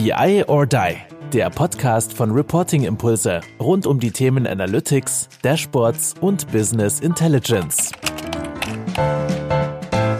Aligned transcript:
BI 0.00 0.44
or 0.46 0.64
Die, 0.64 0.96
der 1.32 1.50
Podcast 1.50 2.12
von 2.12 2.30
Reporting 2.30 2.84
Impulse 2.84 3.40
rund 3.58 3.84
um 3.84 3.98
die 3.98 4.12
Themen 4.12 4.46
Analytics, 4.46 5.28
Dashboards 5.42 6.14
und 6.20 6.52
Business 6.52 7.00
Intelligence. 7.00 7.90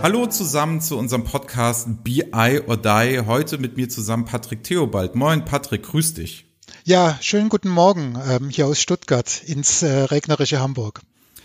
Hallo 0.02 0.26
zusammen 0.26 0.80
zu 0.80 0.98
unserem 0.98 1.22
Podcast 1.22 2.02
BI 2.02 2.60
or 2.66 2.76
Die. 2.76 3.20
Heute 3.24 3.58
mit 3.58 3.76
mir 3.76 3.88
zusammen 3.88 4.24
Patrick 4.24 4.64
Theobald. 4.64 5.14
Moin 5.14 5.44
Patrick, 5.44 5.84
grüß 5.84 6.14
dich. 6.14 6.46
Ja, 6.82 7.16
schönen 7.20 7.48
guten 7.48 7.68
Morgen 7.68 8.18
ähm, 8.28 8.50
hier 8.50 8.66
aus 8.66 8.82
Stuttgart 8.82 9.44
ins 9.44 9.84
äh, 9.84 9.92
regnerische 9.92 10.58
Hamburg. 10.58 11.02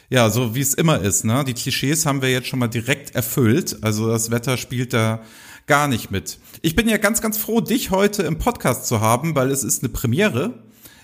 Ja, 0.10 0.32
so 0.32 0.56
wie 0.56 0.62
es 0.62 0.74
immer 0.74 1.00
ist. 1.00 1.24
Ne? 1.24 1.44
Die 1.46 1.54
Klischees 1.54 2.08
haben 2.08 2.24
wir 2.24 2.32
jetzt 2.32 2.48
schon 2.48 2.60
mal 2.60 2.68
direkt 2.68 3.14
erfüllt. 3.14 3.78
Also 3.84 4.08
das 4.08 4.32
Wetter 4.32 4.58
spielt 4.58 4.94
da 4.94 5.22
gar 5.68 5.88
nicht 5.88 6.12
mit. 6.12 6.40
Ich 6.62 6.76
bin 6.76 6.88
ja 6.88 6.98
ganz, 6.98 7.22
ganz 7.22 7.38
froh, 7.38 7.62
dich 7.62 7.92
heute 7.92 8.24
im 8.24 8.38
Podcast 8.38 8.88
zu 8.88 9.02
haben, 9.02 9.36
weil 9.36 9.52
es 9.52 9.64
ist 9.64 9.84
eine 9.84 9.92
Premiere. 9.92 10.64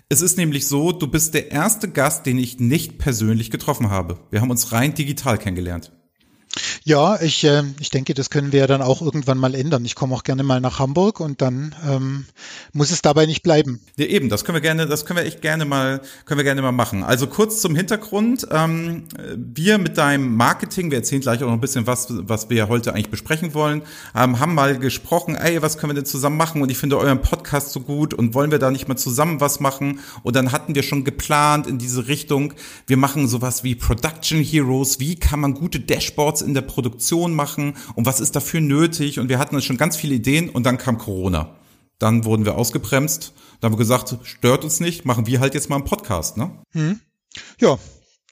Es 0.09 0.21
ist 0.21 0.37
nämlich 0.37 0.67
so, 0.67 0.91
du 0.91 1.07
bist 1.07 1.33
der 1.33 1.51
erste 1.51 1.89
Gast, 1.89 2.25
den 2.25 2.37
ich 2.37 2.59
nicht 2.59 2.97
persönlich 2.97 3.51
getroffen 3.51 3.89
habe. 3.89 4.19
Wir 4.31 4.41
haben 4.41 4.49
uns 4.49 4.71
rein 4.71 4.93
digital 4.93 5.37
kennengelernt. 5.37 5.91
Ja, 6.83 7.21
ich, 7.21 7.43
äh, 7.43 7.63
ich 7.79 7.91
denke, 7.91 8.13
das 8.13 8.29
können 8.29 8.51
wir 8.51 8.61
ja 8.61 8.67
dann 8.67 8.81
auch 8.81 9.01
irgendwann 9.01 9.37
mal 9.37 9.53
ändern. 9.53 9.85
Ich 9.85 9.95
komme 9.95 10.15
auch 10.15 10.23
gerne 10.23 10.43
mal 10.43 10.59
nach 10.59 10.79
Hamburg 10.79 11.19
und 11.19 11.41
dann 11.41 11.75
ähm, 11.87 12.25
muss 12.73 12.89
es 12.89 13.01
dabei 13.01 13.27
nicht 13.27 13.43
bleiben. 13.43 13.79
Ja, 13.97 14.07
eben, 14.07 14.29
das 14.29 14.43
können 14.43 14.55
wir 14.55 14.61
gerne, 14.61 14.87
das 14.87 15.05
können 15.05 15.17
wir 15.17 15.25
echt 15.25 15.41
gerne 15.41 15.65
mal, 15.65 16.01
können 16.25 16.39
wir 16.39 16.43
gerne 16.43 16.61
mal 16.61 16.71
machen. 16.71 17.03
Also 17.03 17.27
kurz 17.27 17.61
zum 17.61 17.75
Hintergrund. 17.75 18.47
Ähm, 18.51 19.03
wir 19.35 19.77
mit 19.77 19.97
deinem 19.97 20.35
Marketing, 20.35 20.89
wir 20.89 20.97
erzählen 20.97 21.21
gleich 21.21 21.43
auch 21.43 21.47
noch 21.47 21.53
ein 21.53 21.61
bisschen 21.61 21.85
was, 21.85 22.07
was 22.09 22.49
wir 22.49 22.67
heute 22.67 22.93
eigentlich 22.93 23.11
besprechen 23.11 23.53
wollen, 23.53 23.83
ähm, 24.15 24.39
haben 24.39 24.55
mal 24.55 24.79
gesprochen, 24.79 25.35
ey, 25.35 25.61
was 25.61 25.77
können 25.77 25.91
wir 25.91 25.95
denn 25.95 26.05
zusammen 26.05 26.37
machen? 26.37 26.61
Und 26.61 26.71
ich 26.71 26.77
finde 26.77 26.97
euren 26.97 27.21
Podcast 27.21 27.71
so 27.71 27.81
gut 27.81 28.13
und 28.13 28.33
wollen 28.33 28.51
wir 28.51 28.59
da 28.59 28.71
nicht 28.71 28.87
mal 28.87 28.97
zusammen 28.97 29.39
was 29.39 29.59
machen? 29.59 29.99
Und 30.23 30.35
dann 30.35 30.51
hatten 30.51 30.73
wir 30.73 30.83
schon 30.83 31.03
geplant 31.03 31.67
in 31.67 31.77
diese 31.77 32.07
Richtung. 32.07 32.53
Wir 32.87 32.97
machen 32.97 33.27
sowas 33.27 33.63
wie 33.63 33.75
Production 33.75 34.41
Heroes. 34.41 34.99
Wie 34.99 35.15
kann 35.15 35.39
man 35.39 35.53
gute 35.53 35.79
Dashboards 35.79 36.38
in 36.41 36.53
der 36.53 36.61
Produktion 36.61 37.33
machen 37.33 37.75
und 37.95 38.05
was 38.05 38.19
ist 38.19 38.35
dafür 38.35 38.61
nötig? 38.61 39.19
Und 39.19 39.29
wir 39.29 39.39
hatten 39.39 39.61
schon 39.61 39.77
ganz 39.77 39.97
viele 39.97 40.15
Ideen 40.15 40.49
und 40.49 40.65
dann 40.65 40.77
kam 40.77 40.97
Corona. 40.97 41.55
Dann 41.99 42.23
wurden 42.23 42.45
wir 42.45 42.55
ausgebremst. 42.55 43.33
Dann 43.59 43.71
haben 43.71 43.77
wir 43.77 43.79
gesagt, 43.83 44.15
stört 44.23 44.63
uns 44.63 44.79
nicht, 44.79 45.05
machen 45.05 45.27
wir 45.27 45.39
halt 45.39 45.53
jetzt 45.53 45.69
mal 45.69 45.75
einen 45.75 45.85
Podcast, 45.85 46.37
ne? 46.37 46.51
Hm. 46.71 46.99
Ja, 47.59 47.77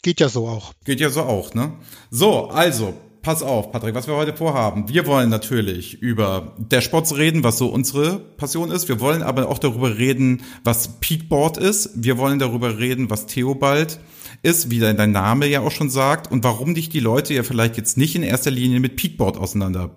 geht 0.02 0.19
ja 0.19 0.30
so 0.30 0.47
auch. 0.47 0.73
Geht 0.85 1.02
ja 1.02 1.09
so 1.09 1.23
auch, 1.23 1.53
ne? 1.53 1.73
So, 2.09 2.47
also, 2.47 2.94
pass 3.22 3.44
auf, 3.44 3.73
Patrick, 3.73 3.94
was 3.94 4.08
wir 4.08 4.16
heute 4.16 4.33
vorhaben. 4.33 4.88
Wir 4.88 5.05
wollen 5.05 5.30
natürlich 5.30 6.02
über 6.02 6.55
Dashboards 6.59 7.17
reden, 7.17 7.44
was 7.44 7.58
so 7.58 7.67
unsere 7.67 8.19
Passion 8.19 8.72
ist. 8.72 8.88
Wir 8.88 9.02
wollen 9.02 9.22
aber 9.22 9.50
auch 9.50 9.59
darüber 9.59 9.97
reden, 9.97 10.44
was 10.63 11.02
Peakboard 11.02 11.58
ist. 11.58 11.89
Wir 11.95 12.17
wollen 12.17 12.39
darüber 12.39 12.80
reden, 12.80 13.09
was 13.09 13.25
Theobald 13.25 14.00
ist, 14.48 14.72
wie 14.72 14.80
dein 14.80 15.12
Name 15.12 15.45
ja 15.45 15.59
auch 15.59 15.72
schon 15.72 15.90
sagt, 15.90 16.31
und 16.31 16.44
warum 16.44 16.73
dich 16.73 16.88
die 16.88 17.02
Leute 17.02 17.34
ja 17.34 17.44
vielleicht 17.44 17.76
jetzt 17.76 17.98
nicht 17.98 18.16
in 18.16 18.23
erster 18.23 18.50
Linie 18.50 18.80
mit 18.80 18.95
Peakboard 18.95 19.38
auseinander 19.38 19.92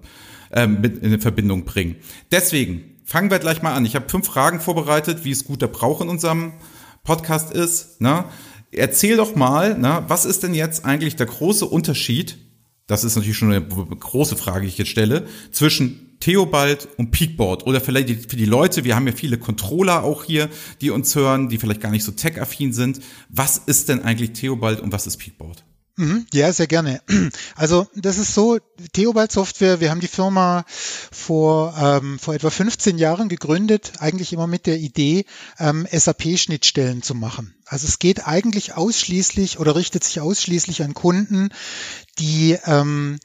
äh, 0.50 0.66
mit 0.66 1.02
in 1.04 1.20
Verbindung 1.20 1.64
bringen. 1.64 1.96
Deswegen 2.32 2.96
fangen 3.04 3.30
wir 3.30 3.38
gleich 3.38 3.62
mal 3.62 3.74
an. 3.74 3.86
Ich 3.86 3.94
habe 3.94 4.08
fünf 4.08 4.26
Fragen 4.26 4.60
vorbereitet, 4.60 5.24
wie 5.24 5.30
es 5.30 5.44
guter 5.44 5.68
Brauch 5.68 6.00
in 6.00 6.08
unserem 6.08 6.52
Podcast 7.04 7.52
ist. 7.52 8.00
Ne? 8.00 8.24
Erzähl 8.72 9.16
doch 9.16 9.36
mal, 9.36 9.78
ne, 9.78 10.04
was 10.08 10.24
ist 10.24 10.42
denn 10.42 10.54
jetzt 10.54 10.84
eigentlich 10.84 11.14
der 11.14 11.26
große 11.26 11.66
Unterschied? 11.66 12.38
Das 12.88 13.04
ist 13.04 13.14
natürlich 13.14 13.38
schon 13.38 13.52
eine 13.52 13.64
große 13.64 14.36
Frage, 14.36 14.62
die 14.62 14.68
ich 14.68 14.78
jetzt 14.78 14.90
stelle, 14.90 15.26
zwischen 15.52 16.09
Theobald 16.20 16.88
und 16.96 17.10
Peakboard 17.10 17.66
oder 17.66 17.80
vielleicht 17.80 18.30
für 18.30 18.36
die 18.36 18.44
Leute, 18.44 18.84
wir 18.84 18.94
haben 18.94 19.06
ja 19.06 19.12
viele 19.12 19.38
Controller 19.38 20.04
auch 20.04 20.24
hier, 20.24 20.48
die 20.80 20.90
uns 20.90 21.14
hören, 21.14 21.48
die 21.48 21.58
vielleicht 21.58 21.80
gar 21.80 21.90
nicht 21.90 22.04
so 22.04 22.12
tech-affin 22.12 22.72
sind. 22.72 23.00
Was 23.30 23.58
ist 23.58 23.88
denn 23.88 24.02
eigentlich 24.02 24.32
Theobald 24.32 24.80
und 24.80 24.92
was 24.92 25.06
ist 25.06 25.16
Peakboard? 25.16 25.64
Mhm, 26.00 26.26
ja, 26.32 26.50
sehr 26.52 26.66
gerne. 26.66 27.02
Also 27.56 27.86
das 27.94 28.16
ist 28.16 28.32
so, 28.32 28.58
Theobald 28.92 29.30
Software, 29.32 29.80
wir 29.80 29.90
haben 29.90 30.00
die 30.00 30.08
Firma 30.08 30.64
vor, 31.12 31.74
ähm, 31.78 32.18
vor 32.18 32.34
etwa 32.34 32.48
15 32.48 32.96
Jahren 32.96 33.28
gegründet, 33.28 33.92
eigentlich 33.98 34.32
immer 34.32 34.46
mit 34.46 34.64
der 34.64 34.78
Idee, 34.78 35.26
ähm, 35.58 35.86
SAP-Schnittstellen 35.90 37.02
zu 37.02 37.14
machen. 37.14 37.54
Also 37.66 37.86
es 37.86 37.98
geht 37.98 38.26
eigentlich 38.26 38.74
ausschließlich 38.74 39.58
oder 39.58 39.76
richtet 39.76 40.04
sich 40.04 40.20
ausschließlich 40.20 40.82
an 40.82 40.94
Kunden, 40.94 41.50
die 42.18 42.56
ähm, 42.64 43.18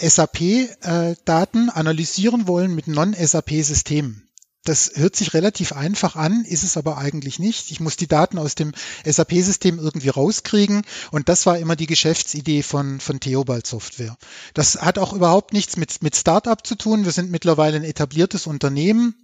SAP-Daten 0.00 1.68
äh, 1.68 1.72
analysieren 1.72 2.46
wollen 2.46 2.74
mit 2.74 2.88
Non-SAP-Systemen. 2.88 4.26
Das 4.64 4.92
hört 4.94 5.16
sich 5.16 5.32
relativ 5.32 5.72
einfach 5.72 6.16
an, 6.16 6.44
ist 6.44 6.64
es 6.64 6.76
aber 6.76 6.98
eigentlich 6.98 7.38
nicht. 7.38 7.70
Ich 7.70 7.80
muss 7.80 7.96
die 7.96 8.06
Daten 8.06 8.38
aus 8.38 8.54
dem 8.54 8.72
SAP-System 9.06 9.78
irgendwie 9.78 10.10
rauskriegen 10.10 10.82
und 11.10 11.30
das 11.30 11.46
war 11.46 11.58
immer 11.58 11.76
die 11.76 11.86
Geschäftsidee 11.86 12.62
von, 12.62 13.00
von 13.00 13.20
Theobald 13.20 13.66
Software. 13.66 14.18
Das 14.52 14.82
hat 14.82 14.98
auch 14.98 15.14
überhaupt 15.14 15.54
nichts 15.54 15.78
mit, 15.78 16.02
mit 16.02 16.14
Startup 16.14 16.64
zu 16.66 16.74
tun. 16.74 17.06
Wir 17.06 17.12
sind 17.12 17.30
mittlerweile 17.30 17.76
ein 17.76 17.84
etabliertes 17.84 18.46
Unternehmen, 18.46 19.14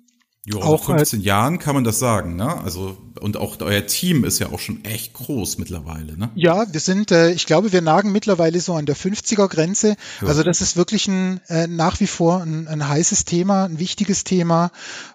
Jo, 0.48 0.60
auch 0.60 0.84
15 0.84 1.18
halt, 1.18 1.26
Jahren 1.26 1.58
kann 1.58 1.74
man 1.74 1.82
das 1.82 1.98
sagen, 1.98 2.36
ne? 2.36 2.62
Also 2.62 2.96
und 3.20 3.36
auch 3.36 3.60
euer 3.60 3.84
Team 3.86 4.24
ist 4.24 4.38
ja 4.38 4.50
auch 4.50 4.60
schon 4.60 4.84
echt 4.84 5.12
groß 5.14 5.58
mittlerweile, 5.58 6.16
ne? 6.16 6.30
Ja, 6.36 6.72
wir 6.72 6.78
sind, 6.78 7.10
äh, 7.10 7.32
ich 7.32 7.46
glaube, 7.46 7.72
wir 7.72 7.82
nagen 7.82 8.12
mittlerweile 8.12 8.60
so 8.60 8.74
an 8.74 8.86
der 8.86 8.96
50er 8.96 9.48
Grenze. 9.48 9.96
Ja. 10.20 10.28
Also 10.28 10.44
das 10.44 10.60
ist 10.60 10.76
wirklich 10.76 11.08
ein 11.08 11.40
äh, 11.48 11.66
nach 11.66 11.98
wie 11.98 12.06
vor 12.06 12.42
ein, 12.42 12.68
ein 12.68 12.86
heißes 12.86 13.24
Thema, 13.24 13.64
ein 13.64 13.80
wichtiges 13.80 14.22
Thema. 14.22 14.70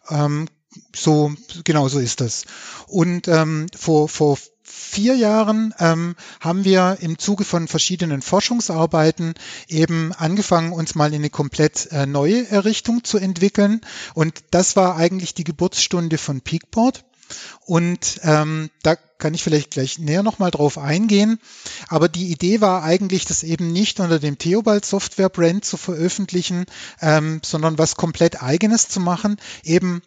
Ähm, 0.09 0.49
so 0.93 1.31
genau 1.63 1.87
so 1.87 1.99
ist 1.99 2.19
das. 2.19 2.43
Und 2.87 3.29
ähm, 3.29 3.67
vor 3.73 4.09
vor 4.09 4.37
vier 4.81 5.15
Jahren 5.15 5.73
ähm, 5.79 6.15
haben 6.39 6.65
wir 6.65 6.97
im 7.01 7.17
Zuge 7.17 7.45
von 7.45 7.67
verschiedenen 7.67 8.21
Forschungsarbeiten 8.21 9.35
eben 9.67 10.11
angefangen, 10.13 10.73
uns 10.73 10.95
mal 10.95 11.13
in 11.13 11.21
eine 11.21 11.29
komplett 11.29 11.91
äh, 11.91 12.05
neue 12.05 12.65
Richtung 12.65 13.03
zu 13.03 13.17
entwickeln. 13.17 13.81
Und 14.13 14.43
das 14.51 14.75
war 14.75 14.97
eigentlich 14.97 15.33
die 15.33 15.43
Geburtsstunde 15.43 16.17
von 16.17 16.41
Peakboard. 16.41 17.05
Und 17.65 18.19
ähm, 18.23 18.69
da 18.83 18.95
kann 18.95 19.33
ich 19.33 19.43
vielleicht 19.43 19.71
gleich 19.71 19.99
näher 19.99 20.23
nochmal 20.23 20.51
drauf 20.51 20.77
eingehen. 20.77 21.39
Aber 21.87 22.09
die 22.09 22.31
Idee 22.31 22.59
war 22.59 22.83
eigentlich, 22.83 23.25
das 23.25 23.43
eben 23.43 23.71
nicht 23.71 23.99
unter 23.99 24.19
dem 24.19 24.37
Theobald 24.37 24.83
Software 24.83 25.29
Brand 25.29 25.63
zu 25.63 25.77
veröffentlichen, 25.77 26.65
ähm, 26.99 27.39
sondern 27.43 27.77
was 27.77 27.95
komplett 27.95 28.41
eigenes 28.41 28.89
zu 28.89 28.99
machen, 28.99 29.37
eben 29.63 30.01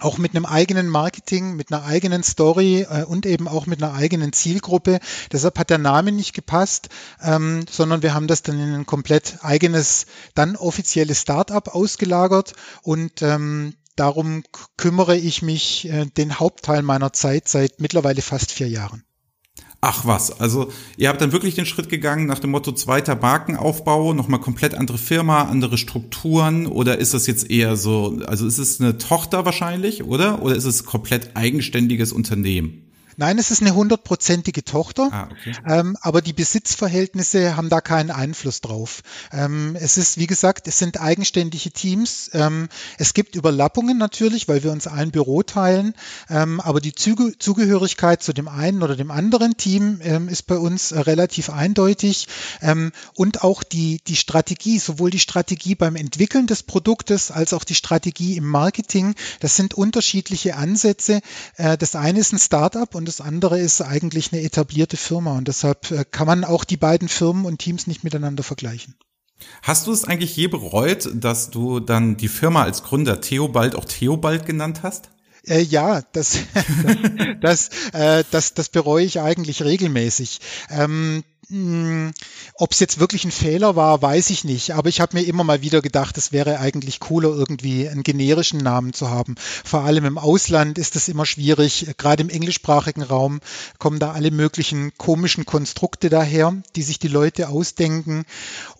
auch 0.00 0.18
mit 0.18 0.34
einem 0.34 0.44
eigenen 0.44 0.88
Marketing, 0.88 1.56
mit 1.56 1.72
einer 1.72 1.84
eigenen 1.84 2.22
Story 2.22 2.86
äh, 2.88 3.04
und 3.04 3.24
eben 3.24 3.48
auch 3.48 3.66
mit 3.66 3.82
einer 3.82 3.94
eigenen 3.94 4.32
Zielgruppe. 4.32 5.00
Deshalb 5.32 5.58
hat 5.58 5.70
der 5.70 5.78
Name 5.78 6.12
nicht 6.12 6.34
gepasst, 6.34 6.88
ähm, 7.22 7.64
sondern 7.70 8.02
wir 8.02 8.14
haben 8.14 8.26
das 8.26 8.42
dann 8.42 8.60
in 8.60 8.74
ein 8.74 8.86
komplett 8.86 9.38
eigenes, 9.42 10.06
dann 10.34 10.56
offizielles 10.56 11.22
Startup 11.22 11.66
ausgelagert 11.68 12.52
und 12.82 13.22
ähm, 13.22 13.74
darum 13.96 14.42
kümmere 14.76 15.16
ich 15.16 15.42
mich 15.42 15.88
äh, 15.88 16.04
den 16.04 16.38
Hauptteil 16.38 16.82
meiner 16.82 17.12
Zeit 17.12 17.48
seit 17.48 17.80
mittlerweile 17.80 18.20
fast 18.20 18.52
vier 18.52 18.68
Jahren. 18.68 19.02
Ach 19.88 20.04
was, 20.04 20.40
also 20.40 20.72
ihr 20.96 21.08
habt 21.08 21.20
dann 21.20 21.30
wirklich 21.30 21.54
den 21.54 21.64
Schritt 21.64 21.88
gegangen 21.88 22.26
nach 22.26 22.40
dem 22.40 22.50
Motto 22.50 22.72
zweiter 22.72 23.14
Markenaufbau, 23.14 24.14
nochmal 24.14 24.40
komplett 24.40 24.74
andere 24.74 24.98
Firma, 24.98 25.44
andere 25.44 25.78
Strukturen 25.78 26.66
oder 26.66 26.98
ist 26.98 27.14
das 27.14 27.28
jetzt 27.28 27.48
eher 27.52 27.76
so, 27.76 28.18
also 28.26 28.48
ist 28.48 28.58
es 28.58 28.80
eine 28.80 28.98
Tochter 28.98 29.44
wahrscheinlich, 29.44 30.02
oder? 30.02 30.42
Oder 30.42 30.56
ist 30.56 30.64
es 30.64 30.84
komplett 30.86 31.36
eigenständiges 31.36 32.12
Unternehmen? 32.12 32.85
Nein, 33.18 33.38
es 33.38 33.50
ist 33.50 33.62
eine 33.62 33.74
hundertprozentige 33.74 34.62
Tochter, 34.62 35.08
ah, 35.10 35.28
okay. 35.30 35.54
ähm, 35.66 35.96
aber 36.02 36.20
die 36.20 36.34
Besitzverhältnisse 36.34 37.56
haben 37.56 37.70
da 37.70 37.80
keinen 37.80 38.10
Einfluss 38.10 38.60
drauf. 38.60 39.02
Ähm, 39.32 39.74
es 39.80 39.96
ist, 39.96 40.18
wie 40.18 40.26
gesagt, 40.26 40.68
es 40.68 40.78
sind 40.78 41.00
eigenständige 41.00 41.70
Teams. 41.70 42.30
Ähm, 42.34 42.68
es 42.98 43.14
gibt 43.14 43.34
Überlappungen 43.34 43.96
natürlich, 43.96 44.48
weil 44.48 44.62
wir 44.64 44.70
uns 44.70 44.86
ein 44.86 45.12
Büro 45.12 45.42
teilen, 45.42 45.94
ähm, 46.28 46.60
aber 46.60 46.80
die 46.80 46.94
Zuge 46.94 47.38
Zugehörigkeit 47.38 48.22
zu 48.22 48.34
dem 48.34 48.48
einen 48.48 48.82
oder 48.82 48.96
dem 48.96 49.10
anderen 49.10 49.56
Team 49.56 50.00
ähm, 50.02 50.28
ist 50.28 50.46
bei 50.46 50.58
uns 50.58 50.92
äh, 50.92 51.00
relativ 51.00 51.48
eindeutig 51.48 52.28
ähm, 52.60 52.92
und 53.14 53.42
auch 53.42 53.62
die, 53.62 54.02
die 54.06 54.16
Strategie, 54.16 54.78
sowohl 54.78 55.10
die 55.10 55.20
Strategie 55.20 55.74
beim 55.74 55.96
Entwickeln 55.96 56.46
des 56.46 56.62
Produktes 56.62 57.30
als 57.30 57.54
auch 57.54 57.64
die 57.64 57.74
Strategie 57.74 58.36
im 58.36 58.46
Marketing, 58.46 59.14
das 59.40 59.56
sind 59.56 59.72
unterschiedliche 59.72 60.56
Ansätze. 60.56 61.22
Äh, 61.56 61.78
das 61.78 61.96
eine 61.96 62.20
ist 62.20 62.34
ein 62.34 62.38
Startup 62.38 62.94
und 62.94 63.05
und 63.06 63.08
das 63.08 63.24
andere 63.24 63.60
ist 63.60 63.82
eigentlich 63.82 64.32
eine 64.32 64.42
etablierte 64.42 64.96
Firma. 64.96 65.38
Und 65.38 65.46
deshalb 65.46 65.92
äh, 65.92 66.04
kann 66.04 66.26
man 66.26 66.42
auch 66.42 66.64
die 66.64 66.76
beiden 66.76 67.06
Firmen 67.06 67.44
und 67.44 67.58
Teams 67.58 67.86
nicht 67.86 68.02
miteinander 68.02 68.42
vergleichen. 68.42 68.96
Hast 69.62 69.86
du 69.86 69.92
es 69.92 70.02
eigentlich 70.02 70.34
je 70.34 70.48
bereut, 70.48 71.08
dass 71.14 71.50
du 71.50 71.78
dann 71.78 72.16
die 72.16 72.26
Firma 72.26 72.64
als 72.64 72.82
Gründer 72.82 73.20
Theobald 73.20 73.76
auch 73.76 73.84
Theobald 73.84 74.44
genannt 74.44 74.80
hast? 74.82 75.10
Äh, 75.46 75.60
ja, 75.60 76.02
das, 76.14 76.38
das, 76.82 76.96
das, 77.40 77.70
äh, 77.92 78.24
das, 78.32 78.54
das 78.54 78.70
bereue 78.70 79.04
ich 79.04 79.20
eigentlich 79.20 79.62
regelmäßig. 79.62 80.40
Ähm, 80.68 80.80
hm, 80.80 81.24
Ob 81.48 82.72
es 82.72 82.80
jetzt 82.80 82.98
wirklich 82.98 83.24
ein 83.24 83.30
Fehler 83.30 83.76
war, 83.76 84.02
weiß 84.02 84.30
ich 84.30 84.42
nicht. 84.42 84.72
Aber 84.72 84.88
ich 84.88 85.00
habe 85.00 85.16
mir 85.16 85.22
immer 85.22 85.44
mal 85.44 85.62
wieder 85.62 85.80
gedacht, 85.80 86.18
es 86.18 86.32
wäre 86.32 86.58
eigentlich 86.58 86.98
cooler, 86.98 87.28
irgendwie 87.28 87.88
einen 87.88 88.02
generischen 88.02 88.58
Namen 88.58 88.92
zu 88.92 89.10
haben. 89.10 89.36
Vor 89.64 89.82
allem 89.82 90.04
im 90.06 90.18
Ausland 90.18 90.76
ist 90.76 90.96
es 90.96 91.08
immer 91.08 91.24
schwierig. 91.24 91.86
Gerade 91.98 92.22
im 92.22 92.30
englischsprachigen 92.30 93.02
Raum 93.02 93.40
kommen 93.78 94.00
da 94.00 94.12
alle 94.12 94.32
möglichen 94.32 94.92
komischen 94.98 95.46
Konstrukte 95.46 96.10
daher, 96.10 96.52
die 96.74 96.82
sich 96.82 96.98
die 96.98 97.08
Leute 97.08 97.48
ausdenken. 97.48 98.24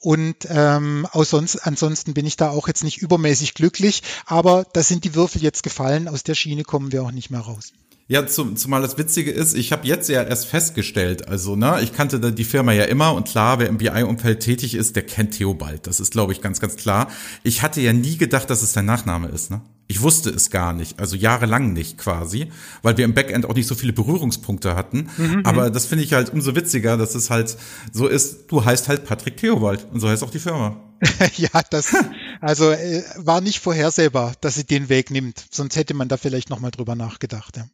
Und 0.01 0.37
ähm, 0.49 1.07
sonst, 1.13 1.59
ansonsten 1.59 2.15
bin 2.15 2.27
ich 2.27 2.37
da 2.37 2.51
auch 2.51 2.67
jetzt 2.67 2.83
nicht 2.83 2.99
übermäßig 2.99 3.55
glücklich. 3.55 4.03
Aber 4.27 4.67
da 4.73 4.83
sind 4.83 5.05
die 5.05 5.15
Würfel 5.15 5.41
jetzt 5.41 5.63
gefallen. 5.63 6.09
Aus 6.09 6.25
der 6.25 6.35
Schiene 6.35 6.65
kommen 6.65 6.91
wir 6.91 7.05
auch 7.05 7.13
nicht 7.13 7.31
mehr 7.31 7.41
raus. 7.41 7.73
Ja, 8.09 8.25
zum, 8.25 8.57
zumal 8.57 8.83
das 8.83 8.99
Witzige 8.99 9.33
ist, 9.33 9.55
ich 9.55 9.73
habe 9.73 9.85
jetzt 9.85 10.09
ja 10.09 10.23
erst 10.23 10.47
festgestellt, 10.47 11.27
also 11.27 11.57
ne, 11.57 11.81
ich 11.83 11.93
kannte 11.93 12.33
die 12.33 12.45
Firma 12.45 12.73
ja 12.73 12.85
immer 12.85 13.13
und 13.15 13.27
klar, 13.27 13.59
wer 13.59 13.69
im 13.69 13.79
BI-Umfeld 13.79 14.39
tätig 14.39 14.77
ist, 14.77 14.95
der 14.95 15.05
kennt 15.05 15.33
Theobald. 15.33 15.89
Das 15.89 15.99
ist, 15.99 16.13
glaube 16.13 16.33
ich, 16.33 16.41
ganz, 16.41 16.61
ganz 16.61 16.77
klar. 16.77 17.09
Ich 17.43 17.63
hatte 17.63 17.81
ja 17.81 17.93
nie 17.93 18.17
gedacht, 18.17 18.49
dass 18.49 18.63
es 18.63 18.73
sein 18.73 18.85
Nachname 18.85 19.29
ist, 19.29 19.51
ne? 19.51 19.61
Ich 19.89 20.03
wusste 20.03 20.31
es 20.31 20.51
gar 20.51 20.73
nicht, 20.73 20.99
also 20.99 21.15
jahrelang 21.15 21.73
nicht 21.73 21.97
quasi, 21.99 22.51
weil 22.83 22.97
wir 22.97 23.05
im 23.05 23.15
Backend 23.15 23.47
auch 23.47 23.55
nicht 23.55 23.69
so 23.69 23.77
viele 23.77 23.93
Berührungspunkte 23.93 24.75
hatten. 24.75 25.09
Mhm. 25.17 25.43
Aber 25.45 25.71
das 25.71 25.87
finde 25.87 26.03
ich 26.03 26.13
halt 26.13 26.33
umso 26.33 26.57
witziger, 26.57 26.97
dass 26.97 27.15
es 27.15 27.31
halt 27.31 27.57
so 27.93 28.09
ist, 28.09 28.47
du 28.49 28.65
heißt 28.65 28.89
halt 28.89 29.05
Patrick 29.05 29.37
Theobald 29.37 29.87
und 29.93 30.01
so 30.01 30.09
heißt 30.09 30.25
auch 30.25 30.31
die 30.31 30.41
Firma. 30.41 30.77
ja, 31.37 31.63
das 31.71 31.95
also 32.41 32.71
äh, 32.71 33.03
war 33.17 33.41
nicht 33.41 33.61
vorhersehbar, 33.61 34.33
dass 34.41 34.55
sie 34.55 34.65
den 34.65 34.89
Weg 34.89 35.11
nimmt. 35.11 35.45
Sonst 35.51 35.77
hätte 35.77 35.95
man 35.95 36.09
da 36.09 36.17
vielleicht 36.17 36.51
nochmal 36.51 36.71
drüber 36.71 36.95
nachgedacht. 36.95 37.57
Ja. 37.57 37.67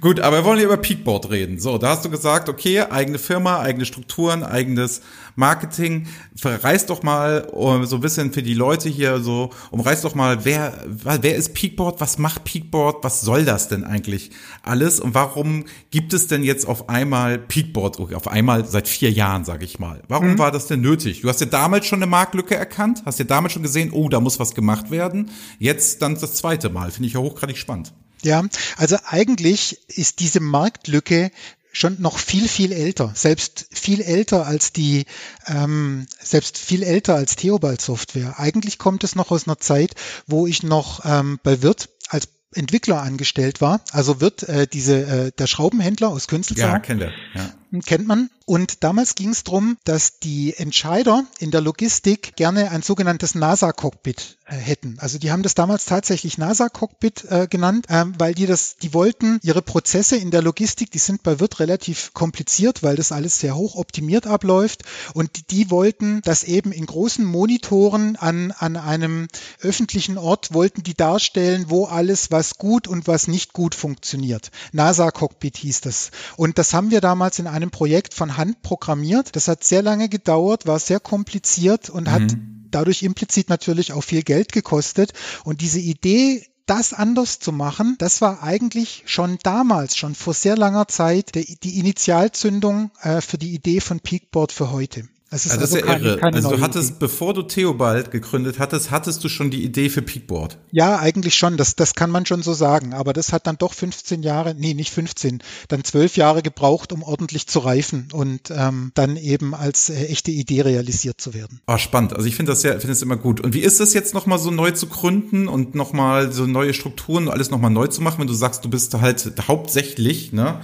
Gut, 0.00 0.20
aber 0.20 0.38
wir 0.38 0.44
wollen 0.44 0.58
ja 0.58 0.64
über 0.64 0.76
Peakboard 0.76 1.30
reden. 1.30 1.58
So, 1.58 1.78
da 1.78 1.90
hast 1.90 2.04
du 2.04 2.10
gesagt, 2.10 2.48
okay, 2.48 2.80
eigene 2.80 3.18
Firma, 3.18 3.60
eigene 3.60 3.84
Strukturen, 3.84 4.42
eigenes 4.42 5.02
Marketing. 5.34 6.08
Verreiß 6.34 6.86
doch 6.86 7.02
mal 7.02 7.48
so 7.52 7.96
ein 7.96 8.00
bisschen 8.00 8.32
für 8.32 8.42
die 8.42 8.54
Leute 8.54 8.88
hier 8.88 9.20
so, 9.20 9.50
umreiß 9.70 10.02
doch 10.02 10.14
mal, 10.14 10.44
wer, 10.44 10.72
wer 10.86 11.36
ist 11.36 11.54
Peakboard? 11.54 12.00
Was 12.00 12.18
macht 12.18 12.44
Peakboard? 12.44 13.04
Was 13.04 13.20
soll 13.20 13.44
das 13.44 13.68
denn 13.68 13.84
eigentlich 13.84 14.30
alles? 14.62 14.98
Und 15.00 15.14
warum 15.14 15.64
gibt 15.90 16.12
es 16.14 16.26
denn 16.26 16.42
jetzt 16.42 16.66
auf 16.66 16.88
einmal 16.88 17.38
Peakboard, 17.38 18.14
auf 18.14 18.28
einmal 18.28 18.64
seit 18.66 18.88
vier 18.88 19.10
Jahren, 19.10 19.44
sage 19.44 19.64
ich 19.64 19.78
mal? 19.78 20.02
Warum 20.08 20.32
mhm. 20.32 20.38
war 20.38 20.50
das 20.50 20.66
denn 20.66 20.80
nötig? 20.80 21.20
Du 21.20 21.28
hast 21.28 21.40
ja 21.40 21.46
damals 21.46 21.86
schon 21.86 21.98
eine 21.98 22.10
Marktlücke 22.10 22.56
erkannt, 22.56 23.02
hast 23.04 23.18
ja 23.18 23.24
damals 23.24 23.52
schon 23.52 23.62
gesehen, 23.62 23.90
oh, 23.92 24.08
da 24.08 24.20
muss 24.20 24.40
was 24.40 24.54
gemacht 24.54 24.90
werden. 24.90 25.30
Jetzt 25.58 26.02
dann 26.02 26.14
das 26.14 26.34
zweite 26.34 26.70
Mal. 26.70 26.90
Finde 26.90 27.08
ich 27.08 27.14
ja 27.14 27.20
hochgradig 27.20 27.58
spannend. 27.58 27.92
Ja, 28.26 28.44
also 28.76 28.96
eigentlich 29.06 29.78
ist 29.88 30.18
diese 30.18 30.40
Marktlücke 30.40 31.30
schon 31.72 32.00
noch 32.00 32.18
viel, 32.18 32.48
viel 32.48 32.72
älter, 32.72 33.12
selbst 33.14 33.68
viel 33.70 34.00
älter 34.00 34.46
als 34.46 34.72
die, 34.72 35.04
ähm, 35.46 36.06
selbst 36.20 36.58
viel 36.58 36.82
älter 36.82 37.14
als 37.14 37.36
Theobald 37.36 37.80
Software. 37.80 38.38
Eigentlich 38.40 38.78
kommt 38.78 39.04
es 39.04 39.14
noch 39.14 39.30
aus 39.30 39.46
einer 39.46 39.58
Zeit, 39.58 39.94
wo 40.26 40.46
ich 40.46 40.62
noch 40.62 41.04
ähm, 41.04 41.38
bei 41.42 41.62
Wirt 41.62 41.90
als 42.08 42.28
Entwickler 42.52 43.00
angestellt 43.00 43.60
war. 43.60 43.80
Also 43.92 44.20
wird 44.20 44.42
äh, 44.44 44.66
diese 44.66 45.06
äh, 45.06 45.32
der 45.38 45.46
Schraubenhändler 45.46 46.08
aus 46.08 46.26
Künstelsau. 46.26 46.66
Ja, 46.66 46.78
kennt 46.80 47.02
er. 47.02 47.12
Ja 47.34 47.52
kennt 47.84 48.06
man. 48.06 48.30
Und 48.46 48.84
damals 48.84 49.16
ging 49.16 49.30
es 49.30 49.42
darum, 49.42 49.76
dass 49.82 50.20
die 50.20 50.54
Entscheider 50.56 51.24
in 51.40 51.50
der 51.50 51.60
Logistik 51.60 52.36
gerne 52.36 52.70
ein 52.70 52.80
sogenanntes 52.80 53.34
NASA-Cockpit 53.34 54.38
äh, 54.46 54.54
hätten. 54.54 54.98
Also 55.00 55.18
die 55.18 55.32
haben 55.32 55.42
das 55.42 55.56
damals 55.56 55.84
tatsächlich 55.84 56.38
NASA-Cockpit 56.38 57.24
äh, 57.28 57.48
genannt, 57.48 57.86
ähm, 57.88 58.14
weil 58.18 58.36
die 58.36 58.46
das, 58.46 58.76
die 58.76 58.94
wollten 58.94 59.40
ihre 59.42 59.62
Prozesse 59.62 60.16
in 60.16 60.30
der 60.30 60.42
Logistik, 60.42 60.92
die 60.92 61.00
sind 61.00 61.24
bei 61.24 61.40
Wirt 61.40 61.58
relativ 61.58 62.14
kompliziert, 62.14 62.84
weil 62.84 62.94
das 62.94 63.10
alles 63.10 63.40
sehr 63.40 63.56
hoch 63.56 63.74
optimiert 63.74 64.28
abläuft. 64.28 64.84
Und 65.12 65.36
die, 65.36 65.42
die 65.64 65.70
wollten 65.72 66.22
das 66.22 66.44
eben 66.44 66.70
in 66.70 66.86
großen 66.86 67.24
Monitoren 67.24 68.14
an, 68.14 68.52
an 68.52 68.76
einem 68.76 69.26
öffentlichen 69.60 70.18
Ort, 70.18 70.54
wollten 70.54 70.84
die 70.84 70.94
darstellen, 70.94 71.64
wo 71.68 71.86
alles, 71.86 72.30
was 72.30 72.58
gut 72.58 72.86
und 72.86 73.08
was 73.08 73.26
nicht 73.26 73.54
gut 73.54 73.74
funktioniert. 73.74 74.52
NASA-Cockpit 74.70 75.56
hieß 75.56 75.80
das. 75.80 76.12
Und 76.36 76.58
das 76.58 76.72
haben 76.72 76.92
wir 76.92 77.00
damals 77.00 77.40
in 77.40 77.48
einem 77.48 77.72
Projekt 77.72 78.14
von 78.14 78.35
Hand 78.36 78.62
programmiert. 78.62 79.36
Das 79.36 79.48
hat 79.48 79.64
sehr 79.64 79.82
lange 79.82 80.08
gedauert, 80.08 80.66
war 80.66 80.78
sehr 80.78 81.00
kompliziert 81.00 81.90
und 81.90 82.04
mhm. 82.04 82.10
hat 82.10 82.36
dadurch 82.70 83.02
implizit 83.02 83.48
natürlich 83.48 83.92
auch 83.92 84.02
viel 84.02 84.22
Geld 84.22 84.52
gekostet. 84.52 85.12
Und 85.44 85.60
diese 85.60 85.80
Idee, 85.80 86.46
das 86.66 86.92
anders 86.92 87.38
zu 87.38 87.52
machen, 87.52 87.96
das 87.98 88.20
war 88.20 88.42
eigentlich 88.42 89.04
schon 89.06 89.38
damals, 89.42 89.96
schon 89.96 90.14
vor 90.14 90.34
sehr 90.34 90.56
langer 90.56 90.88
Zeit, 90.88 91.34
die, 91.34 91.78
Initialzündung 91.78 92.90
äh, 93.02 93.20
für 93.20 93.38
die 93.38 93.54
Idee 93.54 93.80
von 93.80 94.00
Peakboard 94.00 94.52
für 94.52 94.72
heute. 94.72 95.08
Es 95.28 95.44
ist 95.44 95.52
also, 95.52 95.62
also 95.62 95.74
das 95.74 95.82
ist 95.82 95.88
ja 95.88 95.92
keine, 95.92 96.08
irre. 96.08 96.18
Keine 96.18 96.36
also 96.36 96.50
du 96.50 96.60
hattest, 96.60 96.90
Idee. 96.90 96.96
bevor 97.00 97.34
du 97.34 97.42
Theobald 97.42 98.12
gegründet 98.12 98.60
hattest, 98.60 98.92
hattest 98.92 99.24
du 99.24 99.28
schon 99.28 99.50
die 99.50 99.64
Idee 99.64 99.88
für 99.88 100.00
Peakboard. 100.00 100.56
Ja, 100.70 101.00
eigentlich 101.00 101.34
schon. 101.34 101.56
Das, 101.56 101.74
das 101.74 101.94
kann 101.94 102.10
man 102.10 102.26
schon 102.26 102.44
so 102.44 102.54
sagen. 102.54 102.94
Aber 102.94 103.12
das 103.12 103.32
hat 103.32 103.48
dann 103.48 103.58
doch 103.58 103.74
15 103.74 104.22
Jahre, 104.22 104.54
nee, 104.54 104.72
nicht 104.74 104.92
15, 104.92 105.42
dann 105.66 105.82
12 105.82 106.16
Jahre 106.16 106.42
gebraucht, 106.42 106.92
um 106.92 107.02
ordentlich 107.02 107.48
zu 107.48 107.58
reifen 107.58 108.08
und 108.12 108.52
ähm, 108.52 108.92
dann 108.94 109.16
eben 109.16 109.52
als 109.52 109.90
äh, 109.90 110.06
echte 110.06 110.30
Idee 110.30 110.60
realisiert 110.60 111.20
zu 111.20 111.34
werden. 111.34 111.60
Ah, 111.66 111.78
spannend. 111.78 112.14
Also 112.14 112.28
ich 112.28 112.36
finde 112.36 112.52
das 112.52 112.62
ja, 112.62 112.72
finde 112.72 112.92
es 112.92 113.02
immer 113.02 113.16
gut. 113.16 113.40
Und 113.40 113.52
wie 113.52 113.60
ist 113.60 113.80
das 113.80 113.94
jetzt 113.94 114.14
nochmal 114.14 114.38
so 114.38 114.52
neu 114.52 114.70
zu 114.70 114.86
gründen 114.86 115.48
und 115.48 115.74
nochmal 115.74 116.30
so 116.30 116.46
neue 116.46 116.72
Strukturen, 116.72 117.28
alles 117.28 117.50
nochmal 117.50 117.72
neu 117.72 117.88
zu 117.88 118.00
machen, 118.00 118.20
wenn 118.20 118.28
du 118.28 118.34
sagst, 118.34 118.64
du 118.64 118.70
bist 118.70 118.94
halt 118.94 119.32
hauptsächlich, 119.48 120.32
ne? 120.32 120.60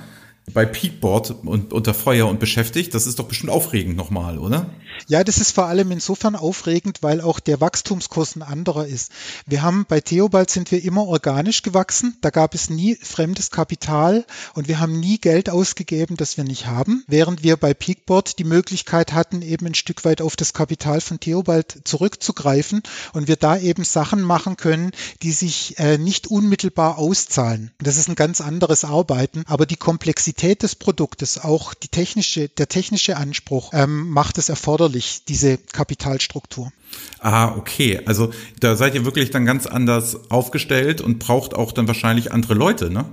Bei 0.53 0.67
Peakboard 0.67 1.31
und 1.45 1.73
unter 1.73 1.95
Feuer 1.95 2.29
und 2.29 2.41
beschäftigt. 2.41 2.95
Das 2.95 3.07
ist 3.07 3.19
doch 3.19 3.27
bestimmt 3.27 3.53
aufregend 3.53 3.97
nochmal, 3.97 4.39
oder? 4.39 4.67
Ja, 5.07 5.25
das 5.25 5.39
ist 5.39 5.53
vor 5.53 5.67
allem 5.67 5.91
insofern 5.91 6.37
aufregend, 6.37 6.99
weil 7.03 7.21
auch 7.21 7.41
der 7.41 7.61
Wachstumskurs 7.61 8.37
ein 8.37 8.43
anderer 8.43 8.87
ist. 8.87 9.11
Wir 9.47 9.63
haben 9.63 9.87
bei 9.89 10.01
Theobald 10.01 10.51
sind 10.51 10.71
wir 10.71 10.85
immer 10.85 11.07
organisch 11.07 11.63
gewachsen. 11.63 12.17
Da 12.21 12.31
gab 12.31 12.55
es 12.55 12.71
nie 12.71 12.97
fremdes 12.97 13.51
Kapital 13.51 14.27
und 14.55 14.69
wir 14.69 14.81
haben 14.81 14.99
nie 14.99 15.19
Geld 15.19 15.49
ausgegeben, 15.49 16.17
das 16.17 16.37
wir 16.37 16.45
nicht 16.45 16.67
haben. 16.67 17.05
Während 17.07 17.43
wir 17.43 17.57
bei 17.57 17.73
Peakboard 17.73 18.39
die 18.39 18.45
Möglichkeit 18.45 19.13
hatten, 19.13 19.43
eben 19.43 19.67
ein 19.67 19.75
Stück 19.75 20.05
weit 20.05 20.21
auf 20.21 20.37
das 20.37 20.53
Kapital 20.53 21.01
von 21.01 21.21
Theobald 21.21 21.83
zurückzugreifen 21.85 22.83
und 23.13 23.29
wir 23.29 23.37
da 23.37 23.57
eben 23.57 23.85
Sachen 23.85 24.23
machen 24.23 24.57
können, 24.57 24.91
die 25.23 25.33
sich 25.33 25.79
äh, 25.79 25.99
nicht 25.99 26.27
unmittelbar 26.27 26.99
auszahlen. 26.99 27.71
Das 27.79 27.97
ist 27.97 28.09
ein 28.09 28.15
ganz 28.17 28.41
anderes 28.41 28.85
Arbeiten, 28.85 29.45
aber 29.47 29.67
die 29.67 29.77
Komplexität 29.77 30.32
Komplexität 30.33 30.63
des 30.63 30.77
Produktes, 30.77 31.39
auch 31.39 31.75
die 31.75 31.89
technische, 31.89 32.49
der 32.49 32.69
technische 32.69 33.17
Anspruch 33.17 33.71
ähm, 33.75 34.09
macht 34.09 34.39
es 34.39 34.49
erforderlich, 34.49 35.25
diese 35.29 35.59
Kapitalstruktur. 35.59 36.73
Ah, 37.19 37.55
okay. 37.57 38.01
Also 38.07 38.33
da 38.59 38.77
seid 38.77 38.95
ihr 38.95 39.05
wirklich 39.05 39.31
dann 39.31 39.45
ganz 39.45 39.67
anders 39.67 40.31
aufgestellt 40.31 41.01
und 41.01 41.19
braucht 41.19 41.55
auch 41.55 41.73
dann 41.73 41.87
wahrscheinlich 41.87 42.33
andere 42.33 42.55
Leute, 42.55 42.91
ne? 42.91 43.05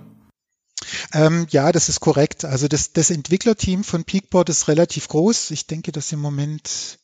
Ähm, 1.14 1.46
ja, 1.50 1.72
das 1.72 1.90
ist 1.90 2.00
korrekt. 2.00 2.46
Also 2.46 2.68
das, 2.68 2.94
das 2.94 3.12
Entwicklerteam 3.12 3.84
von 3.84 4.06
Peakboard 4.06 4.50
ist 4.50 4.68
relativ 4.70 5.10
groß. 5.10 5.52
Ich 5.52 5.68
denke, 5.68 5.92
dass 5.92 6.12
im 6.12 6.20
Moment 6.20 7.00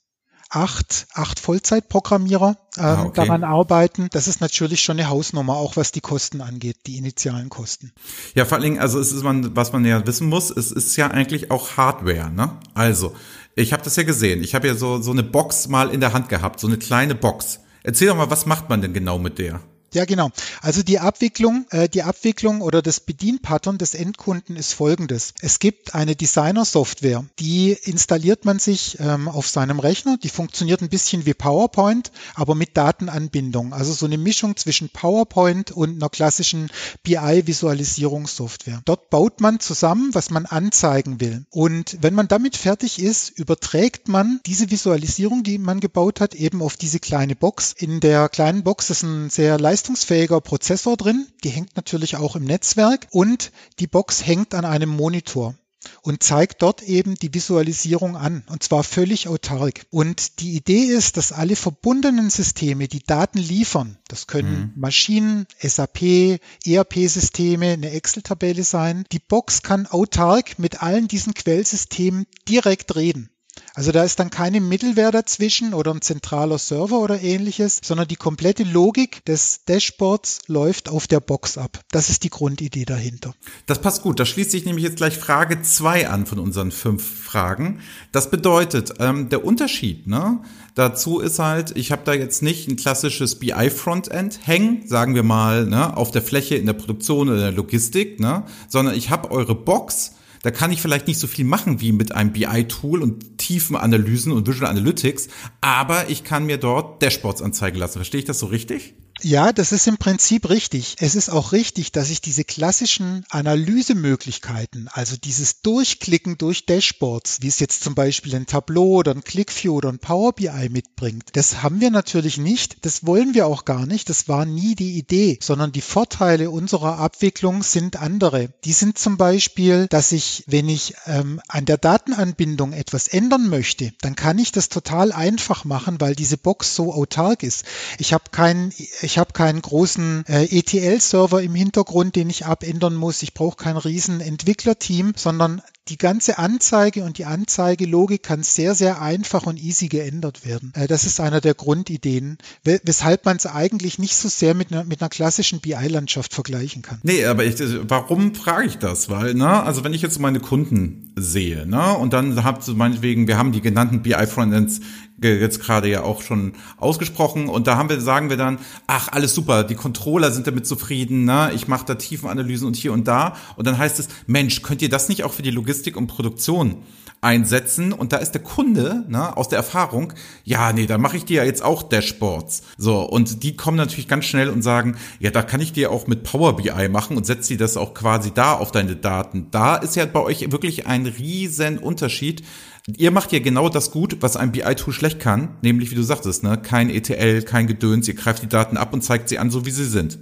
acht, 0.56 1.08
acht 1.14 1.40
Vollzeitprogrammierer 1.40 2.58
ähm, 2.78 2.84
ah, 2.84 3.04
okay. 3.04 3.12
daran 3.16 3.44
arbeiten. 3.44 4.08
Das 4.12 4.28
ist 4.28 4.42
natürlich 4.42 4.82
schon 4.82 5.00
eine 5.00 5.10
Hausnummer, 5.10 5.58
auch 5.58 5.76
was 5.76 5.92
die 5.92 6.02
Kosten 6.02 6.42
angeht, 6.42 6.78
die 6.88 6.98
initialen 6.98 7.50
Kosten. 7.50 7.92
Ja, 8.34 8.46
vor 8.46 8.56
allen 8.56 8.64
Dingen, 8.64 8.80
also 8.80 9.00
es 9.00 9.12
ist 9.12 9.24
man, 9.24 9.56
was 9.56 9.74
man 9.74 9.86
ja 9.86 10.06
wissen 10.08 10.30
muss, 10.30 10.50
es 10.50 10.72
ist 10.72 10.96
ja 10.96 11.08
eigentlich 11.08 11.52
auch 11.52 11.78
Hardware, 11.78 12.32
ne? 12.32 12.58
Also, 12.74 13.14
ich 13.56 13.74
habe 13.74 13.84
das 13.84 13.96
ja 13.96 14.04
gesehen. 14.04 14.44
Ich 14.44 14.56
habe 14.56 14.68
ja 14.68 14.76
so, 14.76 15.02
so 15.02 15.12
eine 15.12 15.24
Box 15.24 15.68
mal 15.68 15.90
in 15.90 16.00
der 16.00 16.14
Hand 16.14 16.30
gehabt, 16.30 16.60
so 16.60 16.68
eine 16.68 16.78
kleine 16.78 17.16
Box. 17.16 17.60
Erzähl 17.84 18.08
doch 18.08 18.18
mal, 18.18 18.32
was 18.32 18.46
macht 18.46 18.70
man 18.70 18.82
denn 18.82 18.94
genau 18.94 19.20
mit 19.20 19.38
der? 19.38 19.62
Ja, 19.96 20.04
genau. 20.04 20.30
Also 20.62 20.84
die 20.84 21.00
Abwicklung, 21.00 21.66
äh, 21.70 21.88
die 21.88 22.04
Abwicklung 22.04 22.60
oder 22.60 22.82
das 22.82 23.00
Bedienpattern 23.00 23.78
des 23.78 23.94
Endkunden 23.94 24.58
ist 24.58 24.74
folgendes. 24.74 25.34
Es 25.40 25.60
gibt 25.60 25.96
eine 25.96 26.18
Designer-Software, 26.18 27.24
die 27.40 27.72
installiert 27.72 28.44
man 28.44 28.60
sich 28.60 28.98
ähm, 29.00 29.30
auf 29.30 29.48
seinem 29.48 29.80
Rechner. 29.80 30.18
Die 30.22 30.28
funktioniert 30.28 30.82
ein 30.82 30.90
bisschen 30.90 31.26
wie 31.26 31.34
PowerPoint, 31.34 32.12
aber 32.34 32.56
mit 32.56 32.76
Datenanbindung. 32.76 33.72
Also 33.72 33.94
so 33.94 34.06
eine 34.06 34.18
Mischung 34.18 34.58
zwischen 34.58 34.90
PowerPoint 34.90 35.72
und 35.72 35.96
einer 35.96 36.10
klassischen 36.10 36.70
BI-Visualisierungssoftware. 37.04 38.82
Dort 38.84 39.10
baut 39.10 39.40
man 39.40 39.62
zusammen, 39.62 40.14
was 40.14 40.30
man 40.30 40.46
anzeigen 40.46 41.22
will. 41.22 41.46
Und 41.52 42.00
wenn 42.02 42.16
man 42.16 42.28
damit 42.28 42.58
fertig 42.58 43.02
ist, 43.02 43.30
überträgt 43.30 44.10
man 44.10 44.42
diese 44.46 44.72
Visualisierung, 44.72 45.44
die 45.44 45.58
man 45.58 45.80
gebaut 45.80 46.20
hat, 46.20 46.36
eben 46.36 46.62
auf 46.62 46.76
diese 46.76 47.00
kleine 47.00 47.38
Box. 47.38 47.72
In 47.78 48.02
der 48.02 48.28
kleinen 48.28 48.64
Box 48.64 48.90
ist 48.90 49.04
ein 49.04 49.30
sehr 49.30 49.58
leistungsfähiger 49.58 49.85
leistungsfähiger 49.86 50.42
Prozessor 50.42 50.98
drin, 50.98 51.28
die 51.44 51.50
hängt 51.50 51.76
natürlich 51.76 52.16
auch 52.16 52.36
im 52.36 52.44
Netzwerk 52.44 53.08
und 53.12 53.52
die 53.78 53.86
Box 53.86 54.26
hängt 54.26 54.56
an 54.56 54.66
einem 54.66 54.90
Monitor. 54.90 55.54
und 56.02 56.24
zeigt 56.24 56.64
dort 56.64 56.82
eben 56.82 57.14
die 57.14 57.32
Visualisierung 57.32 58.18
an, 58.18 58.44
und 58.48 58.64
zwar 58.64 58.84
völlig 58.84 59.28
autark. 59.28 59.86
Und 59.92 60.40
die 60.40 60.56
Idee 60.56 60.86
ist, 60.86 61.16
dass 61.16 61.32
alle 61.32 61.56
verbundenen 61.56 62.32
Systeme, 62.32 62.88
die 62.88 63.04
Daten 63.04 63.38
liefern, 63.38 64.00
das 64.08 64.26
können 64.26 64.74
mhm. 64.76 64.82
Maschinen, 64.82 65.46
SAP, 65.62 66.40
ERP-Systeme, 66.66 67.74
eine 67.74 67.92
Excel-Tabelle 67.92 68.64
sein, 68.64 69.06
die 69.12 69.20
Box 69.20 69.62
kann 69.62 69.86
autark 69.86 70.58
mit 70.58 70.82
allen 70.82 71.08
diesen 71.08 71.36
Quellsystemen 71.36 72.26
direkt 72.50 72.96
reden. 72.96 73.30
Also 73.76 73.92
da 73.92 74.06
ist 74.06 74.20
dann 74.20 74.30
keine 74.30 74.62
Mittelwehr 74.62 75.12
dazwischen 75.12 75.74
oder 75.74 75.94
ein 75.94 76.02
zentraler 76.02 76.58
Server 76.58 77.00
oder 77.00 77.22
ähnliches, 77.22 77.82
sondern 77.84 78.08
die 78.08 78.16
komplette 78.16 78.64
Logik 78.64 79.24
des 79.26 79.66
Dashboards 79.66 80.40
läuft 80.48 80.88
auf 80.88 81.08
der 81.08 81.20
Box 81.20 81.58
ab. 81.58 81.82
Das 81.92 82.10
ist 82.10 82.24
die 82.24 82.30
Grundidee 82.30 82.86
dahinter. 82.86 83.36
Das 83.66 83.82
passt 83.82 84.02
gut. 84.02 84.18
Da 84.22 84.26
schließt 84.26 84.52
sich 84.52 84.64
nämlich 84.64 84.86
jetzt 84.86 84.96
gleich 84.96 85.18
Frage 85.18 85.62
zwei 85.62 86.08
an 86.08 86.26
von 86.26 86.40
unseren 86.40 86.72
fünf 86.72 87.04
Fragen. 87.26 87.82
Das 88.14 88.32
bedeutet, 88.32 88.94
ähm, 89.00 89.28
der 89.28 89.44
Unterschied 89.44 90.08
ne, 90.08 90.40
dazu 90.76 91.20
ist 91.20 91.40
halt, 91.40 91.76
ich 91.76 91.92
habe 91.92 92.04
da 92.06 92.14
jetzt 92.14 92.42
nicht 92.42 92.70
ein 92.70 92.78
klassisches 92.78 93.40
BI-Frontend 93.40 94.40
hängen, 94.48 94.88
sagen 94.88 95.16
wir 95.16 95.24
mal, 95.24 95.66
ne, 95.66 95.98
auf 95.98 96.12
der 96.12 96.22
Fläche 96.22 96.56
in 96.56 96.66
der 96.66 96.74
Produktion 96.74 97.28
oder 97.28 97.40
der 97.40 97.52
Logistik, 97.52 98.22
ne, 98.22 98.46
sondern 98.70 98.96
ich 98.96 99.10
habe 99.10 99.32
eure 99.32 99.54
Box 99.54 100.14
da 100.46 100.52
kann 100.52 100.72
ich 100.72 100.80
vielleicht 100.80 101.08
nicht 101.08 101.18
so 101.18 101.26
viel 101.26 101.44
machen 101.44 101.82
wie 101.82 101.92
mit 101.92 102.12
einem 102.12 102.32
BI-Tool 102.32 103.02
und 103.02 103.40
tiefen 103.40 103.76
Analysen 103.76 104.32
und 104.32 104.48
Visual 104.48 104.70
Analytics, 104.70 105.28
aber 105.60 106.08
ich 106.12 106.24
kann 106.24 106.46
mir 106.46 106.58
dort 106.58 107.02
Dashboards 107.02 107.42
anzeigen 107.42 107.80
lassen. 107.80 107.98
Verstehe 107.98 108.20
ich 108.20 108.26
das 108.26 108.38
so 108.38 108.46
richtig? 108.46 108.94
Ja, 109.22 109.54
das 109.54 109.72
ist 109.72 109.88
im 109.88 109.98
Prinzip 109.98 110.50
richtig. 110.50 110.98
Es 111.00 111.16
ist 111.16 111.30
auch 111.30 111.54
richtig, 111.54 111.94
dass 111.94 112.10
ich 112.10 112.20
diese 112.20 112.44
klassischen 112.44 113.24
Analysemöglichkeiten, 113.30 114.90
also 114.92 115.16
dieses 115.16 115.62
Durchklicken 115.62 116.38
durch 116.38 116.66
Dashboards, 116.66 117.38
wie 117.42 117.48
es 117.48 117.60
jetzt 117.60 117.82
zum 117.82 117.96
Beispiel 117.96 118.36
ein 118.36 118.46
Tableau 118.46 118.98
oder 118.98 119.12
ein 119.12 119.24
ClickView 119.24 119.74
oder 119.74 119.90
ein 119.90 120.00
Power 120.00 120.34
BI 120.34 120.70
mitbringt, 120.70 121.30
das 121.34 121.64
haben 121.64 121.80
wir 121.80 121.92
natürlich 121.92 122.38
nicht. 122.38 122.86
Das 122.86 123.06
wollen 123.06 123.34
wir 123.34 123.48
auch 123.48 123.64
gar 123.64 123.86
nicht. 123.86 124.10
Das 124.10 124.28
war 124.28 124.46
nie 124.46 124.76
die 124.76 124.98
Idee, 124.98 125.40
sondern 125.42 125.72
die 125.72 125.82
Vorteile 125.82 126.52
unserer 126.52 127.00
Abwicklung 127.00 127.64
sind 127.64 127.96
andere. 127.96 128.50
Die 128.66 128.74
sind 128.74 129.00
zum 129.00 129.16
Beispiel, 129.16 129.88
dass 129.88 130.12
ich, 130.12 130.44
wenn 130.48 130.68
ich 130.68 130.94
ähm, 131.06 131.42
an 131.48 131.66
der 131.66 131.78
Datenanbindung 131.78 132.74
etwas 132.74 133.08
ändern 133.08 133.48
möchte, 133.48 133.94
dann 134.02 134.18
kann 134.18 134.40
ich 134.40 134.52
das 134.52 134.68
total 134.68 135.14
einfach 135.14 135.64
machen, 135.64 136.02
weil 136.02 136.16
diese 136.16 136.38
Box 136.38 136.76
so 136.76 136.94
autark 136.94 137.44
ist. 137.44 137.64
Ich 137.98 138.12
habe 138.12 138.26
keinen 138.32 138.74
ich 139.06 139.18
habe 139.18 139.34
keinen 139.34 139.62
großen 139.62 140.26
äh, 140.28 140.46
ETL-Server 140.46 141.42
im 141.42 141.56
Hintergrund, 141.56 142.16
den 142.16 142.30
ich 142.30 142.46
abändern 142.46 142.96
muss. 142.96 143.22
Ich 143.22 143.34
brauche 143.34 143.56
kein 143.56 143.78
riesen 143.78 144.20
Entwicklerteam, 144.20 145.14
sondern 145.16 145.62
die 145.88 145.98
ganze 146.00 146.40
Anzeige 146.40 147.04
und 147.04 147.20
die 147.20 147.26
Anzeigelogik 147.26 148.24
kann 148.24 148.42
sehr, 148.42 148.74
sehr 148.74 149.02
einfach 149.02 149.46
und 149.46 149.62
easy 149.62 149.88
geändert 149.88 150.44
werden. 150.44 150.74
Äh, 150.76 150.88
das 150.88 151.04
ist 151.04 151.20
einer 151.20 151.42
der 151.42 151.54
Grundideen, 151.54 152.40
weshalb 152.64 153.26
man 153.26 153.38
es 153.38 153.46
eigentlich 153.46 154.00
nicht 154.00 154.16
so 154.16 154.28
sehr 154.28 154.56
mit 154.56 154.72
einer, 154.72 154.84
mit 154.84 155.02
einer 155.02 155.10
klassischen 155.10 155.60
BI-Landschaft 155.60 156.34
vergleichen 156.34 156.82
kann. 156.82 157.00
Nee, 157.04 157.26
aber 157.26 157.46
ich, 157.46 157.56
warum 157.88 158.34
frage 158.34 158.68
ich 158.68 158.78
das? 158.80 159.10
Weil, 159.10 159.36
ne, 159.36 159.64
also 159.64 159.84
wenn 159.84 159.94
ich 159.94 160.02
jetzt 160.02 160.20
meine 160.20 160.40
Kunden 160.40 161.14
sehe, 161.16 161.68
ne, 161.68 161.94
und 161.94 162.14
dann 162.14 162.44
habt 162.44 162.68
ihr 162.68 162.74
meinetwegen, 162.74 163.28
wir 163.28 163.38
haben 163.38 163.52
die 163.52 163.62
genannten 163.62 164.02
BI-Frontends 164.02 164.82
jetzt 165.22 165.62
gerade 165.62 165.90
ja 165.90 166.04
auch 166.04 166.22
schon 166.22 166.54
ausgesprochen 166.78 167.48
und 167.48 167.68
da 167.68 167.78
haben 167.78 167.90
wir 167.90 168.02
sagen 168.02 168.30
wir 168.30 168.38
dann 168.38 168.60
ach 168.88 169.10
alles 169.10 169.34
super 169.34 169.64
die 169.64 169.76
Controller 169.76 170.32
sind 170.32 170.48
damit 170.48 170.68
zufrieden 170.68 171.26
ne 171.26 171.52
ich 171.56 171.68
mache 171.68 171.86
da 171.86 171.96
Tiefenanalysen 171.96 172.68
und 172.68 172.76
hier 172.76 172.94
und 172.94 173.08
da 173.08 173.36
und 173.56 173.66
dann 173.66 173.78
heißt 173.78 174.00
es 174.00 174.10
Mensch 174.28 174.62
könnt 174.62 174.82
ihr 174.82 174.90
das 174.90 175.10
nicht 175.10 175.24
auch 175.24 175.34
für 175.34 175.44
die 175.44 175.52
Logistik 175.52 175.96
und 175.96 176.08
Produktion 176.08 176.84
einsetzen 177.26 177.92
und 177.92 178.14
da 178.14 178.18
ist 178.18 178.32
der 178.32 178.44
Kunde 178.44 179.04
ne, 179.08 179.36
aus 179.36 179.50
der 179.50 179.58
Erfahrung, 179.58 180.14
ja, 180.44 180.72
nee, 180.72 180.86
da 180.86 180.98
mache 180.98 181.18
ich 181.18 181.26
dir 181.26 181.38
ja 181.38 181.44
jetzt 181.44 181.64
auch 181.64 181.82
Dashboards. 181.84 182.62
So, 182.78 183.02
und 183.02 183.42
die 183.42 183.58
kommen 183.58 183.78
natürlich 183.78 184.08
ganz 184.08 184.26
schnell 184.26 184.50
und 184.50 184.62
sagen, 184.62 184.96
ja, 185.20 185.32
da 185.32 185.42
kann 185.42 185.60
ich 185.60 185.74
dir 185.74 185.92
auch 185.92 186.06
mit 186.06 186.24
Power 186.24 186.56
BI 186.56 186.88
machen 186.90 187.18
und 187.18 187.26
setze 187.26 187.50
dir 187.50 187.58
das 187.58 187.78
auch 187.78 187.96
quasi 187.96 188.32
da 188.32 188.54
auf 188.54 188.72
deine 188.72 188.96
Daten. 188.96 189.48
Da 189.50 189.76
ist 189.76 189.96
ja 189.96 190.06
bei 190.06 190.20
euch 190.20 190.52
wirklich 190.52 190.86
ein 190.86 191.08
riesen 191.08 191.80
Unterschied. 191.80 192.44
Ihr 192.88 193.10
macht 193.10 193.32
ja 193.32 193.40
genau 193.40 193.68
das 193.68 193.90
gut, 193.90 194.18
was 194.20 194.38
ein 194.38 194.52
BI-Tool 194.52 194.94
schlecht 194.94 195.20
kann, 195.20 195.58
nämlich 195.64 195.90
wie 195.90 195.96
du 195.96 196.04
sagtest, 196.04 196.44
ne, 196.44 196.58
kein 196.62 196.92
ETL, 196.92 197.42
kein 197.42 197.66
Gedöns, 197.66 198.08
ihr 198.08 198.14
greift 198.14 198.44
die 198.44 198.50
Daten 198.50 198.78
ab 198.78 198.94
und 198.94 199.02
zeigt 199.02 199.28
sie 199.28 199.40
an, 199.40 199.50
so 199.50 199.66
wie 199.66 199.72
sie 199.72 199.86
sind. 199.86 200.20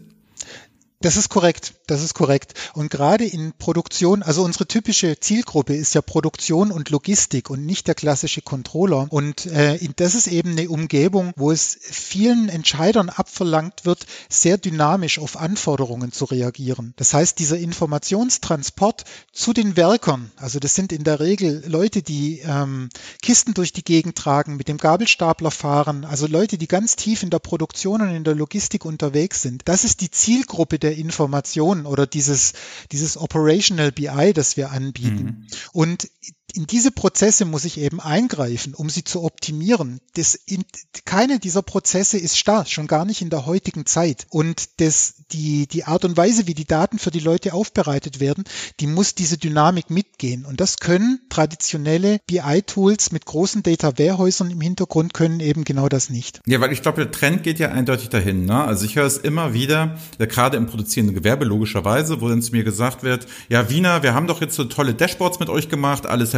Das 1.04 1.18
ist 1.18 1.28
korrekt, 1.28 1.74
das 1.86 2.02
ist 2.02 2.14
korrekt. 2.14 2.54
Und 2.76 2.90
gerade 2.90 3.26
in 3.26 3.52
Produktion, 3.58 4.24
also 4.24 4.42
unsere 4.42 4.66
typische 4.66 5.20
Zielgruppe 5.20 5.76
ist 5.76 5.94
ja 5.96 6.02
Produktion 6.02 6.72
und 6.72 6.92
Logistik 6.92 7.50
und 7.50 7.66
nicht 7.66 7.88
der 7.88 7.96
klassische 7.96 8.42
Controller. 8.42 9.08
Und 9.10 9.46
äh, 9.48 9.78
das 9.98 10.16
ist 10.16 10.28
eben 10.28 10.52
eine 10.52 10.70
Umgebung, 10.70 11.34
wo 11.36 11.52
es 11.52 11.78
vielen 11.82 12.48
Entscheidern 12.48 13.10
abverlangt 13.10 13.84
wird, 13.84 14.06
sehr 14.30 14.58
dynamisch 14.58 15.20
auf 15.20 15.36
Anforderungen 15.36 16.14
zu 16.14 16.24
reagieren. 16.24 16.94
Das 16.96 17.14
heißt, 17.14 17.38
dieser 17.38 17.58
Informationstransport 17.58 19.04
zu 19.34 19.52
den 19.52 19.76
Werkern, 19.76 20.32
also 20.38 20.60
das 20.60 20.74
sind 20.74 20.94
in 20.94 21.04
der 21.04 21.20
Regel 21.20 21.66
Leute, 21.68 22.02
die 22.02 22.40
ähm, 22.46 22.88
Kisten 23.22 23.54
durch 23.54 23.74
die 23.74 23.84
Gegend 23.84 24.18
tragen, 24.18 24.56
mit 24.56 24.70
dem 24.70 24.78
Gabelstapler 24.78 25.52
fahren, 25.52 26.06
also 26.06 26.28
Leute, 26.28 26.58
die 26.58 26.70
ganz 26.70 26.96
tief 26.96 27.24
in 27.24 27.30
der 27.30 27.40
Produktion 27.40 28.02
und 28.02 28.16
in 28.16 28.24
der 28.24 28.36
Logistik 28.36 28.86
unterwegs 28.86 29.42
sind. 29.42 29.64
Das 29.66 29.84
ist 29.84 30.00
die 30.00 30.10
Zielgruppe 30.10 30.80
der 30.80 30.93
Information 30.94 31.86
oder 31.86 32.08
dieses, 32.08 32.54
dieses 32.92 33.18
Operational 33.18 33.92
BI, 33.92 34.34
das 34.34 34.58
wir 34.58 34.72
anbieten. 34.72 35.24
Mhm. 35.24 35.48
Und 35.72 36.10
in 36.54 36.68
diese 36.68 36.92
Prozesse 36.92 37.46
muss 37.46 37.66
ich 37.66 37.80
eben 37.80 38.00
eingreifen, 38.00 38.76
um 38.76 38.90
sie 38.90 39.04
zu 39.04 39.24
optimieren. 39.24 40.00
Das 40.16 40.36
in, 40.36 40.64
keine 41.04 41.40
dieser 41.40 41.64
Prozesse 41.64 42.18
ist 42.18 42.38
starr, 42.38 42.66
schon 42.66 42.88
gar 42.88 43.06
nicht 43.06 43.22
in 43.22 43.32
der 43.32 43.46
heutigen 43.46 43.86
Zeit. 43.86 44.28
Und 44.30 44.80
das, 44.80 45.16
die, 45.32 45.68
die 45.68 45.86
Art 45.86 46.06
und 46.06 46.16
Weise, 46.16 46.46
wie 46.46 46.54
die 46.54 46.66
Daten 46.66 47.00
für 47.00 47.10
die 47.10 47.20
Leute 47.20 47.54
aufbereitet 47.54 48.20
werden, 48.20 48.44
die 48.80 48.88
muss 48.88 49.16
diese 49.16 49.38
Dynamik 49.38 49.90
mitgehen. 49.90 50.46
Und 50.46 50.62
das 50.62 50.78
können 50.78 51.22
traditionelle 51.30 52.20
BI-Tools 52.28 53.12
mit 53.12 53.26
großen 53.26 53.64
Data-Warehäusern 53.64 54.52
im 54.52 54.62
Hintergrund 54.62 55.14
können 55.14 55.40
eben 55.40 55.64
genau 55.64 55.90
das 55.90 56.12
nicht. 56.12 56.40
Ja, 56.46 56.62
weil 56.62 56.72
ich 56.72 56.84
glaube, 56.84 57.04
der 57.04 57.12
Trend 57.12 57.42
geht 57.42 57.58
ja 57.58 57.72
eindeutig 57.72 58.10
dahin. 58.10 58.46
Ne? 58.46 58.64
Also 58.64 58.86
ich 58.86 58.96
höre 58.96 59.06
es 59.06 59.18
immer 59.18 59.54
wieder, 59.54 59.98
ja, 60.20 60.28
gerade 60.28 60.58
im 60.58 60.68
produzierenden 60.68 61.16
Gewerbe 61.16 61.46
logischerweise, 61.46 62.22
wo 62.22 62.30
dann 62.30 62.44
zu 62.44 62.52
mir 62.52 62.64
gesagt 62.64 63.02
wird, 63.02 63.26
ja, 63.50 63.70
Wiener, 63.72 64.04
wir 64.04 64.14
haben 64.14 64.28
doch 64.28 64.42
jetzt 64.42 64.56
so 64.56 64.66
tolle 64.66 64.94
Dashboards 64.94 65.40
mit 65.40 65.50
euch 65.50 65.68
gemacht, 65.68 66.06
alles 66.06 66.34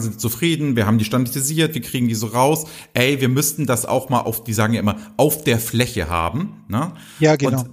sind 0.00 0.20
zufrieden, 0.20 0.76
wir 0.76 0.86
haben 0.86 0.98
die 0.98 1.04
standardisiert, 1.04 1.74
wir 1.74 1.82
kriegen 1.82 2.08
die 2.08 2.14
so 2.14 2.28
raus. 2.28 2.66
Ey, 2.94 3.20
wir 3.20 3.28
müssten 3.28 3.66
das 3.66 3.86
auch 3.86 4.08
mal 4.08 4.20
auf, 4.20 4.44
die 4.44 4.52
sagen 4.52 4.74
ja 4.74 4.80
immer, 4.80 4.96
auf 5.16 5.44
der 5.44 5.58
Fläche 5.58 6.08
haben. 6.08 6.64
Ne? 6.68 6.92
Ja, 7.18 7.36
genau. 7.36 7.60
Und 7.60 7.70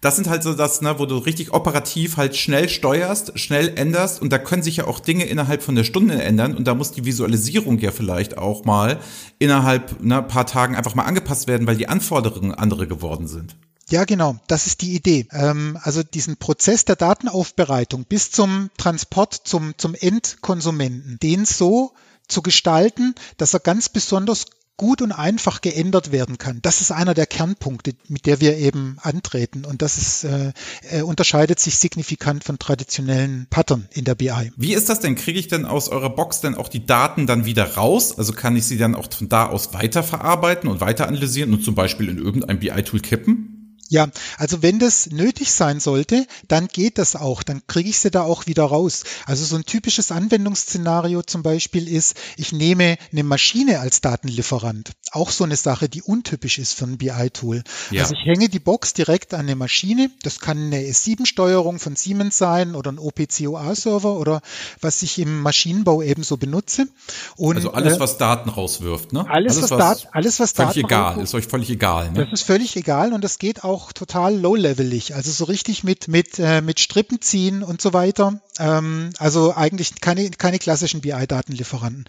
das 0.00 0.16
sind 0.16 0.28
halt 0.28 0.42
so 0.42 0.54
das, 0.54 0.80
ne, 0.80 0.98
wo 0.98 1.04
du 1.04 1.18
richtig 1.18 1.52
operativ 1.52 2.16
halt 2.16 2.36
schnell 2.36 2.68
steuerst, 2.68 3.38
schnell 3.38 3.72
änderst 3.76 4.22
und 4.22 4.32
da 4.32 4.38
können 4.38 4.62
sich 4.62 4.78
ja 4.78 4.86
auch 4.86 4.98
Dinge 4.98 5.24
innerhalb 5.24 5.62
von 5.62 5.74
der 5.74 5.84
Stunde 5.84 6.22
ändern 6.22 6.56
und 6.56 6.66
da 6.66 6.74
muss 6.74 6.92
die 6.92 7.04
Visualisierung 7.04 7.78
ja 7.78 7.90
vielleicht 7.90 8.38
auch 8.38 8.64
mal 8.64 8.98
innerhalb 9.38 10.02
ne, 10.02 10.22
paar 10.22 10.46
Tagen 10.46 10.74
einfach 10.74 10.94
mal 10.94 11.04
angepasst 11.04 11.48
werden, 11.48 11.66
weil 11.66 11.76
die 11.76 11.88
Anforderungen 11.88 12.54
andere 12.54 12.86
geworden 12.86 13.26
sind. 13.26 13.56
Ja, 13.90 14.04
genau, 14.04 14.38
das 14.46 14.66
ist 14.66 14.82
die 14.82 14.94
Idee. 14.94 15.26
Ähm, 15.32 15.78
also 15.82 16.02
diesen 16.02 16.36
Prozess 16.36 16.84
der 16.84 16.96
Datenaufbereitung 16.96 18.04
bis 18.04 18.30
zum 18.30 18.70
Transport 18.76 19.34
zum, 19.44 19.74
zum 19.76 19.94
Endkonsumenten, 19.94 21.18
den 21.20 21.44
so 21.44 21.92
zu 22.28 22.42
gestalten, 22.42 23.14
dass 23.36 23.52
er 23.52 23.60
ganz 23.60 23.88
besonders 23.88 24.46
gut 24.76 25.02
und 25.02 25.12
einfach 25.12 25.60
geändert 25.60 26.10
werden 26.10 26.38
kann. 26.38 26.60
Das 26.62 26.80
ist 26.80 26.90
einer 26.90 27.12
der 27.12 27.26
Kernpunkte, 27.26 27.92
mit 28.08 28.24
der 28.24 28.40
wir 28.40 28.56
eben 28.56 28.96
antreten. 29.02 29.66
Und 29.66 29.82
das 29.82 29.98
ist, 29.98 30.24
äh, 30.24 30.52
äh, 30.90 31.02
unterscheidet 31.02 31.60
sich 31.60 31.76
signifikant 31.76 32.44
von 32.44 32.58
traditionellen 32.58 33.46
Pattern 33.50 33.88
in 33.92 34.04
der 34.04 34.14
BI. 34.14 34.52
Wie 34.56 34.72
ist 34.72 34.88
das 34.88 35.00
denn? 35.00 35.16
Kriege 35.16 35.38
ich 35.38 35.48
denn 35.48 35.66
aus 35.66 35.90
eurer 35.90 36.08
Box 36.08 36.40
denn 36.40 36.54
auch 36.54 36.68
die 36.68 36.86
Daten 36.86 37.26
dann 37.26 37.44
wieder 37.44 37.74
raus? 37.74 38.16
Also 38.16 38.32
kann 38.32 38.56
ich 38.56 38.64
sie 38.64 38.78
dann 38.78 38.94
auch 38.94 39.12
von 39.12 39.28
da 39.28 39.48
aus 39.48 39.74
weiterverarbeiten 39.74 40.70
und 40.70 40.80
weiter 40.80 41.08
analysieren 41.08 41.52
und 41.52 41.62
zum 41.62 41.74
Beispiel 41.74 42.08
in 42.08 42.16
irgendein 42.16 42.60
BI-Tool 42.60 43.00
kippen? 43.00 43.49
Ja, 43.90 44.06
also 44.38 44.62
wenn 44.62 44.78
das 44.78 45.10
nötig 45.10 45.50
sein 45.50 45.80
sollte, 45.80 46.24
dann 46.46 46.68
geht 46.68 46.96
das 46.96 47.16
auch. 47.16 47.42
Dann 47.42 47.66
kriege 47.66 47.90
ich 47.90 47.98
sie 47.98 48.12
da 48.12 48.22
auch 48.22 48.46
wieder 48.46 48.62
raus. 48.62 49.02
Also 49.26 49.44
so 49.44 49.56
ein 49.56 49.64
typisches 49.64 50.12
Anwendungsszenario 50.12 51.22
zum 51.22 51.42
Beispiel 51.42 51.88
ist, 51.88 52.16
ich 52.36 52.52
nehme 52.52 52.98
eine 53.10 53.24
Maschine 53.24 53.80
als 53.80 54.00
Datenlieferant. 54.00 54.92
Auch 55.10 55.30
so 55.30 55.42
eine 55.42 55.56
Sache, 55.56 55.88
die 55.88 56.02
untypisch 56.02 56.58
ist 56.58 56.74
für 56.74 56.84
ein 56.84 56.98
BI-Tool. 56.98 57.64
Ja. 57.90 58.02
Also 58.02 58.14
ich 58.14 58.24
hänge 58.24 58.48
die 58.48 58.60
Box 58.60 58.94
direkt 58.94 59.34
an 59.34 59.40
eine 59.40 59.56
Maschine. 59.56 60.12
Das 60.22 60.38
kann 60.38 60.66
eine 60.66 60.82
S7-Steuerung 60.82 61.80
von 61.80 61.96
Siemens 61.96 62.38
sein 62.38 62.76
oder 62.76 62.92
ein 62.92 63.00
OPCOA-Server 63.00 64.18
oder 64.18 64.40
was 64.80 65.02
ich 65.02 65.18
im 65.18 65.40
Maschinenbau 65.40 66.00
ebenso 66.00 66.36
benutze. 66.36 66.86
Und, 67.34 67.56
also 67.56 67.72
alles, 67.72 67.96
äh, 67.96 68.00
was 68.00 68.18
Daten 68.18 68.50
rauswirft, 68.50 69.12
ne? 69.12 69.28
Alles, 69.28 69.56
alles 69.56 69.70
was, 69.72 69.78
was, 69.80 70.06
alles, 70.12 70.38
was 70.38 70.52
völlig 70.52 70.74
Daten 70.74 70.86
egal, 70.86 71.20
ist 71.20 71.34
euch 71.34 71.46
völlig 71.46 71.70
egal. 71.70 72.12
Ne? 72.12 72.24
Das 72.24 72.32
ist 72.32 72.46
völlig 72.46 72.76
egal 72.76 73.12
und 73.12 73.24
das 73.24 73.40
geht 73.40 73.64
auch 73.64 73.79
auch 73.80 73.92
total 73.92 74.36
low-levelig, 74.36 75.14
also 75.14 75.30
so 75.30 75.44
richtig 75.44 75.84
mit, 75.84 76.08
mit, 76.08 76.38
äh, 76.38 76.60
mit 76.60 76.80
Strippen 76.80 77.20
ziehen 77.20 77.62
und 77.62 77.80
so 77.80 77.92
weiter. 77.92 78.40
Ähm, 78.58 79.10
also 79.18 79.54
eigentlich 79.54 80.00
keine, 80.00 80.28
keine 80.30 80.58
klassischen 80.58 81.00
BI-Datenlieferanten. 81.00 82.04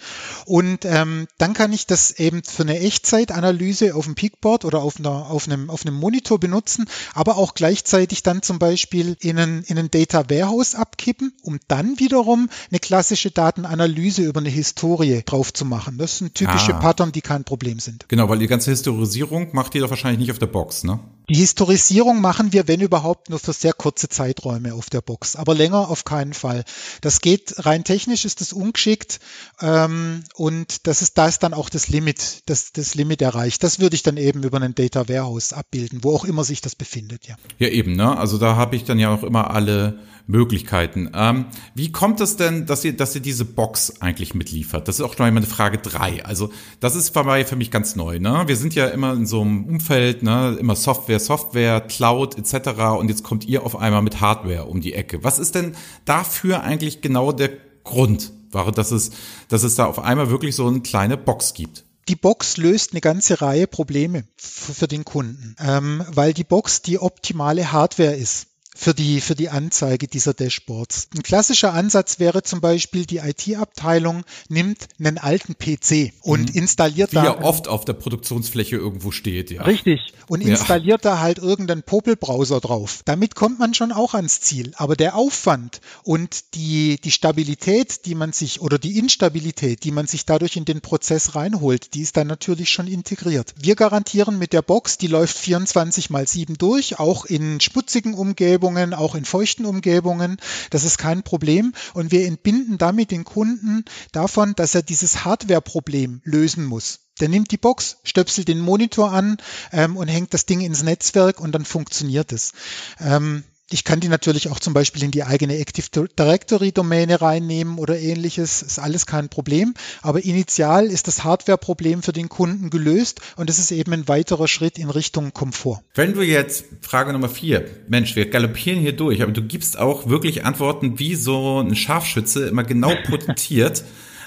Und 0.46 0.86
ähm, 0.86 1.28
dann 1.38 1.54
kann 1.54 1.72
ich 1.72 1.88
das 1.88 2.12
eben 2.12 2.44
für 2.44 2.64
eine 2.64 2.80
Echtzeitanalyse 2.80 3.96
auf 3.96 4.06
dem 4.06 4.16
Peakboard 4.16 4.66
oder 4.66 4.82
auf, 4.82 5.00
einer, 5.00 5.30
auf, 5.32 5.48
einem, 5.48 5.70
auf 5.70 5.86
einem 5.86 5.96
Monitor 5.96 6.40
benutzen, 6.40 6.86
aber 7.14 7.38
auch 7.38 7.54
gleichzeitig 7.54 8.22
dann 8.24 8.42
zum 8.42 8.60
Beispiel 8.60 9.16
in 9.22 9.40
ein, 9.40 9.64
in 9.68 9.78
ein 9.78 9.90
Data 9.90 10.30
Warehouse 10.30 10.76
abkippen, 10.76 11.34
um 11.42 11.60
dann 11.68 12.00
wiederum 12.00 12.50
eine 12.70 12.80
klassische 12.80 13.32
Datenanalyse 13.32 14.24
über 14.24 14.42
eine 14.42 14.50
Historie 14.50 15.22
drauf 15.26 15.54
zu 15.54 15.64
machen. 15.64 15.98
Das 15.98 16.18
sind 16.18 16.36
typische 16.36 16.76
ah. 16.76 16.80
Pattern, 16.80 17.12
die 17.12 17.22
kein 17.22 17.46
Problem 17.46 17.80
sind. 17.80 18.06
Genau, 18.10 18.28
weil 18.28 18.40
die 18.40 18.48
ganze 18.48 18.72
Historisierung 18.72 19.50
macht 19.54 19.74
ihr 19.76 19.82
doch 19.82 19.90
wahrscheinlich 19.90 20.20
nicht 20.20 20.32
auf 20.32 20.40
der 20.40 20.48
Box, 20.48 20.84
ne? 20.84 21.00
Die 21.30 21.36
Historisierung 21.36 22.20
machen 22.22 22.52
wir, 22.52 22.68
wenn 22.68 22.82
überhaupt, 22.82 23.30
nur 23.30 23.40
für 23.40 23.54
sehr 23.54 23.74
kurze 23.74 24.10
Zeiträume 24.10 24.74
auf 24.74 24.90
der 24.90 25.02
Box, 25.02 25.36
aber 25.36 25.54
länger 25.54 25.90
auf 25.90 26.04
keinen 26.04 26.34
Fall. 26.34 26.64
Das 27.02 27.22
geht 27.22 27.66
rein 27.66 27.84
technisch, 27.84 28.26
ist 28.26 28.42
das 28.42 28.54
ungeschickt 28.54 29.20
ähm, 29.62 30.24
und 30.36 30.88
das 30.88 31.02
ist, 31.02 31.18
da 31.18 31.28
ist 31.28 31.44
dann 31.44 31.54
auch 31.54 31.70
das 31.70 31.88
Limit, 31.90 32.44
das, 32.48 32.72
das 32.74 32.96
Limit 32.96 33.22
erreicht. 33.22 33.64
Das 33.64 33.80
würde 33.80 33.96
ich 33.96 34.04
dann 34.04 34.18
eben 34.18 34.44
über 34.44 34.58
einen 34.58 34.76
Data 34.76 35.08
Warehouse 35.08 35.54
abbilden, 35.54 36.04
wo 36.04 36.16
auch 36.16 36.26
immer 36.26 36.44
sich 36.44 36.62
das 36.62 36.76
befindet, 36.76 37.28
ja. 37.28 37.36
Ja, 37.60 37.68
eben, 37.68 37.96
ne? 37.96 38.18
Also 38.18 38.38
da 38.38 38.56
habe 38.56 38.76
ich 38.76 38.84
dann 38.84 39.00
ja 39.00 39.14
auch 39.14 39.24
immer 39.24 39.52
alle 39.52 40.00
Möglichkeiten. 40.28 41.12
Ähm, 41.14 41.46
wie 41.76 41.92
kommt 41.92 42.22
es 42.22 42.38
denn, 42.38 42.66
dass 42.66 42.84
ihr, 42.86 42.96
dass 42.96 43.16
ihr 43.16 43.22
diese 43.22 43.46
Box 43.46 44.02
eigentlich 44.02 44.34
mitliefert? 44.34 44.88
Das 44.88 45.00
ist 45.00 45.06
auch 45.06 45.18
noch 45.18 45.26
einmal 45.26 45.44
eine 45.44 45.52
Frage 45.52 45.78
drei. 45.78 46.24
Also 46.26 46.52
das 46.80 46.96
ist 46.96 47.14
für 47.14 47.56
mich 47.56 47.72
ganz 47.72 47.96
neu. 47.96 48.20
Ne? 48.20 48.44
Wir 48.48 48.56
sind 48.56 48.74
ja 48.74 48.88
immer 48.88 49.14
in 49.14 49.26
so 49.26 49.42
einem 49.42 49.66
Umfeld, 49.66 50.24
ne? 50.24 50.58
immer 50.60 50.76
Software, 50.76 51.11
Software, 51.20 51.82
Cloud 51.82 52.38
etc. 52.38 52.98
Und 52.98 53.10
jetzt 53.10 53.24
kommt 53.24 53.46
ihr 53.46 53.66
auf 53.66 53.76
einmal 53.76 54.02
mit 54.02 54.22
Hardware 54.22 54.66
um 54.66 54.82
die 54.82 54.94
Ecke. 54.94 55.24
Was 55.24 55.40
ist 55.40 55.56
denn 55.56 55.76
dafür 56.06 56.64
eigentlich 56.64 57.02
genau 57.02 57.32
der 57.32 57.52
Grund, 57.84 58.32
dass 58.52 58.92
es, 58.92 59.12
dass 59.48 59.64
es 59.64 59.76
da 59.76 59.86
auf 59.86 60.00
einmal 60.00 60.30
wirklich 60.30 60.56
so 60.56 60.68
eine 60.68 60.82
kleine 60.82 61.18
Box 61.18 61.54
gibt? 61.54 61.86
die 62.08 62.16
Box 62.16 62.58
löst 62.58 62.92
eine 62.92 63.00
ganze 63.00 63.42
Reihe 63.42 63.68
Probleme 63.68 64.26
für 64.36 64.88
den 64.88 65.06
Kunden, 65.06 65.56
ähm, 65.60 66.04
weil 66.10 66.34
die 66.34 66.44
Box 66.44 66.82
die 66.82 67.00
optimale 67.00 67.72
Hardware 67.72 68.16
ist 68.16 68.48
für 68.76 68.94
die, 68.94 69.20
für 69.20 69.36
die 69.36 69.50
Anzeige 69.50 70.08
dieser 70.08 70.34
Dashboards. 70.34 71.10
Ein 71.14 71.24
klassischer 71.24 71.74
Ansatz 71.74 72.20
wäre 72.20 72.42
zum 72.42 72.62
Beispiel, 72.62 73.06
die 73.06 73.18
IT-Abteilung 73.18 74.24
nimmt 74.48 74.88
einen 74.98 75.18
alten 75.18 75.56
PC 75.58 76.14
und 76.22 76.54
mhm. 76.54 76.62
installiert 76.62 77.12
Wie 77.12 77.16
da. 77.16 77.22
Wie 77.22 77.26
ja 77.26 77.42
oft 77.42 77.68
auf 77.68 77.84
der 77.84 77.94
Produktionsfläche 77.94 78.78
irgendwo 78.78 79.12
steht, 79.12 79.52
ja. 79.52 79.64
Richtig. 79.64 80.14
Und 80.28 80.42
installiert 80.42 81.04
ja. 81.04 81.12
da 81.12 81.20
halt 81.20 81.40
irgendeinen 81.40 81.84
Popel-Browser 81.84 82.62
drauf. 82.62 83.02
Damit 83.04 83.36
kommt 83.36 83.60
man 83.60 83.74
schon 83.74 83.92
auch 83.92 84.14
ans 84.14 84.40
Ziel. 84.40 84.72
Aber 84.76 84.96
der 84.96 85.16
Aufwand 85.16 85.82
und 86.04 86.56
die, 86.56 87.00
die 87.04 87.12
Stabilität, 87.12 88.06
die 88.06 88.16
man 88.16 88.32
sich, 88.32 88.62
oder 88.62 88.80
die 88.80 88.98
Instabilität, 88.98 89.84
die 89.84 89.92
man 89.92 90.08
sich 90.08 90.26
dadurch 90.26 90.56
in 90.56 90.66
den 90.66 90.80
Prozess 90.80 91.36
reinholt, 91.36 91.94
die 91.94 92.02
ist 92.02 92.16
dann 92.16 92.28
natürlich 92.28 92.70
schon 92.70 92.88
integriert. 92.88 93.54
Wir 93.60 93.76
garantieren 93.76 94.40
mit 94.40 94.54
der 94.54 94.62
Box, 94.62 94.98
die 94.98 95.08
läuft 95.08 95.38
24 95.38 96.10
mal 96.10 96.26
7 96.26 96.58
durch, 96.58 97.00
auch 97.00 97.26
in 97.26 97.60
schmutzigen 97.60 98.14
Umgebungen 98.14 98.61
Umgebungen, 98.62 98.94
auch 98.94 99.16
in 99.16 99.26
feuchten 99.26 99.66
Umgebungen. 99.66 100.38
Das 100.70 100.84
ist 100.84 100.98
kein 100.98 101.24
Problem. 101.24 101.74
Und 101.94 102.12
wir 102.12 102.26
entbinden 102.26 102.78
damit 102.78 103.12
den 103.12 103.24
Kunden 103.24 103.86
davon, 104.12 104.54
dass 104.56 104.76
er 104.76 104.84
dieses 104.84 105.26
Hardware-Problem 105.26 106.22
lösen 106.24 106.66
muss. 106.66 107.00
Der 107.20 107.30
nimmt 107.30 107.52
die 107.52 107.58
Box, 107.58 107.98
stöpselt 108.04 108.48
den 108.48 108.60
Monitor 108.60 109.12
an 109.12 109.38
ähm, 109.72 109.98
und 109.98 110.08
hängt 110.08 110.34
das 110.34 110.46
Ding 110.46 110.62
ins 110.62 110.84
Netzwerk 110.84 111.40
und 111.40 111.54
dann 111.54 111.66
funktioniert 111.66 112.32
es. 112.32 112.54
Ähm, 113.00 113.44
ich 113.72 113.84
kann 113.84 114.00
die 114.00 114.10
natürlich 114.10 114.50
auch 114.50 114.60
zum 114.60 114.74
Beispiel 114.74 115.04
in 115.04 115.12
die 115.12 115.24
eigene 115.24 115.58
Active 115.58 116.08
Directory 116.18 116.72
Domäne 116.72 117.22
reinnehmen 117.22 117.78
oder 117.78 117.98
ähnliches. 117.98 118.62
Ist 118.62 118.80
alles 118.80 119.06
kein 119.06 119.30
Problem. 119.30 119.74
Aber 120.02 120.24
initial 120.24 120.88
ist 120.88 121.08
das 121.08 121.24
Hardware-Problem 121.24 122.04
für 122.04 122.12
den 122.12 122.30
Kunden 122.30 122.70
gelöst 122.70 123.22
und 123.38 123.50
es 123.50 123.60
ist 123.60 123.72
eben 123.72 123.94
ein 123.94 124.08
weiterer 124.08 124.48
Schritt 124.48 124.78
in 124.78 124.90
Richtung 124.90 125.34
Komfort. 125.34 125.82
Wenn 125.96 126.14
du 126.14 126.22
jetzt 126.22 126.66
Frage 126.82 127.14
Nummer 127.14 127.30
vier, 127.30 127.66
Mensch, 127.88 128.16
wir 128.16 128.30
galoppieren 128.30 128.80
hier 128.80 128.96
durch, 128.96 129.22
aber 129.22 129.32
du 129.32 129.42
gibst 129.42 129.78
auch 129.78 130.08
wirklich 130.08 130.46
Antworten 130.46 131.00
wie 131.00 131.16
so 131.16 131.62
ein 131.62 131.76
Scharfschütze 131.76 132.48
immer 132.48 132.64
genau 132.64 132.94
potentiert. 133.08 133.84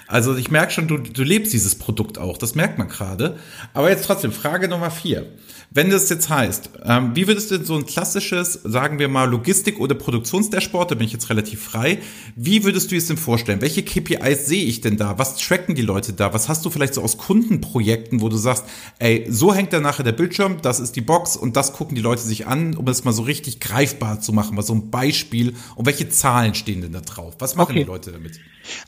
Also 0.07 0.37
ich 0.37 0.51
merke 0.51 0.73
schon, 0.73 0.89
du, 0.89 0.99
du 0.99 1.23
lebst 1.23 1.53
dieses 1.53 1.77
Produkt 1.77 2.19
auch, 2.19 2.37
das 2.37 2.55
merkt 2.55 2.79
man 2.79 2.89
gerade. 2.89 3.39
Aber 3.73 3.91
jetzt 3.91 4.05
trotzdem, 4.05 4.33
Frage 4.33 4.69
Nummer 4.69 4.91
vier. 4.91 5.27
Wenn 5.71 5.91
das 5.91 6.09
jetzt 6.09 6.29
heißt, 6.29 6.71
ähm, 6.85 7.17
wie 7.17 7.27
würdest 7.27 7.51
du 7.51 7.65
so 7.65 7.75
ein 7.75 7.85
klassisches, 7.85 8.61
sagen 8.63 9.01
wir 9.01 9.09
mal, 9.09 9.29
Logistik- 9.29 9.81
oder 9.81 9.97
Produktionsdashboard, 9.97 10.93
da 10.93 10.95
bin 10.95 11.07
ich 11.07 11.13
jetzt 11.13 11.31
relativ 11.31 11.65
frei, 11.65 11.99
wie 12.37 12.63
würdest 12.63 12.93
du 12.93 12.97
es 12.97 13.09
denn 13.09 13.17
vorstellen? 13.17 13.61
Welche 13.61 13.83
KPIs 13.83 14.47
sehe 14.47 14.65
ich 14.65 14.83
denn 14.83 14.97
da? 14.97 15.19
Was 15.19 15.37
tracken 15.37 15.75
die 15.75 15.83
Leute 15.83 16.13
da? 16.13 16.33
Was 16.33 16.49
hast 16.49 16.65
du 16.65 16.71
vielleicht 16.71 16.95
so 16.95 17.03
aus 17.03 17.19
Kundenprojekten, 17.19 18.21
wo 18.21 18.29
du 18.29 18.37
sagst, 18.37 18.67
ey, 19.01 19.27
so 19.29 19.53
hängt 19.53 19.73
da 19.73 19.81
nachher 19.81 20.05
der 20.05 20.13
Bildschirm, 20.13 20.59
das 20.63 20.79
ist 20.79 20.95
die 20.95 21.01
Box 21.01 21.37
und 21.37 21.57
das 21.57 21.73
gucken 21.73 21.97
die 21.97 22.03
Leute 22.03 22.23
sich 22.23 22.47
an, 22.47 22.77
um 22.77 22.87
es 22.87 23.03
mal 23.03 23.13
so 23.13 23.23
richtig 23.23 23.59
greifbar 23.59 24.21
zu 24.21 24.33
machen, 24.33 24.55
mal 24.55 24.63
so 24.63 24.75
ein 24.75 24.91
Beispiel. 24.91 25.55
Und 25.75 25.87
welche 25.87 26.09
Zahlen 26.09 26.55
stehen 26.55 26.83
denn 26.83 26.93
da 26.93 27.01
drauf? 27.01 27.35
Was 27.41 27.57
machen 27.57 27.73
okay. 27.73 27.81
die 27.81 27.89
Leute 27.89 28.13
damit? 28.13 28.39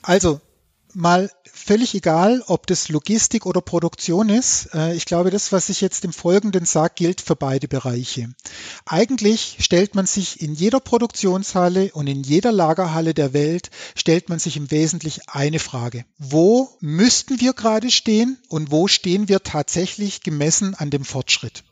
Also, 0.02 0.40
mal 0.96 1.30
völlig 1.44 1.94
egal, 1.94 2.42
ob 2.46 2.66
das 2.66 2.88
Logistik 2.88 3.44
oder 3.44 3.60
Produktion 3.60 4.28
ist. 4.28 4.70
Äh, 4.74 4.94
ich 4.94 5.04
glaube, 5.04 5.30
das, 5.30 5.52
was 5.52 5.68
ich 5.68 5.80
jetzt 5.80 6.04
im 6.04 6.12
Folgenden 6.12 6.64
sage, 6.64 6.94
gilt 6.96 7.20
für 7.20 7.36
beide 7.36 7.68
Bereiche. 7.68 8.30
Eigentlich 8.86 9.58
stellt 9.60 9.94
man 9.94 10.06
sich 10.06 10.40
in 10.40 10.54
jeder 10.54 10.80
Produktionshalle 10.80 11.90
und 11.92 12.06
in 12.06 12.22
jeder 12.22 12.50
Lagerhalle 12.50 13.14
der 13.14 13.32
Welt, 13.32 13.70
stellt 13.94 14.28
man 14.28 14.38
sich 14.38 14.56
im 14.56 14.70
Wesentlichen 14.70 15.22
eine 15.26 15.58
Frage. 15.58 16.04
Wo 16.18 16.70
müssten 16.80 17.40
wir 17.40 17.52
gerade 17.52 17.90
stehen 17.90 18.38
und 18.48 18.70
wo 18.70 18.88
stehen 18.88 19.28
wir 19.28 19.42
tatsächlich 19.42 20.22
gemessen 20.22 20.74
an 20.74 20.90
dem 20.90 21.04
Fortschritt? 21.04 21.62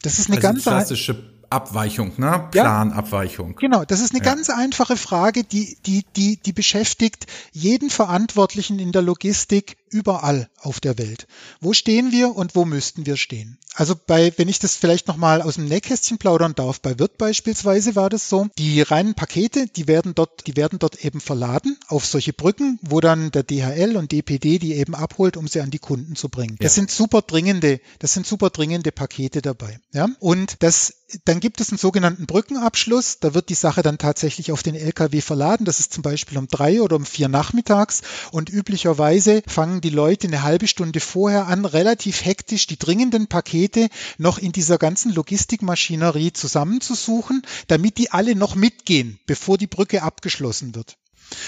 Das 0.00 0.18
ist 0.18 0.26
eine 0.26 0.36
also 0.36 0.48
ganz 0.48 0.62
klassische 0.62 1.14
Abweichung, 1.52 2.12
ne? 2.16 2.48
Planabweichung. 2.50 3.50
Ja, 3.50 3.56
genau, 3.60 3.84
das 3.84 4.00
ist 4.00 4.14
eine 4.14 4.24
ja. 4.24 4.32
ganz 4.32 4.50
einfache 4.50 4.96
Frage, 4.96 5.44
die, 5.44 5.76
die, 5.86 6.04
die, 6.16 6.36
die 6.38 6.52
beschäftigt 6.52 7.26
jeden 7.52 7.90
Verantwortlichen 7.90 8.78
in 8.78 8.92
der 8.92 9.02
Logistik 9.02 9.76
überall 9.92 10.48
auf 10.60 10.80
der 10.80 10.98
Welt. 10.98 11.26
Wo 11.60 11.72
stehen 11.72 12.12
wir 12.12 12.34
und 12.34 12.54
wo 12.54 12.64
müssten 12.64 13.06
wir 13.06 13.16
stehen? 13.16 13.58
Also 13.74 13.94
bei, 13.94 14.32
wenn 14.36 14.48
ich 14.48 14.58
das 14.58 14.76
vielleicht 14.76 15.08
nochmal 15.08 15.40
aus 15.40 15.54
dem 15.54 15.64
Nähkästchen 15.66 16.18
plaudern 16.18 16.54
darf, 16.54 16.80
bei 16.80 16.98
Wirt 16.98 17.16
beispielsweise 17.16 17.96
war 17.96 18.10
das 18.10 18.28
so, 18.28 18.48
die 18.58 18.82
reinen 18.82 19.14
Pakete, 19.14 19.66
die 19.66 19.88
werden 19.88 20.14
dort, 20.14 20.46
die 20.46 20.56
werden 20.56 20.78
dort 20.78 21.04
eben 21.04 21.20
verladen 21.20 21.78
auf 21.88 22.04
solche 22.04 22.32
Brücken, 22.32 22.78
wo 22.82 23.00
dann 23.00 23.30
der 23.30 23.44
DHL 23.44 23.96
und 23.96 24.12
DPD 24.12 24.58
die 24.58 24.74
eben 24.74 24.94
abholt, 24.94 25.36
um 25.36 25.48
sie 25.48 25.60
an 25.60 25.70
die 25.70 25.78
Kunden 25.78 26.16
zu 26.16 26.28
bringen. 26.28 26.56
Ja. 26.60 26.64
Das 26.64 26.74
sind 26.74 26.90
super 26.90 27.22
dringende, 27.22 27.80
das 27.98 28.12
sind 28.12 28.26
super 28.26 28.50
dringende 28.50 28.92
Pakete 28.92 29.40
dabei. 29.40 29.78
Ja? 29.92 30.08
Und 30.20 30.56
das 30.62 31.02
dann 31.24 31.40
gibt 31.40 31.60
es 31.60 31.70
einen 31.70 31.78
sogenannten 31.78 32.26
Brückenabschluss. 32.26 33.18
Da 33.20 33.34
wird 33.34 33.48
die 33.48 33.54
Sache 33.54 33.82
dann 33.82 33.98
tatsächlich 33.98 34.52
auf 34.52 34.62
den 34.62 34.74
LKW 34.74 35.20
verladen. 35.20 35.64
Das 35.64 35.80
ist 35.80 35.92
zum 35.92 36.02
Beispiel 36.02 36.38
um 36.38 36.48
drei 36.48 36.80
oder 36.80 36.96
um 36.96 37.04
vier 37.04 37.28
nachmittags. 37.28 38.02
Und 38.30 38.50
üblicherweise 38.50 39.42
fangen 39.46 39.80
die 39.82 39.90
Leute 39.90 40.28
eine 40.28 40.42
halbe 40.42 40.66
Stunde 40.66 41.00
vorher 41.00 41.46
an, 41.46 41.64
relativ 41.64 42.24
hektisch 42.24 42.66
die 42.66 42.78
dringenden 42.78 43.26
Pakete 43.26 43.88
noch 44.16 44.38
in 44.38 44.52
dieser 44.52 44.78
ganzen 44.78 45.12
Logistikmaschinerie 45.12 46.32
zusammenzusuchen, 46.32 47.42
damit 47.66 47.98
die 47.98 48.10
alle 48.10 48.34
noch 48.34 48.54
mitgehen, 48.54 49.18
bevor 49.26 49.58
die 49.58 49.66
Brücke 49.66 50.02
abgeschlossen 50.02 50.74
wird. 50.74 50.96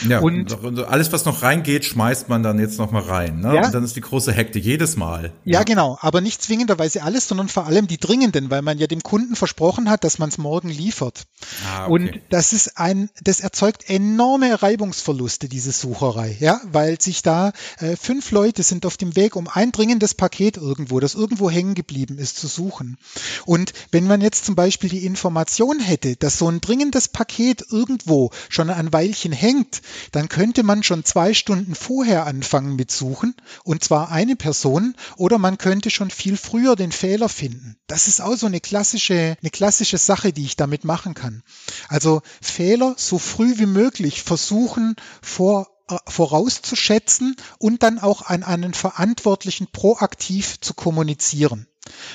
Ja, 0.09 0.21
und 0.21 0.55
alles, 0.87 1.13
was 1.13 1.25
noch 1.25 1.43
reingeht, 1.43 1.85
schmeißt 1.85 2.29
man 2.29 2.43
dann 2.43 2.59
jetzt 2.59 2.79
noch 2.79 2.91
mal 2.91 3.03
rein. 3.03 3.41
Ne? 3.41 3.55
Ja, 3.55 3.67
und 3.67 3.75
dann 3.75 3.85
ist 3.85 3.97
die 3.97 4.01
große 4.01 4.33
Hektik 4.33 4.65
jedes 4.65 4.97
Mal. 4.97 5.33
Ja, 5.45 5.61
ja, 5.61 5.63
genau. 5.65 5.99
Aber 6.01 6.21
nicht 6.21 6.43
zwingenderweise 6.43 7.03
alles, 7.03 7.29
sondern 7.29 7.49
vor 7.49 7.67
allem 7.67 7.87
die 7.87 7.99
dringenden, 7.99 8.51
weil 8.51 8.63
man 8.63 8.79
ja 8.79 8.87
dem 8.87 9.03
Kunden 9.03 9.37
versprochen 9.37 9.89
hat, 9.91 10.05
dass 10.05 10.19
man 10.19 10.29
es 10.29 10.39
morgen 10.39 10.69
liefert. 10.69 11.27
Ah, 11.67 11.85
okay. 11.85 11.93
Und 11.93 12.21
das 12.31 12.53
ist 12.53 12.79
ein, 12.79 13.11
das 13.23 13.41
erzeugt 13.41 13.89
enorme 13.89 14.63
Reibungsverluste, 14.63 15.49
diese 15.49 15.73
Sucherei. 15.73 16.37
Ja, 16.41 16.61
weil 16.71 17.01
sich 17.01 17.23
da 17.23 17.53
äh, 17.79 17.97
fünf 17.97 18.31
Leute 18.31 18.63
sind 18.63 18.87
auf 18.87 18.97
dem 18.97 19.17
Weg, 19.17 19.37
um 19.37 19.49
ein 19.49 19.73
dringendes 19.73 20.15
Paket 20.15 20.57
irgendwo, 20.57 21.01
das 21.01 21.15
irgendwo 21.15 21.51
hängen 21.51 21.75
geblieben 21.75 22.19
ist, 22.19 22.37
zu 22.39 22.47
suchen. 22.47 22.99
Und 23.45 23.73
wenn 23.91 24.07
man 24.07 24.21
jetzt 24.21 24.45
zum 24.45 24.55
Beispiel 24.55 24.91
die 24.91 25.07
Information 25.07 25.81
hätte, 25.81 26.17
dass 26.17 26.39
so 26.39 26.49
ein 26.49 26.61
dringendes 26.61 27.09
Paket 27.09 27.65
irgendwo 27.71 28.31
schon 28.49 28.71
ein 28.71 28.93
Weilchen 28.93 29.33
hängt, 29.33 29.74
dann 30.13 30.29
könnte 30.29 30.63
man 30.63 30.83
schon 30.83 31.05
zwei 31.05 31.35
Stunden 31.35 31.75
vorher 31.75 32.27
anfangen 32.27 32.77
mit 32.77 32.91
Suchen, 32.91 33.35
und 33.63 33.83
zwar 33.85 34.11
eine 34.11 34.37
Person, 34.37 34.95
oder 35.17 35.39
man 35.39 35.59
könnte 35.59 35.91
schon 35.91 36.11
viel 36.11 36.37
früher 36.37 36.77
den 36.77 36.93
Fehler 36.93 37.29
finden. 37.29 37.77
Das 37.87 38.09
ist 38.09 38.21
auch 38.21 38.37
so 38.37 38.47
eine 38.47 38.61
klassische, 38.61 39.37
eine 39.41 39.51
klassische 39.51 39.99
Sache, 39.99 40.33
die 40.33 40.45
ich 40.45 40.57
damit 40.57 40.85
machen 40.85 41.15
kann. 41.15 41.43
Also 41.89 42.23
Fehler 42.41 42.95
so 42.97 43.19
früh 43.19 43.59
wie 43.59 43.67
möglich 43.67 44.23
versuchen 44.23 44.97
vor 45.23 45.69
äh, 45.89 45.97
vorauszuschätzen 46.09 47.37
und 47.59 47.83
dann 47.83 47.99
auch 47.99 48.23
an 48.23 48.43
einen 48.43 48.73
Verantwortlichen 48.73 49.67
proaktiv 49.71 50.59
zu 50.61 50.73
kommunizieren. 50.73 51.67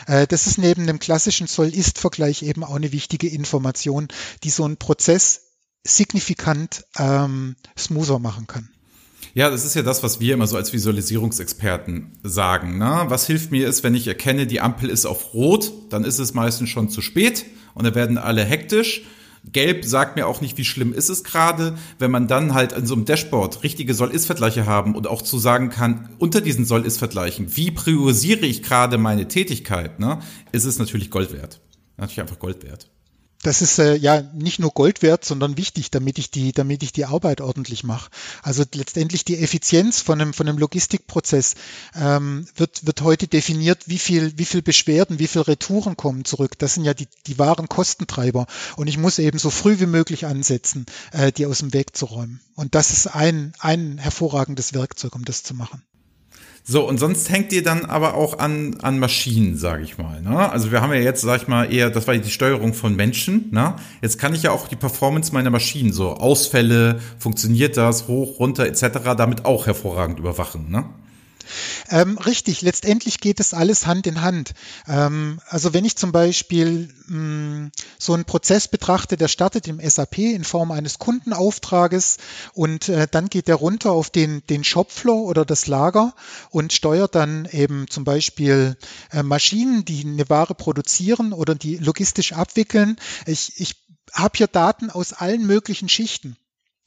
Äh, 0.08 0.26
das 0.26 0.48
ist 0.48 0.58
neben 0.58 0.88
dem 0.88 0.98
klassischen 0.98 1.46
Soll-Ist-Vergleich 1.46 2.42
eben 2.42 2.64
auch 2.64 2.76
eine 2.76 2.92
wichtige 2.92 3.28
Information, 3.28 4.08
die 4.44 4.50
so 4.50 4.66
einen 4.66 4.78
Prozess 4.78 5.49
signifikant 5.84 6.86
ähm, 6.98 7.56
smoother 7.78 8.20
machen 8.20 8.48
kann. 8.48 8.70
Ja, 9.34 9.50
das 9.50 9.64
ist 9.64 9.76
ja 9.76 9.84
das, 9.84 10.02
was 10.02 10.20
wir 10.20 10.34
immer 10.34 10.48
so 10.48 10.58
als 10.58 10.74
Visualisierungsexperten 10.74 12.18
sagen. 12.24 12.78
Ne? 12.78 13.06
Was 13.08 13.28
hilft 13.28 13.52
mir 13.52 13.68
ist, 13.68 13.84
wenn 13.84 13.96
ich 13.96 14.08
erkenne, 14.08 14.48
die 14.48 14.62
Ampel 14.62 14.90
ist 14.90 15.06
auf 15.06 15.34
Rot, 15.34 15.72
dann 15.92 16.04
ist 16.04 16.20
es 16.20 16.34
meistens 16.34 16.70
schon 16.70 16.90
zu 16.90 17.02
spät 17.02 17.46
und 17.74 17.86
dann 17.86 17.96
werden 17.96 18.18
alle 18.18 18.44
hektisch. 18.44 19.04
Gelb 19.52 19.86
sagt 19.86 20.16
mir 20.16 20.28
auch 20.28 20.42
nicht, 20.42 20.58
wie 20.58 20.66
schlimm 20.66 20.94
ist 20.94 21.10
es 21.10 21.24
gerade. 21.24 21.78
Wenn 21.98 22.12
man 22.12 22.28
dann 22.28 22.54
halt 22.54 22.74
in 22.74 22.86
so 22.86 22.96
einem 22.96 23.06
Dashboard 23.06 23.64
richtige 23.64 23.94
Soll-Ist-Vergleiche 23.94 24.66
haben 24.66 24.96
und 24.96 25.08
auch 25.08 25.22
zu 25.22 25.40
sagen 25.40 25.70
kann, 25.70 26.10
unter 26.18 26.42
diesen 26.42 26.66
Soll-Ist-Vergleichen, 26.66 27.56
wie 27.56 27.72
priorisiere 27.72 28.46
ich 28.46 28.64
gerade 28.64 28.98
meine 28.98 29.28
Tätigkeit, 29.28 30.00
ne, 30.00 30.20
ist 30.52 30.66
es 30.66 30.80
natürlich 30.80 31.10
Gold 31.10 31.32
wert. 31.32 31.62
Natürlich 31.98 32.22
einfach 32.22 32.40
Gold 32.40 32.64
wert 32.64 32.90
das 33.42 33.62
ist 33.62 33.80
äh, 33.80 33.96
ja 33.96 34.22
nicht 34.34 34.60
nur 34.60 34.72
Gold 34.72 35.02
wert, 35.02 35.24
sondern 35.24 35.58
wichtig, 35.58 35.92
damit 35.92 36.20
ich 36.20 36.30
die, 36.30 36.52
damit 36.52 36.84
ich 36.84 36.92
die 36.92 37.06
Arbeit 37.06 37.40
ordentlich 37.40 37.84
mache. 37.84 38.10
Also 38.44 38.64
letztendlich 38.74 39.24
die 39.24 39.38
Effizienz 39.38 40.02
von 40.02 40.20
einem, 40.20 40.34
von 40.34 40.48
einem 40.48 40.58
Logistikprozess 40.58 41.56
ähm, 41.96 42.46
wird, 42.56 42.86
wird 42.86 43.02
heute 43.02 43.28
definiert, 43.28 43.84
wie 43.88 43.98
viel, 43.98 44.38
wie 44.38 44.46
viel 44.46 44.62
Beschwerden, 44.62 45.20
wie 45.20 45.28
viel 45.28 45.42
Retouren 45.42 45.96
kommen 45.96 46.26
zurück. 46.26 46.60
Das 46.60 46.74
sind 46.74 46.84
ja 46.84 46.94
die, 46.94 47.08
die 47.28 47.40
wahren 47.40 47.70
Kostentreiber. 47.70 48.46
Und 48.76 48.88
ich 48.88 48.98
muss 48.98 49.20
eben 49.20 49.40
so 49.40 49.50
früh 49.50 49.80
wie 49.80 49.86
möglich 49.86 50.26
ansetzen, 50.26 50.86
äh, 51.12 51.32
die 51.32 51.46
aus 51.46 51.60
dem 51.60 51.74
Weg 51.74 51.96
zu 51.96 52.06
räumen. 52.06 52.42
Und 52.56 52.76
das 52.76 52.92
ist 52.92 53.08
ein, 53.08 53.54
ein 53.60 54.00
hervorragendes 54.00 54.74
Werkzeug, 54.74 55.16
um 55.16 55.24
das 55.24 55.44
zu 55.44 55.54
machen. 55.54 55.82
So, 56.72 56.88
und 56.88 57.00
sonst 57.00 57.32
hängt 57.32 57.52
ihr 57.52 57.64
dann 57.64 57.86
aber 57.86 58.14
auch 58.14 58.38
an, 58.38 58.76
an 58.84 59.00
Maschinen, 59.00 59.58
sage 59.58 59.82
ich 59.82 59.98
mal. 59.98 60.22
Ne? 60.22 60.52
Also 60.52 60.72
wir 60.72 60.82
haben 60.82 60.94
ja 60.94 61.00
jetzt, 61.00 61.22
sag 61.22 61.42
ich 61.42 61.48
mal, 61.48 61.74
eher, 61.74 61.90
das 61.90 62.06
war 62.06 62.16
die 62.16 62.30
Steuerung 62.30 62.76
von 62.76 62.96
Menschen. 62.96 63.50
Ne? 63.50 63.74
Jetzt 64.04 64.20
kann 64.20 64.36
ich 64.36 64.44
ja 64.44 64.52
auch 64.52 64.68
die 64.68 64.76
Performance 64.76 65.34
meiner 65.34 65.50
Maschinen, 65.50 65.92
so 65.92 66.12
Ausfälle, 66.14 67.00
funktioniert 67.18 67.76
das, 67.76 68.08
hoch, 68.08 68.40
runter 68.40 68.68
etc., 68.68 69.00
damit 69.18 69.46
auch 69.46 69.66
hervorragend 69.66 70.20
überwachen. 70.20 70.70
Ne? 70.70 70.86
Ähm, 71.90 72.18
richtig, 72.18 72.62
letztendlich 72.62 73.20
geht 73.20 73.40
es 73.40 73.54
alles 73.54 73.88
Hand 73.88 74.08
in 74.08 74.22
Hand. 74.22 74.54
Ähm, 74.88 75.40
also 75.48 75.74
wenn 75.74 75.86
ich 75.86 75.96
zum 75.96 76.12
Beispiel 76.12 76.94
mh, 77.08 77.18
mm, 77.18 77.72
so 77.98 78.14
einen 78.14 78.26
Prozess 78.26 78.68
betrachte, 78.68 79.18
der 79.18 79.28
startet 79.28 79.68
im 79.68 79.80
SAP 79.80 80.20
in 80.20 80.44
Form 80.44 80.72
eines 80.72 81.00
Kundenauftrages 81.00 82.18
und 82.54 82.90
äh, 82.90 83.08
dann 83.10 83.30
geht 83.30 83.48
der 83.48 83.56
runter 83.56 83.92
auf 83.92 84.10
den, 84.10 84.44
den 84.48 84.64
Shopfloor 84.64 85.24
oder 85.24 85.46
das 85.46 85.68
Lager 85.68 86.14
und 86.50 86.74
steuert 86.74 87.16
dann 87.16 87.48
eben 87.52 87.88
zum 87.90 88.04
Beispiel 88.04 88.78
äh, 89.12 89.24
Maschinen, 89.24 89.86
die 89.86 90.06
eine 90.06 90.30
Ware 90.30 90.56
produzieren 90.56 91.34
oder 91.34 91.56
die 91.56 91.78
logistisch 91.78 92.34
abwickeln. 92.34 92.98
Ich, 93.26 93.54
ich 93.58 93.76
habe 94.14 94.38
hier 94.38 94.48
Daten 94.48 94.90
aus 94.90 95.14
allen 95.14 95.46
möglichen 95.46 95.90
Schichten. 95.90 96.38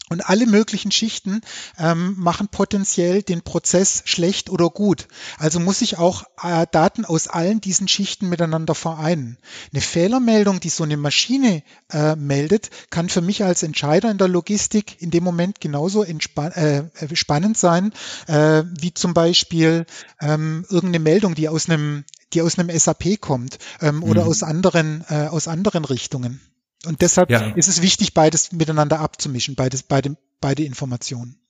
Und 0.08 0.28
alle 0.28 0.46
möglichen 0.46 0.90
Schichten 0.90 1.40
ähm, 1.78 2.16
machen 2.18 2.48
potenziell 2.48 3.22
den 3.22 3.42
Prozess 3.42 4.02
schlecht 4.04 4.50
oder 4.50 4.68
gut. 4.68 5.08
Also 5.38 5.58
muss 5.58 5.80
ich 5.80 5.96
auch 5.96 6.24
äh, 6.42 6.66
Daten 6.70 7.04
aus 7.04 7.28
allen 7.28 7.60
diesen 7.60 7.88
Schichten 7.88 8.28
miteinander 8.28 8.74
vereinen. 8.74 9.38
Eine 9.72 9.80
Fehlermeldung, 9.80 10.60
die 10.60 10.68
so 10.68 10.84
eine 10.84 10.96
Maschine 10.96 11.62
äh, 11.90 12.14
meldet, 12.16 12.70
kann 12.90 13.08
für 13.08 13.22
mich 13.22 13.44
als 13.44 13.62
Entscheider 13.62 14.10
in 14.10 14.18
der 14.18 14.28
Logistik 14.28 15.00
in 15.00 15.10
dem 15.10 15.24
Moment 15.24 15.60
genauso 15.60 16.04
äh, 16.04 16.82
spannend 17.14 17.56
sein, 17.56 17.92
äh, 18.26 18.64
wie 18.80 18.92
zum 18.92 19.14
Beispiel 19.14 19.86
ähm, 20.20 20.66
irgendeine 20.68 21.02
Meldung, 21.02 21.34
die 21.34 21.48
aus 21.48 21.68
einem 21.68 22.04
die 22.34 22.42
aus 22.42 22.58
einem 22.58 22.76
SAP 22.76 23.20
kommt 23.20 23.58
ähm, 23.80 23.96
mhm. 23.96 24.02
oder 24.04 24.26
aus 24.26 24.42
anderen 24.42 25.04
äh, 25.08 25.26
aus 25.26 25.48
anderen 25.48 25.84
Richtungen. 25.84 26.40
Und 26.86 27.00
deshalb 27.02 27.30
ja. 27.30 27.40
ist 27.54 27.68
es 27.68 27.82
wichtig, 27.82 28.14
beides 28.14 28.52
miteinander 28.52 29.00
abzumischen, 29.00 29.54
beides, 29.54 29.82
beide, 29.82 30.16
beide 30.40 30.64
Informationen. 30.64 31.41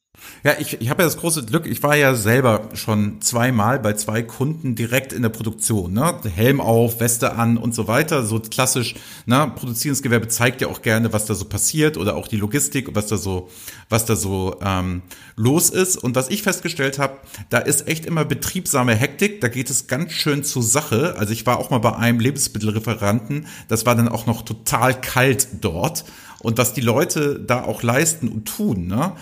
Ja, 0.45 0.55
ich, 0.59 0.81
ich 0.81 0.91
habe 0.91 1.03
ja 1.03 1.07
das 1.07 1.19
große 1.19 1.45
Glück, 1.47 1.67
ich 1.67 1.83
war 1.85 1.97
ja 1.97 2.15
selber 2.15 2.71
schon 2.75 3.21
zweimal 3.21 3.79
bei 3.79 3.93
zwei 3.93 4.23
Kunden 4.23 4.75
direkt 4.75 5.13
in 5.13 5.23
der 5.23 5.29
Produktion. 5.29 5.93
Ne? 5.93 6.17
Helm 6.35 6.61
auf, 6.61 6.99
Weste 6.99 7.35
an 7.35 7.57
und 7.57 7.75
so 7.77 7.87
weiter. 7.87 8.25
So 8.25 8.41
klassisch, 8.41 8.97
ne? 9.25 9.53
produzierendes 9.55 10.03
Gewerbe 10.03 10.27
zeigt 10.27 10.61
ja 10.61 10.67
auch 10.67 10.83
gerne, 10.83 11.13
was 11.13 11.27
da 11.27 11.35
so 11.35 11.45
passiert 11.45 11.97
oder 11.97 12.17
auch 12.17 12.27
die 12.27 12.39
Logistik, 12.39 12.95
was 12.95 13.07
da 13.07 13.17
so, 13.19 13.51
was 13.89 14.05
da 14.05 14.17
so 14.17 14.57
ähm, 14.65 15.03
los 15.37 15.71
ist. 15.71 15.97
Und 15.97 16.17
was 16.17 16.29
ich 16.29 16.43
festgestellt 16.43 16.99
habe, 16.99 17.19
da 17.49 17.59
ist 17.59 17.87
echt 17.87 18.05
immer 18.05 18.25
betriebsame 18.25 18.97
Hektik, 18.97 19.41
da 19.41 19.49
geht 19.49 19.71
es 19.71 19.87
ganz 19.87 20.13
schön 20.13 20.43
zur 20.43 20.65
Sache. 20.65 21.15
Also 21.19 21.33
ich 21.33 21.47
war 21.47 21.59
auch 21.59 21.71
mal 21.71 21.79
bei 21.79 21.95
einem 21.95 22.19
Lebensmittelreferanten, 22.19 23.47
das 23.69 23.87
war 23.87 23.95
dann 23.95 24.09
auch 24.09 24.27
noch 24.27 24.43
total 24.43 25.01
kalt 25.01 25.47
dort. 25.61 26.05
Und 26.41 26.59
was 26.59 26.75
die 26.75 26.81
Leute 26.81 27.39
da 27.39 27.63
auch 27.63 27.85
leisten 27.85 28.27
und 28.27 28.47
tun, 28.47 28.89
ne? 28.89 29.13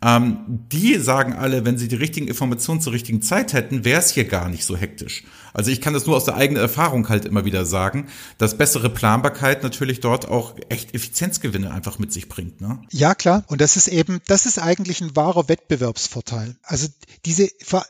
Ähm, 0.00 0.38
die 0.70 0.96
sagen 0.96 1.32
alle, 1.32 1.64
wenn 1.64 1.76
sie 1.76 1.88
die 1.88 1.96
richtigen 1.96 2.28
Informationen 2.28 2.80
zur 2.80 2.92
richtigen 2.92 3.20
Zeit 3.22 3.52
hätten, 3.52 3.84
wäre 3.84 4.00
es 4.00 4.10
hier 4.10 4.24
gar 4.24 4.48
nicht 4.48 4.64
so 4.64 4.76
hektisch. 4.76 5.24
Also 5.52 5.70
ich 5.70 5.80
kann 5.80 5.94
das 5.94 6.06
nur 6.06 6.16
aus 6.16 6.24
der 6.24 6.36
eigenen 6.36 6.62
Erfahrung 6.62 7.08
halt 7.08 7.24
immer 7.24 7.44
wieder 7.44 7.64
sagen, 7.64 8.08
dass 8.38 8.56
bessere 8.56 8.90
Planbarkeit 8.90 9.62
natürlich 9.62 10.00
dort 10.00 10.28
auch 10.28 10.54
echt 10.68 10.94
Effizienzgewinne 10.94 11.70
einfach 11.70 11.98
mit 11.98 12.12
sich 12.12 12.28
bringt. 12.28 12.60
Ne? 12.60 12.80
Ja, 12.90 13.14
klar. 13.14 13.44
Und 13.48 13.60
das 13.60 13.76
ist 13.76 13.88
eben, 13.88 14.20
das 14.26 14.46
ist 14.46 14.58
eigentlich 14.58 15.00
ein 15.00 15.16
wahrer 15.16 15.48
Wettbewerbsvorteil. 15.48 16.56
Also 16.62 16.88
diese 17.24 17.48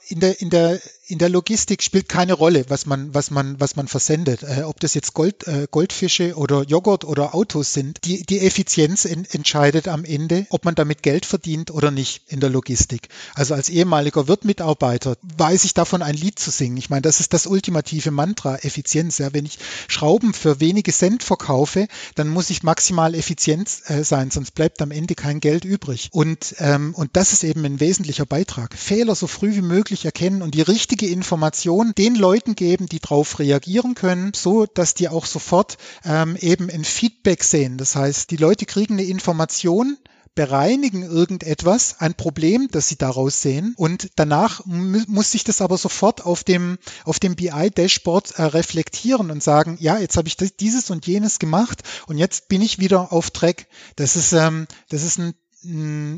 in 0.09 0.21
der 0.21 0.41
in 0.41 0.51
der 0.51 0.81
in 1.09 1.19
der 1.19 1.31
Logistik 1.31 1.83
spielt 1.83 2.09
keine 2.09 2.35
Rolle, 2.35 2.67
was 2.69 2.85
man, 2.85 3.15
was 3.15 3.31
man, 3.31 3.59
was 3.59 3.77
man 3.77 3.89
versendet. 3.89 4.43
Äh, 4.43 4.63
ob 4.65 4.79
das 4.79 4.93
jetzt 4.93 5.15
Gold, 5.15 5.47
äh, 5.47 5.67
Goldfische 5.71 6.37
oder 6.37 6.65
Joghurt 6.65 7.05
oder 7.05 7.35
Autos 7.35 7.73
sind. 7.73 8.05
Die, 8.05 8.25
die 8.25 8.41
Effizienz 8.41 9.07
in, 9.07 9.25
entscheidet 9.25 9.89
am 9.89 10.05
Ende, 10.05 10.47
ob 10.51 10.67
man 10.67 10.75
damit 10.75 11.03
Geld 11.03 11.25
verdient 11.25 11.71
oder 11.71 11.91
nicht 11.91 12.25
in 12.29 12.41
der 12.41 12.51
Logistik. 12.51 13.09
Also 13.35 13.55
als 13.55 13.71
ehemaliger 13.71 14.29
Wirtmitarbeiter 14.29 15.17
weiß 15.39 15.65
ich 15.65 15.73
davon 15.73 16.03
ein 16.03 16.15
Lied 16.15 16.39
zu 16.39 16.51
singen. 16.51 16.77
Ich 16.77 16.91
meine, 16.91 17.03
das 17.03 17.21
ist 17.21 17.33
das 17.33 17.47
ultimative 17.49 18.11
Mantra, 18.11 18.57
Effizienz. 18.57 19.19
Ja, 19.19 19.33
wenn 19.33 19.47
ich 19.47 19.59
Schrauben 19.89 20.35
für 20.35 20.61
wenige 20.61 20.93
Cent 20.93 21.23
verkaufe, 21.23 21.89
dann 22.15 22.29
muss 22.29 22.51
ich 22.51 22.63
maximal 22.63 23.15
effizient 23.15 23.83
äh, 23.87 24.05
sein, 24.05 24.31
sonst 24.31 24.53
bleibt 24.53 24.81
am 24.83 24.91
Ende 24.91 25.15
kein 25.15 25.41
Geld 25.41 25.65
übrig. 25.65 26.09
Und, 26.13 26.55
ähm, 26.59 26.95
und 26.95 27.11
das 27.15 27.33
ist 27.33 27.45
eben 27.45 27.65
ein 27.65 27.81
wesentlicher 27.81 28.27
Beitrag. 28.27 28.75
Fehler 28.75 29.15
so 29.15 29.27
früh 29.27 29.55
wie 29.55 29.63
möglich 29.63 30.05
erkennen 30.05 30.43
und 30.43 30.55
die 30.55 30.63
richtige 30.63 31.07
Information 31.07 31.93
den 31.97 32.15
Leuten 32.15 32.55
geben, 32.55 32.87
die 32.87 33.01
darauf 33.01 33.39
reagieren 33.39 33.95
können, 33.95 34.33
so 34.35 34.67
dass 34.67 34.95
die 34.95 35.09
auch 35.09 35.27
sofort 35.27 35.79
ähm, 36.05 36.37
eben 36.41 36.71
ein 36.71 36.85
Feedback 36.85 37.45
sehen. 37.45 37.79
Das 37.79 37.97
heißt, 37.97 38.31
die 38.31 38.37
Leute 38.37 38.67
kriegen 38.67 38.95
eine 38.95 39.05
Information, 39.05 39.99
bereinigen 40.35 41.03
irgendetwas, 41.03 41.97
ein 41.99 42.15
Problem, 42.15 42.69
das 42.71 42.89
sie 42.89 42.97
daraus 42.97 43.43
sehen 43.43 43.75
und 43.77 44.11
danach 44.17 44.65
muss 44.67 45.33
sich 45.33 45.45
das 45.45 45.61
aber 45.61 45.77
sofort 45.79 46.25
auf 46.25 46.45
dem, 46.45 46.79
auf 47.05 47.19
dem 47.19 47.37
BI-Dashboard 47.37 48.39
äh, 48.39 48.43
reflektieren 48.43 49.31
und 49.31 49.43
sagen, 49.43 49.77
ja, 49.81 49.99
jetzt 49.99 50.17
habe 50.17 50.29
ich 50.29 50.37
dieses 50.37 50.91
und 50.91 51.07
jenes 51.07 51.39
gemacht 51.39 51.83
und 52.07 52.19
jetzt 52.19 52.49
bin 52.49 52.63
ich 52.63 52.79
wieder 52.79 53.13
auf 53.13 53.31
Track. 53.31 53.67
Das 53.97 54.17
ist, 54.17 54.33
ähm, 54.33 54.67
das 54.89 55.03
ist 55.03 55.19
ein 55.19 55.35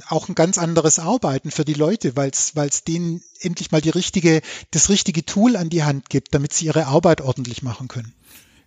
auch 0.06 0.28
ein 0.28 0.34
ganz 0.34 0.58
anderes 0.58 0.98
Arbeiten 0.98 1.50
für 1.50 1.64
die 1.64 1.74
Leute, 1.74 2.14
weil 2.14 2.30
es 2.30 2.84
denen 2.84 3.22
endlich 3.40 3.70
mal 3.70 3.80
die 3.80 3.88
richtige, 3.88 4.42
das 4.70 4.90
richtige 4.90 5.24
Tool 5.24 5.56
an 5.56 5.70
die 5.70 5.82
Hand 5.82 6.10
gibt, 6.10 6.34
damit 6.34 6.52
sie 6.52 6.66
ihre 6.66 6.86
Arbeit 6.86 7.22
ordentlich 7.22 7.62
machen 7.62 7.88
können. 7.88 8.14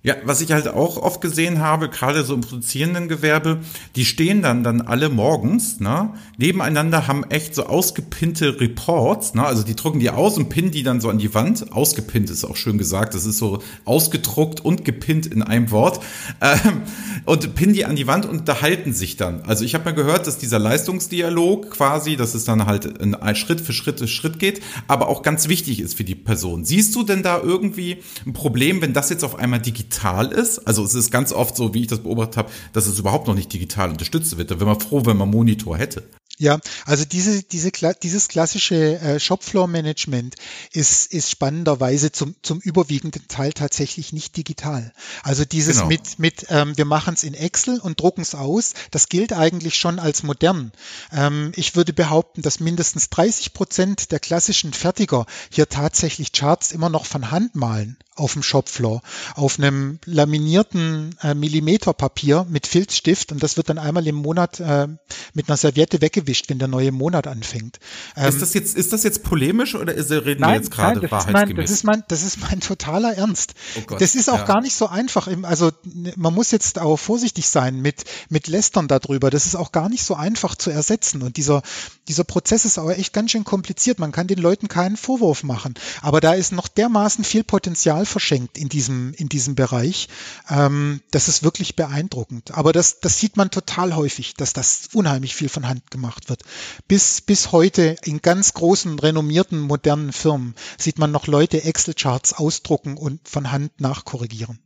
Ja, 0.06 0.16
was 0.26 0.42
ich 0.42 0.52
halt 0.52 0.68
auch 0.68 0.98
oft 0.98 1.22
gesehen 1.22 1.60
habe, 1.60 1.88
gerade 1.88 2.26
so 2.26 2.34
im 2.34 2.42
produzierenden 2.42 3.08
Gewerbe, 3.08 3.60
die 3.96 4.04
stehen 4.04 4.42
dann 4.42 4.62
dann 4.62 4.82
alle 4.82 5.08
morgens, 5.08 5.80
ne, 5.80 6.14
nebeneinander, 6.38 7.08
haben 7.08 7.24
echt 7.30 7.56
so 7.56 7.68
ausgepinnte 7.68 8.60
Reports, 8.60 9.34
ne, 9.34 9.46
also 9.46 9.64
die 9.64 9.78
drucken 9.78 10.02
die 10.02 10.10
aus 10.10 10.38
und 10.38 10.50
pinnen 10.50 10.72
die 10.72 10.84
dann 10.84 11.00
so 11.00 11.08
an 11.08 11.20
die 11.20 11.34
Wand. 11.34 11.72
Ausgepinnt 11.72 12.30
ist 12.30 12.44
auch 12.44 12.58
schön 12.58 12.78
gesagt, 12.78 13.14
das 13.14 13.26
ist 13.26 13.38
so 13.38 13.60
ausgedruckt 13.86 14.60
und 14.60 14.84
gepinnt 14.84 15.26
in 15.26 15.42
einem 15.42 15.72
Wort. 15.72 16.02
Ähm, 16.42 16.82
und 17.24 17.56
pinnen 17.56 17.74
die 17.74 17.86
an 17.86 17.96
die 17.96 18.06
Wand 18.06 18.26
und 18.26 18.40
unterhalten 18.40 18.92
sich 18.92 19.16
dann. 19.16 19.44
Also 19.44 19.64
ich 19.64 19.74
habe 19.74 19.86
mal 19.86 19.94
gehört, 19.94 20.28
dass 20.28 20.38
dieser 20.38 20.60
Leistungsdialog 20.60 21.72
quasi, 21.72 22.18
dass 22.18 22.36
es 22.36 22.44
dann 22.44 22.66
halt 22.66 22.84
in 22.84 23.16
ein 23.16 23.38
Schritt 23.38 23.62
für 23.62 23.72
Schritt 23.72 24.10
Schritt 24.10 24.40
geht, 24.40 24.62
aber 24.90 25.08
auch 25.08 25.22
ganz 25.22 25.48
wichtig 25.48 25.80
ist 25.80 25.96
für 25.96 26.04
die 26.04 26.16
Person. 26.16 26.66
Siehst 26.66 26.94
du 26.94 27.04
denn 27.04 27.24
da 27.24 27.40
irgendwie 27.40 28.00
ein 28.26 28.34
Problem, 28.34 28.82
wenn 28.82 28.92
das 28.92 29.10
jetzt 29.10 29.24
auf 29.24 29.40
einmal 29.40 29.62
digital 29.62 29.93
digital 29.94 30.32
ist. 30.32 30.60
Also 30.68 30.84
es 30.84 30.96
ist 30.96 31.12
ganz 31.12 31.32
oft 31.32 31.56
so, 31.56 31.74
wie 31.74 31.82
ich 31.82 31.88
das 31.88 32.00
beobachtet 32.00 32.38
habe, 32.38 32.52
dass 32.74 32.88
es 32.88 33.00
überhaupt 33.00 33.28
noch 33.28 33.36
nicht 33.36 33.54
digital 33.54 33.90
unterstützt 33.90 34.38
wird. 34.38 34.52
Da 34.52 34.56
wäre 34.56 34.66
man 34.66 34.80
froh, 34.80 35.06
wenn 35.06 35.18
man 35.18 35.30
Monitor 35.30 35.78
hätte. 35.78 36.04
Ja, 36.40 36.60
also 36.86 37.06
diese, 37.06 37.44
diese, 37.44 37.72
dieses 37.72 38.28
klassische 38.28 39.00
äh, 39.00 39.20
Shopfloor-Management 39.20 40.36
ist, 40.72 41.14
ist 41.14 41.30
spannenderweise 41.30 42.12
zum, 42.12 42.36
zum 42.42 42.60
überwiegenden 42.60 43.28
Teil 43.28 43.54
tatsächlich 43.54 44.14
nicht 44.14 44.36
digital. 44.36 44.94
Also 45.22 45.46
dieses 45.46 45.78
genau. 45.78 45.90
mit, 45.90 46.18
mit 46.18 46.48
ähm, 46.50 46.76
wir 46.76 46.86
machen 46.86 47.14
es 47.14 47.24
in 47.24 47.36
Excel 47.36 47.80
und 47.80 48.00
drucken 48.00 48.22
es 48.22 48.34
aus, 48.34 48.74
das 48.90 49.10
gilt 49.10 49.32
eigentlich 49.32 49.76
schon 49.76 50.00
als 50.00 50.24
modern. 50.24 50.72
Ähm, 51.12 51.52
ich 51.56 51.76
würde 51.76 51.94
behaupten, 51.94 52.42
dass 52.42 52.60
mindestens 52.60 53.12
30 53.12 53.54
Prozent 53.54 54.12
der 54.12 54.20
klassischen 54.20 54.74
Fertiger 54.74 55.28
hier 55.52 55.70
tatsächlich 55.70 56.32
Charts 56.32 56.72
immer 56.72 56.90
noch 56.90 57.06
von 57.06 57.30
Hand 57.30 57.56
malen 57.56 57.98
auf 58.16 58.34
dem 58.34 58.44
Shopfloor, 58.44 59.02
auf 59.36 59.58
einem 59.58 60.00
laminierten 60.06 61.16
äh, 61.22 61.34
Millimeterpapier 61.34 62.46
mit 62.48 62.68
Filzstift 62.68 63.32
und 63.32 63.42
das 63.42 63.58
wird 63.58 63.70
dann 63.70 63.80
einmal 63.80 64.06
im 64.08 64.16
Monat 64.16 64.60
äh, 64.60 64.88
mit 65.34 65.50
einer 65.50 65.58
Serviette 65.58 66.02
weggewischt, 66.02 66.23
wenn 66.50 66.60
der 66.60 66.68
neue 66.68 66.92
Monat 66.92 67.28
anfängt. 67.28 67.80
Ähm, 68.16 68.30
ist 68.30 68.42
das 68.42 68.54
jetzt 68.54 68.76
ist 68.76 68.94
das 68.94 69.04
jetzt 69.04 69.24
polemisch 69.24 69.76
oder 69.76 69.94
ist, 69.94 70.12
reden 70.12 70.42
nein, 70.42 70.52
wir 70.52 70.56
jetzt 70.56 70.72
gerade 70.72 71.00
nein, 71.00 71.10
das? 71.10 71.26
Ist 71.26 71.34
mein, 71.34 71.56
das 71.56 71.72
ist 71.72 71.84
mein 71.84 72.04
das 72.08 72.24
ist 72.24 72.40
mein 72.42 72.60
totaler 72.60 73.16
Ernst. 73.16 73.54
Oh 73.78 73.96
das 73.96 74.16
ist 74.16 74.30
auch 74.30 74.40
ja. 74.40 74.46
gar 74.46 74.62
nicht 74.62 74.76
so 74.76 74.88
einfach. 74.88 75.28
Also 75.44 75.72
man 76.16 76.34
muss 76.34 76.52
jetzt 76.52 76.80
auch 76.80 76.98
vorsichtig 76.98 77.48
sein 77.48 77.82
mit 77.82 78.04
mit 78.30 78.48
Lästern 78.48 78.88
darüber. 78.88 79.30
Das 79.30 79.46
ist 79.46 79.56
auch 79.56 79.72
gar 79.72 79.90
nicht 79.90 80.04
so 80.04 80.16
einfach 80.16 80.56
zu 80.56 80.70
ersetzen 80.70 81.22
und 81.22 81.38
dieser 81.38 81.62
dieser 82.08 82.24
Prozess 82.24 82.66
ist 82.66 82.78
aber 82.78 82.98
echt 82.98 83.14
ganz 83.14 83.32
schön 83.32 83.44
kompliziert. 83.44 84.00
Man 84.00 84.12
kann 84.12 84.28
den 84.28 84.40
Leuten 84.40 84.68
keinen 84.68 84.98
Vorwurf 84.98 85.44
machen, 85.44 85.74
aber 86.02 86.22
da 86.22 86.34
ist 86.34 86.52
noch 86.52 86.68
dermaßen 86.68 87.24
viel 87.24 87.44
Potenzial 87.44 87.74
Potenzial 87.74 88.06
verschenkt 88.06 88.58
in 88.58 88.70
diesem, 88.70 89.14
in 89.16 89.30
diesem 89.30 89.56
Bereich. 89.56 90.08
Ähm, 90.48 91.02
das 91.10 91.28
ist 91.28 91.44
wirklich 91.44 91.76
beeindruckend. 91.76 92.52
Aber 92.52 92.72
das, 92.72 93.00
das 93.00 93.18
sieht 93.18 93.36
man 93.36 93.50
total 93.50 93.96
häufig, 93.96 94.36
dass 94.36 94.54
das 94.54 94.90
unheimlich 94.94 95.34
viel 95.34 95.50
von 95.50 95.68
Hand 95.68 95.90
gemacht 95.90 96.13
wird. 96.28 96.44
Bis, 96.88 97.22
bis 97.22 97.52
heute 97.52 97.96
in 98.04 98.22
ganz 98.22 98.54
großen, 98.54 99.00
renommierten, 99.00 99.60
modernen 99.60 100.14
Firmen 100.14 100.56
sieht 100.78 101.00
man 101.00 101.12
noch 101.12 101.28
Leute 101.28 101.64
Excel-Charts 101.64 102.34
ausdrucken 102.34 102.98
und 102.98 103.28
von 103.28 103.52
Hand 103.52 103.80
nachkorrigieren. 103.80 104.60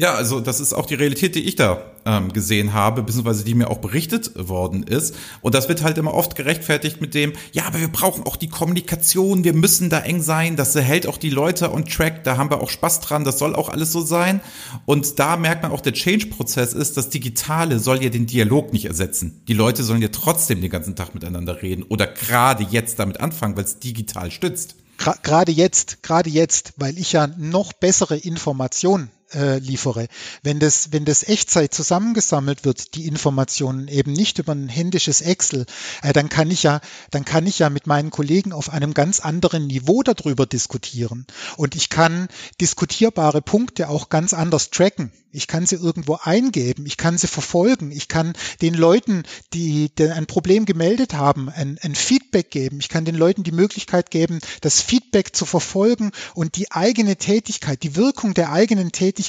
Ja, 0.00 0.14
also 0.14 0.40
das 0.40 0.60
ist 0.60 0.72
auch 0.72 0.86
die 0.86 0.94
Realität, 0.94 1.34
die 1.34 1.42
ich 1.42 1.56
da 1.56 1.82
ähm, 2.06 2.32
gesehen 2.32 2.72
habe, 2.72 3.02
beziehungsweise 3.02 3.44
die 3.44 3.54
mir 3.54 3.68
auch 3.68 3.80
berichtet 3.80 4.30
worden 4.48 4.82
ist. 4.82 5.14
Und 5.42 5.54
das 5.54 5.68
wird 5.68 5.82
halt 5.82 5.98
immer 5.98 6.14
oft 6.14 6.36
gerechtfertigt 6.36 7.02
mit 7.02 7.12
dem, 7.12 7.34
ja, 7.52 7.66
aber 7.66 7.80
wir 7.80 7.88
brauchen 7.88 8.24
auch 8.24 8.36
die 8.36 8.48
Kommunikation, 8.48 9.44
wir 9.44 9.52
müssen 9.52 9.90
da 9.90 10.00
eng 10.00 10.22
sein, 10.22 10.56
das 10.56 10.74
hält 10.74 11.06
auch 11.06 11.18
die 11.18 11.28
Leute 11.28 11.70
on 11.70 11.84
track, 11.84 12.24
da 12.24 12.38
haben 12.38 12.48
wir 12.48 12.62
auch 12.62 12.70
Spaß 12.70 13.00
dran, 13.00 13.24
das 13.24 13.38
soll 13.38 13.54
auch 13.54 13.68
alles 13.68 13.92
so 13.92 14.00
sein. 14.00 14.40
Und 14.86 15.18
da 15.18 15.36
merkt 15.36 15.64
man 15.64 15.70
auch, 15.70 15.82
der 15.82 15.92
Change-Prozess 15.92 16.72
ist, 16.72 16.96
das 16.96 17.10
Digitale 17.10 17.78
soll 17.78 18.02
ja 18.02 18.08
den 18.08 18.24
Dialog 18.24 18.72
nicht 18.72 18.86
ersetzen. 18.86 19.42
Die 19.48 19.52
Leute 19.52 19.84
sollen 19.84 20.00
ja 20.00 20.08
trotzdem 20.08 20.62
den 20.62 20.70
ganzen 20.70 20.96
Tag 20.96 21.12
miteinander 21.12 21.60
reden 21.60 21.82
oder 21.82 22.06
gerade 22.06 22.66
jetzt 22.70 22.98
damit 22.98 23.20
anfangen, 23.20 23.54
weil 23.54 23.64
es 23.64 23.80
digital 23.80 24.30
stützt. 24.30 24.76
Gerade 24.96 25.52
jetzt, 25.52 26.02
gerade 26.02 26.30
jetzt, 26.30 26.72
weil 26.78 26.98
ich 26.98 27.12
ja 27.12 27.26
noch 27.36 27.74
bessere 27.74 28.16
Informationen 28.16 29.10
äh, 29.34 29.58
liefere. 29.58 30.08
Wenn 30.42 30.58
das, 30.58 30.92
wenn 30.92 31.04
das 31.04 31.22
Echtzeit 31.22 31.74
zusammengesammelt 31.74 32.64
wird, 32.64 32.94
die 32.94 33.06
Informationen 33.06 33.88
eben 33.88 34.12
nicht 34.12 34.38
über 34.38 34.52
ein 34.52 34.68
händisches 34.68 35.20
Excel, 35.20 35.66
äh, 36.02 36.12
dann 36.12 36.28
kann 36.28 36.50
ich 36.50 36.62
ja, 36.62 36.80
dann 37.10 37.24
kann 37.24 37.46
ich 37.46 37.58
ja 37.58 37.70
mit 37.70 37.86
meinen 37.86 38.10
Kollegen 38.10 38.52
auf 38.52 38.70
einem 38.70 38.94
ganz 38.94 39.20
anderen 39.20 39.66
Niveau 39.66 40.02
darüber 40.02 40.46
diskutieren. 40.46 41.26
Und 41.56 41.76
ich 41.76 41.90
kann 41.90 42.28
diskutierbare 42.60 43.42
Punkte 43.42 43.88
auch 43.88 44.08
ganz 44.08 44.34
anders 44.34 44.70
tracken. 44.70 45.12
Ich 45.32 45.46
kann 45.46 45.64
sie 45.64 45.76
irgendwo 45.76 46.18
eingeben, 46.20 46.86
ich 46.86 46.96
kann 46.96 47.16
sie 47.16 47.28
verfolgen, 47.28 47.92
ich 47.92 48.08
kann 48.08 48.32
den 48.62 48.74
Leuten, 48.74 49.22
die, 49.52 49.88
die 49.96 50.08
ein 50.08 50.26
Problem 50.26 50.64
gemeldet 50.64 51.14
haben, 51.14 51.48
ein, 51.48 51.78
ein 51.82 51.94
Feedback 51.94 52.50
geben. 52.50 52.80
Ich 52.80 52.88
kann 52.88 53.04
den 53.04 53.14
Leuten 53.14 53.44
die 53.44 53.52
Möglichkeit 53.52 54.10
geben, 54.10 54.40
das 54.60 54.80
Feedback 54.80 55.36
zu 55.36 55.46
verfolgen 55.46 56.10
und 56.34 56.56
die 56.56 56.72
eigene 56.72 57.14
Tätigkeit, 57.14 57.84
die 57.84 57.94
Wirkung 57.94 58.34
der 58.34 58.50
eigenen 58.50 58.90
Tätigkeit 58.90 59.19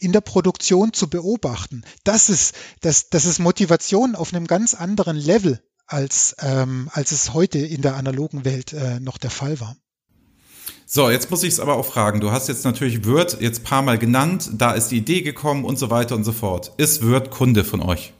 in 0.00 0.12
der 0.12 0.20
Produktion 0.20 0.92
zu 0.92 1.08
beobachten. 1.08 1.82
Das 2.04 2.28
ist, 2.28 2.54
das, 2.80 3.10
das 3.10 3.24
ist 3.24 3.38
Motivation 3.38 4.14
auf 4.14 4.32
einem 4.32 4.46
ganz 4.46 4.74
anderen 4.74 5.16
Level, 5.16 5.60
als, 5.86 6.36
ähm, 6.40 6.88
als 6.92 7.12
es 7.12 7.34
heute 7.34 7.58
in 7.58 7.82
der 7.82 7.96
analogen 7.96 8.44
Welt 8.44 8.72
äh, 8.72 9.00
noch 9.00 9.18
der 9.18 9.30
Fall 9.30 9.60
war. 9.60 9.76
So, 10.86 11.10
jetzt 11.10 11.30
muss 11.30 11.42
ich 11.42 11.54
es 11.54 11.60
aber 11.60 11.76
auch 11.76 11.86
fragen. 11.86 12.20
Du 12.20 12.30
hast 12.30 12.48
jetzt 12.48 12.64
natürlich 12.64 13.06
Word 13.06 13.40
jetzt 13.40 13.64
paar 13.64 13.82
Mal 13.82 13.98
genannt, 13.98 14.50
da 14.52 14.72
ist 14.72 14.88
die 14.88 14.98
Idee 14.98 15.22
gekommen 15.22 15.64
und 15.64 15.78
so 15.78 15.90
weiter 15.90 16.14
und 16.14 16.24
so 16.24 16.32
fort. 16.32 16.72
Ist 16.76 17.06
Word 17.06 17.30
Kunde 17.30 17.64
von 17.64 17.80
euch? 17.80 18.12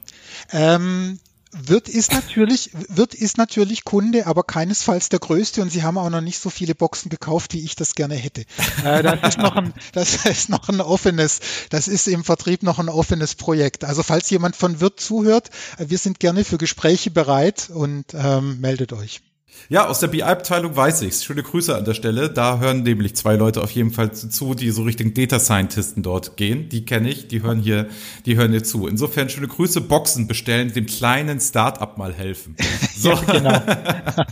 Ähm, 0.51 1.19
wird 1.55 1.89
ist 1.89 2.11
natürlich, 2.11 2.71
wird 2.89 3.13
ist 3.13 3.37
natürlich 3.37 3.83
Kunde, 3.83 4.27
aber 4.27 4.43
keinesfalls 4.43 5.09
der 5.09 5.19
größte 5.19 5.61
und 5.61 5.69
sie 5.69 5.83
haben 5.83 5.97
auch 5.97 6.09
noch 6.09 6.21
nicht 6.21 6.39
so 6.39 6.49
viele 6.49 6.75
Boxen 6.75 7.09
gekauft, 7.09 7.53
wie 7.53 7.63
ich 7.63 7.75
das 7.75 7.95
gerne 7.95 8.15
hätte. 8.15 8.41
Äh, 8.83 9.03
das 9.03 9.35
ist 9.35 9.37
noch 9.37 9.55
ein, 9.55 9.73
das 9.93 10.25
ist 10.25 10.49
noch 10.49 10.69
ein 10.69 10.81
offenes, 10.81 11.39
das 11.69 11.87
ist 11.87 12.07
im 12.07 12.23
Vertrieb 12.23 12.63
noch 12.63 12.79
ein 12.79 12.89
offenes 12.89 13.35
Projekt. 13.35 13.83
Also 13.83 14.03
falls 14.03 14.29
jemand 14.29 14.55
von 14.55 14.79
Wirt 14.81 14.99
zuhört, 14.99 15.49
äh, 15.77 15.85
wir 15.89 15.97
sind 15.97 16.19
gerne 16.19 16.43
für 16.43 16.57
Gespräche 16.57 17.11
bereit 17.11 17.69
und 17.69 18.05
ähm, 18.13 18.59
meldet 18.59 18.93
euch. 18.93 19.21
Ja, 19.69 19.87
aus 19.87 19.99
der 19.99 20.07
BI-Abteilung 20.07 20.75
weiß 20.75 21.01
ich's. 21.01 21.23
Schöne 21.23 21.43
Grüße 21.43 21.75
an 21.75 21.85
der 21.85 21.93
Stelle. 21.93 22.29
Da 22.29 22.59
hören 22.59 22.83
nämlich 22.83 23.15
zwei 23.15 23.35
Leute 23.35 23.61
auf 23.61 23.71
jeden 23.71 23.91
Fall 23.91 24.13
zu, 24.13 24.53
die 24.53 24.69
so 24.69 24.83
Richtung 24.83 25.13
Data 25.13 25.39
Scientisten 25.39 26.03
dort 26.03 26.37
gehen. 26.37 26.69
Die 26.69 26.85
kenne 26.85 27.09
ich, 27.09 27.27
die 27.27 27.41
hören 27.41 27.59
hier, 27.59 27.87
die 28.25 28.37
hören 28.37 28.51
hier 28.51 28.63
zu. 28.63 28.87
Insofern 28.87 29.29
schöne 29.29 29.47
Grüße, 29.47 29.81
Boxen 29.81 30.27
bestellen, 30.27 30.71
dem 30.73 30.85
kleinen 30.85 31.39
Start-up 31.39 31.97
mal 31.97 32.13
helfen. 32.13 32.55
So. 32.95 33.09
ja, 33.09 33.21
genau. 33.21 33.61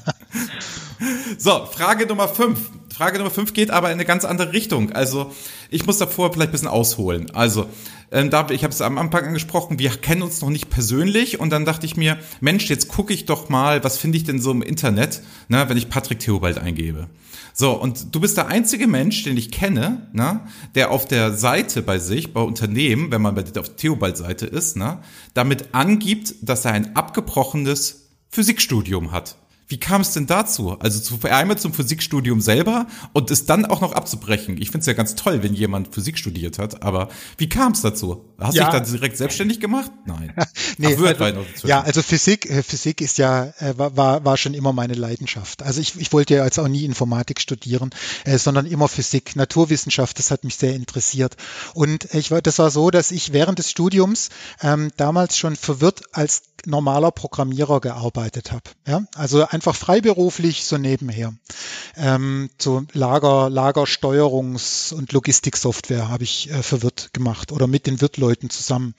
so, 1.37 1.65
Frage 1.65 2.05
Nummer 2.05 2.27
fünf. 2.27 2.59
Frage 2.93 3.17
Nummer 3.17 3.31
fünf 3.31 3.53
geht 3.53 3.71
aber 3.71 3.87
in 3.87 3.93
eine 3.93 4.05
ganz 4.05 4.23
andere 4.23 4.53
Richtung. 4.53 4.91
Also, 4.91 5.31
ich 5.71 5.87
muss 5.87 5.97
davor 5.97 6.31
vielleicht 6.31 6.49
ein 6.49 6.51
bisschen 6.51 6.67
ausholen. 6.67 7.31
Also, 7.31 7.65
ähm, 8.11 8.29
da, 8.29 8.47
ich 8.51 8.63
habe 8.63 8.71
es 8.71 8.81
am 8.81 8.99
Anfang 8.99 9.25
angesprochen, 9.25 9.79
wir 9.79 9.89
kennen 9.89 10.21
uns 10.21 10.41
noch 10.41 10.51
nicht 10.51 10.69
persönlich 10.69 11.39
und 11.39 11.49
dann 11.49 11.65
dachte 11.65 11.87
ich 11.87 11.97
mir, 11.97 12.19
Mensch, 12.39 12.69
jetzt 12.69 12.89
gucke 12.89 13.11
ich 13.11 13.25
doch 13.25 13.49
mal, 13.49 13.83
was 13.83 13.97
finde 13.97 14.19
ich 14.19 14.25
denn 14.25 14.39
so 14.39 14.51
im 14.51 14.61
Internet, 14.61 15.21
ne, 15.47 15.67
wenn 15.67 15.77
ich 15.77 15.89
Patrick 15.89 16.19
Theobald 16.19 16.59
eingebe. 16.59 17.07
So, 17.55 17.71
und 17.71 18.13
du 18.13 18.19
bist 18.19 18.37
der 18.37 18.47
einzige 18.47 18.85
Mensch, 18.85 19.23
den 19.23 19.37
ich 19.37 19.49
kenne, 19.49 20.07
ne, 20.13 20.41
der 20.75 20.91
auf 20.91 21.07
der 21.07 21.33
Seite 21.33 21.81
bei 21.81 21.97
sich, 21.97 22.31
bei 22.31 22.41
Unternehmen, 22.41 23.11
wenn 23.11 23.23
man 23.23 23.33
bei 23.33 23.41
der 23.41 23.63
Theobald-Seite 23.63 24.45
ist, 24.45 24.77
ne, 24.77 24.99
damit 25.33 25.73
angibt, 25.73 26.35
dass 26.43 26.65
er 26.65 26.73
ein 26.73 26.95
abgebrochenes 26.95 28.09
Physikstudium 28.29 29.11
hat. 29.11 29.35
Wie 29.67 29.79
kam 29.79 30.01
es 30.01 30.11
denn 30.11 30.27
dazu? 30.27 30.77
Also 30.79 30.99
zu, 30.99 31.19
einmal 31.27 31.57
zum 31.57 31.73
Physikstudium 31.73 32.41
selber 32.41 32.87
und 33.13 33.31
es 33.31 33.45
dann 33.45 33.65
auch 33.65 33.81
noch 33.81 33.93
abzubrechen. 33.93 34.57
Ich 34.61 34.69
finde 34.69 34.79
es 34.79 34.85
ja 34.85 34.93
ganz 34.93 35.15
toll, 35.15 35.43
wenn 35.43 35.53
jemand 35.53 35.93
Physik 35.93 36.17
studiert 36.17 36.59
hat, 36.59 36.83
aber 36.83 37.09
wie 37.37 37.49
kam 37.49 37.71
es 37.71 37.81
dazu? 37.81 38.25
Hast 38.39 38.55
du 38.55 38.59
ja. 38.59 38.69
dich 38.69 38.79
da 38.79 38.85
direkt 38.85 39.17
selbstständig 39.17 39.59
gemacht? 39.59 39.91
Nein. 40.05 40.33
nee, 40.77 40.97
Ach, 40.99 41.21
also, 41.21 41.67
ja, 41.67 41.81
also 41.81 42.01
Physik, 42.01 42.49
äh, 42.49 42.61
Physik 42.61 43.01
ist 43.01 43.17
ja, 43.17 43.45
äh, 43.59 43.73
war, 43.77 44.25
war 44.25 44.37
schon 44.37 44.53
immer 44.53 44.73
meine 44.73 44.95
Leidenschaft. 44.95 45.63
Also 45.63 45.79
ich, 45.79 45.99
ich 45.99 46.11
wollte 46.11 46.35
ja 46.35 46.43
jetzt 46.43 46.59
auch 46.59 46.67
nie 46.67 46.83
Informatik 46.83 47.39
studieren, 47.39 47.91
äh, 48.25 48.37
sondern 48.37 48.65
immer 48.65 48.87
Physik, 48.87 49.35
Naturwissenschaft, 49.35 50.19
das 50.19 50.31
hat 50.31 50.43
mich 50.43 50.55
sehr 50.55 50.75
interessiert. 50.75 51.37
Und 51.73 52.13
ich 52.13 52.31
war, 52.31 52.41
das 52.41 52.59
war 52.59 52.69
so, 52.69 52.91
dass 52.91 53.11
ich 53.11 53.33
während 53.33 53.59
des 53.59 53.69
Studiums 53.69 54.29
ähm, 54.61 54.91
damals 54.97 55.37
schon 55.37 55.55
verwirrt 55.55 56.01
als 56.11 56.43
normaler 56.65 57.11
Programmierer 57.11 57.81
gearbeitet 57.81 58.51
habe. 58.51 58.63
Ja? 58.87 59.03
Also 59.15 59.45
einfach 59.53 59.75
freiberuflich 59.75 60.65
so 60.65 60.77
nebenher. 60.77 61.33
Ähm, 61.95 62.49
so 62.59 62.83
Lager, 62.93 63.47
Lagersteuerungs- 63.47 64.93
und 64.93 65.11
Logistiksoftware 65.13 66.09
habe 66.09 66.23
ich 66.23 66.49
äh, 66.49 66.63
für 66.63 66.81
Wirt 66.81 67.13
gemacht 67.13 67.51
oder 67.51 67.67
mit 67.67 67.85
den 67.87 68.01
Wirtleuten 68.01 68.49
zusammen. 68.49 68.95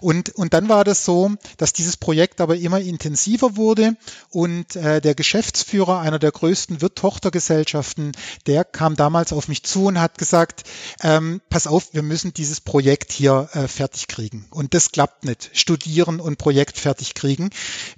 Und, 0.00 0.30
und 0.30 0.54
dann 0.54 0.68
war 0.68 0.84
das 0.84 1.04
so, 1.04 1.32
dass 1.58 1.72
dieses 1.72 1.96
Projekt 1.96 2.40
aber 2.40 2.56
immer 2.56 2.80
intensiver 2.80 3.56
wurde 3.56 3.96
und 4.30 4.76
äh, 4.76 5.00
der 5.00 5.14
Geschäftsführer 5.14 6.00
einer 6.00 6.18
der 6.18 6.32
größten 6.32 6.80
Wirt-Tochtergesellschaften, 6.80 8.12
der 8.46 8.64
kam 8.64 8.96
damals 8.96 9.32
auf 9.32 9.48
mich 9.48 9.62
zu 9.62 9.86
und 9.86 10.00
hat 10.00 10.16
gesagt, 10.16 10.64
ähm, 11.02 11.40
pass 11.50 11.66
auf, 11.66 11.92
wir 11.92 12.02
müssen 12.02 12.32
dieses 12.32 12.60
Projekt 12.60 13.12
hier 13.12 13.48
äh, 13.52 13.68
fertig 13.68 14.08
kriegen. 14.08 14.46
Und 14.50 14.72
das 14.72 14.90
klappt 14.90 15.24
nicht. 15.24 15.50
Studieren 15.52 16.20
und 16.20 16.38
Projekt 16.38 16.78
fertig 16.78 17.14
kriegen. 17.14 17.50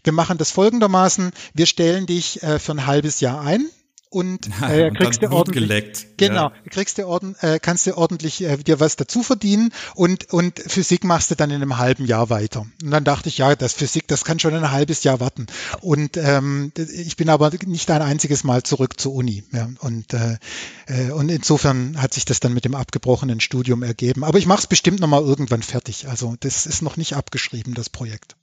Wir 0.02 0.12
machen 0.12 0.38
das 0.38 0.50
folgendermaßen. 0.50 1.30
Wir 1.54 1.66
stellen 1.66 1.99
dich 2.06 2.42
äh, 2.42 2.58
für 2.58 2.72
ein 2.72 2.86
halbes 2.86 3.20
Jahr 3.20 3.40
ein 3.40 3.66
und 4.10 4.48
äh, 4.62 4.90
kriegst 4.90 5.22
du 5.22 5.30
ordentlich 5.30 5.68
geleckt. 5.68 6.06
genau 6.16 6.50
ja. 6.50 6.52
kriegst 6.68 6.98
du 6.98 7.06
orden, 7.06 7.36
äh, 7.40 7.60
kannst 7.60 7.86
du 7.86 7.96
ordentlich 7.96 8.42
äh, 8.42 8.56
dir 8.56 8.80
was 8.80 8.96
dazu 8.96 9.22
verdienen 9.22 9.72
und 9.94 10.32
und 10.32 10.58
Physik 10.58 11.04
machst 11.04 11.30
du 11.30 11.36
dann 11.36 11.50
in 11.50 11.56
einem 11.56 11.78
halben 11.78 12.04
Jahr 12.04 12.28
weiter. 12.28 12.66
Und 12.82 12.90
dann 12.90 13.04
dachte 13.04 13.28
ich 13.28 13.38
ja 13.38 13.54
das 13.54 13.72
Physik 13.72 14.08
das 14.08 14.24
kann 14.24 14.40
schon 14.40 14.54
ein 14.54 14.70
halbes 14.72 15.04
Jahr 15.04 15.20
warten. 15.20 15.46
Und 15.80 16.16
ähm, 16.16 16.72
ich 16.76 17.16
bin 17.16 17.28
aber 17.28 17.50
nicht 17.64 17.90
ein 17.90 18.02
einziges 18.02 18.42
Mal 18.42 18.64
zurück 18.64 19.00
zur 19.00 19.14
Uni 19.14 19.44
ja, 19.52 19.68
und 19.78 20.12
äh, 20.12 20.38
äh, 20.86 21.12
und 21.12 21.28
insofern 21.28 22.00
hat 22.02 22.12
sich 22.12 22.24
das 22.24 22.40
dann 22.40 22.52
mit 22.52 22.64
dem 22.64 22.74
abgebrochenen 22.74 23.38
Studium 23.40 23.84
ergeben. 23.84 24.24
Aber 24.24 24.38
ich 24.38 24.46
mache 24.46 24.60
es 24.60 24.66
bestimmt 24.66 24.98
noch 24.98 25.08
mal 25.08 25.22
irgendwann 25.22 25.62
fertig. 25.62 26.08
Also 26.08 26.34
das 26.40 26.66
ist 26.66 26.82
noch 26.82 26.96
nicht 26.96 27.14
abgeschrieben 27.14 27.74
das 27.74 27.88
Projekt 27.88 28.36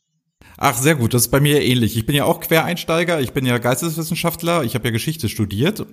Ach, 0.60 0.76
sehr 0.76 0.96
gut. 0.96 1.14
Das 1.14 1.24
ist 1.24 1.28
bei 1.28 1.40
mir 1.40 1.62
ähnlich. 1.62 1.96
Ich 1.96 2.08
bin 2.08 2.16
ja 2.16 2.26
auch 2.26 2.40
Quereinsteiger. 2.40 3.22
Ich 3.22 3.32
bin 3.32 3.46
ja 3.46 3.60
Geisteswissenschaftler. 3.60 4.64
Ich 4.64 4.74
habe 4.74 4.86
ja 4.86 4.92
Geschichte 4.92 5.30
studiert. 5.30 5.86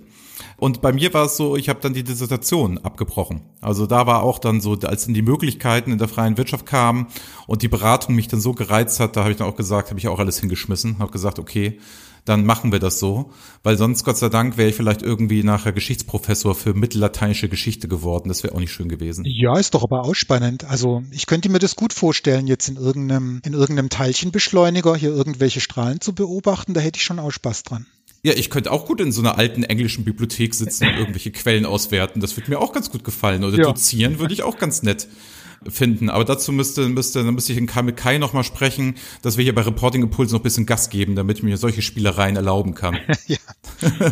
Und 0.57 0.81
bei 0.81 0.91
mir 0.91 1.13
war 1.13 1.25
es 1.25 1.37
so, 1.37 1.55
ich 1.55 1.69
habe 1.69 1.79
dann 1.81 1.93
die 1.93 2.03
Dissertation 2.03 2.79
abgebrochen. 2.79 3.41
Also 3.61 3.85
da 3.85 4.07
war 4.07 4.23
auch 4.23 4.39
dann 4.39 4.61
so, 4.61 4.73
als 4.83 5.05
dann 5.05 5.13
die 5.13 5.21
Möglichkeiten 5.21 5.91
in 5.91 5.97
der 5.97 6.07
freien 6.07 6.37
Wirtschaft 6.37 6.65
kamen 6.65 7.07
und 7.45 7.61
die 7.61 7.67
Beratung 7.67 8.15
mich 8.15 8.27
dann 8.27 8.41
so 8.41 8.53
gereizt 8.53 8.99
hat, 8.99 9.15
da 9.15 9.21
habe 9.21 9.31
ich 9.31 9.37
dann 9.37 9.47
auch 9.47 9.55
gesagt, 9.55 9.89
habe 9.89 9.99
ich 9.99 10.07
auch 10.07 10.19
alles 10.19 10.39
hingeschmissen, 10.39 10.99
habe 10.99 11.11
gesagt, 11.11 11.39
okay, 11.39 11.79
dann 12.25 12.45
machen 12.45 12.71
wir 12.71 12.79
das 12.79 12.99
so. 12.99 13.31
Weil 13.63 13.77
sonst, 13.77 14.03
Gott 14.03 14.17
sei 14.17 14.29
Dank, 14.29 14.57
wäre 14.57 14.69
ich 14.69 14.75
vielleicht 14.75 15.01
irgendwie 15.01 15.43
nachher 15.43 15.71
Geschichtsprofessor 15.71 16.55
für 16.55 16.73
mittellateinische 16.73 17.47
Geschichte 17.47 17.87
geworden. 17.87 18.29
Das 18.29 18.43
wäre 18.43 18.55
auch 18.55 18.59
nicht 18.59 18.71
schön 18.71 18.89
gewesen. 18.89 19.23
Ja, 19.27 19.57
ist 19.57 19.75
doch 19.75 19.83
aber 19.83 20.01
auch 20.01 20.15
spannend. 20.15 20.65
Also 20.65 21.03
ich 21.11 21.27
könnte 21.27 21.49
mir 21.49 21.59
das 21.59 21.75
gut 21.75 21.93
vorstellen, 21.93 22.47
jetzt 22.47 22.67
in 22.67 22.75
irgendeinem, 22.75 23.41
in 23.45 23.53
irgendeinem 23.53 23.89
Teilchenbeschleuniger 23.89 24.95
hier 24.95 25.11
irgendwelche 25.11 25.61
Strahlen 25.61 26.01
zu 26.01 26.13
beobachten. 26.13 26.73
Da 26.73 26.81
hätte 26.81 26.97
ich 26.97 27.03
schon 27.03 27.19
auch 27.19 27.31
Spaß 27.31 27.63
dran. 27.63 27.85
Ja, 28.23 28.33
ich 28.33 28.49
könnte 28.49 28.71
auch 28.71 28.87
gut 28.87 29.01
in 29.01 29.11
so 29.11 29.21
einer 29.21 29.37
alten 29.37 29.63
englischen 29.63 30.03
Bibliothek 30.03 30.55
sitzen 30.55 30.87
und 30.87 30.95
irgendwelche 30.97 31.31
Quellen 31.31 31.65
auswerten. 31.65 32.21
Das 32.21 32.35
würde 32.35 32.49
mir 32.49 32.59
auch 32.59 32.73
ganz 32.73 32.89
gut 32.89 33.03
gefallen. 33.03 33.43
Oder 33.43 33.57
ja. 33.59 33.65
dozieren 33.65 34.17
würde 34.17 34.33
ich 34.33 34.41
auch 34.41 34.57
ganz 34.57 34.81
nett 34.81 35.07
finden. 35.69 36.09
Aber 36.09 36.25
dazu 36.25 36.51
müsste, 36.51 36.87
müsste, 36.89 37.23
dann 37.23 37.35
müsste 37.35 37.51
ich 37.51 37.57
in 37.57 37.67
Kai 37.67 37.81
mit 37.81 37.97
Kai 37.97 38.17
nochmal 38.17 38.43
sprechen, 38.43 38.95
dass 39.21 39.37
wir 39.37 39.43
hier 39.43 39.55
bei 39.55 39.61
Reporting 39.61 40.01
Impulse 40.03 40.33
noch 40.33 40.41
ein 40.41 40.43
bisschen 40.43 40.65
Gas 40.65 40.89
geben, 40.89 41.15
damit 41.15 41.37
ich 41.37 41.43
mir 41.43 41.57
solche 41.57 41.81
Spielereien 41.81 42.35
erlauben 42.35 42.73
kann. 42.73 42.97
ja. 43.27 43.37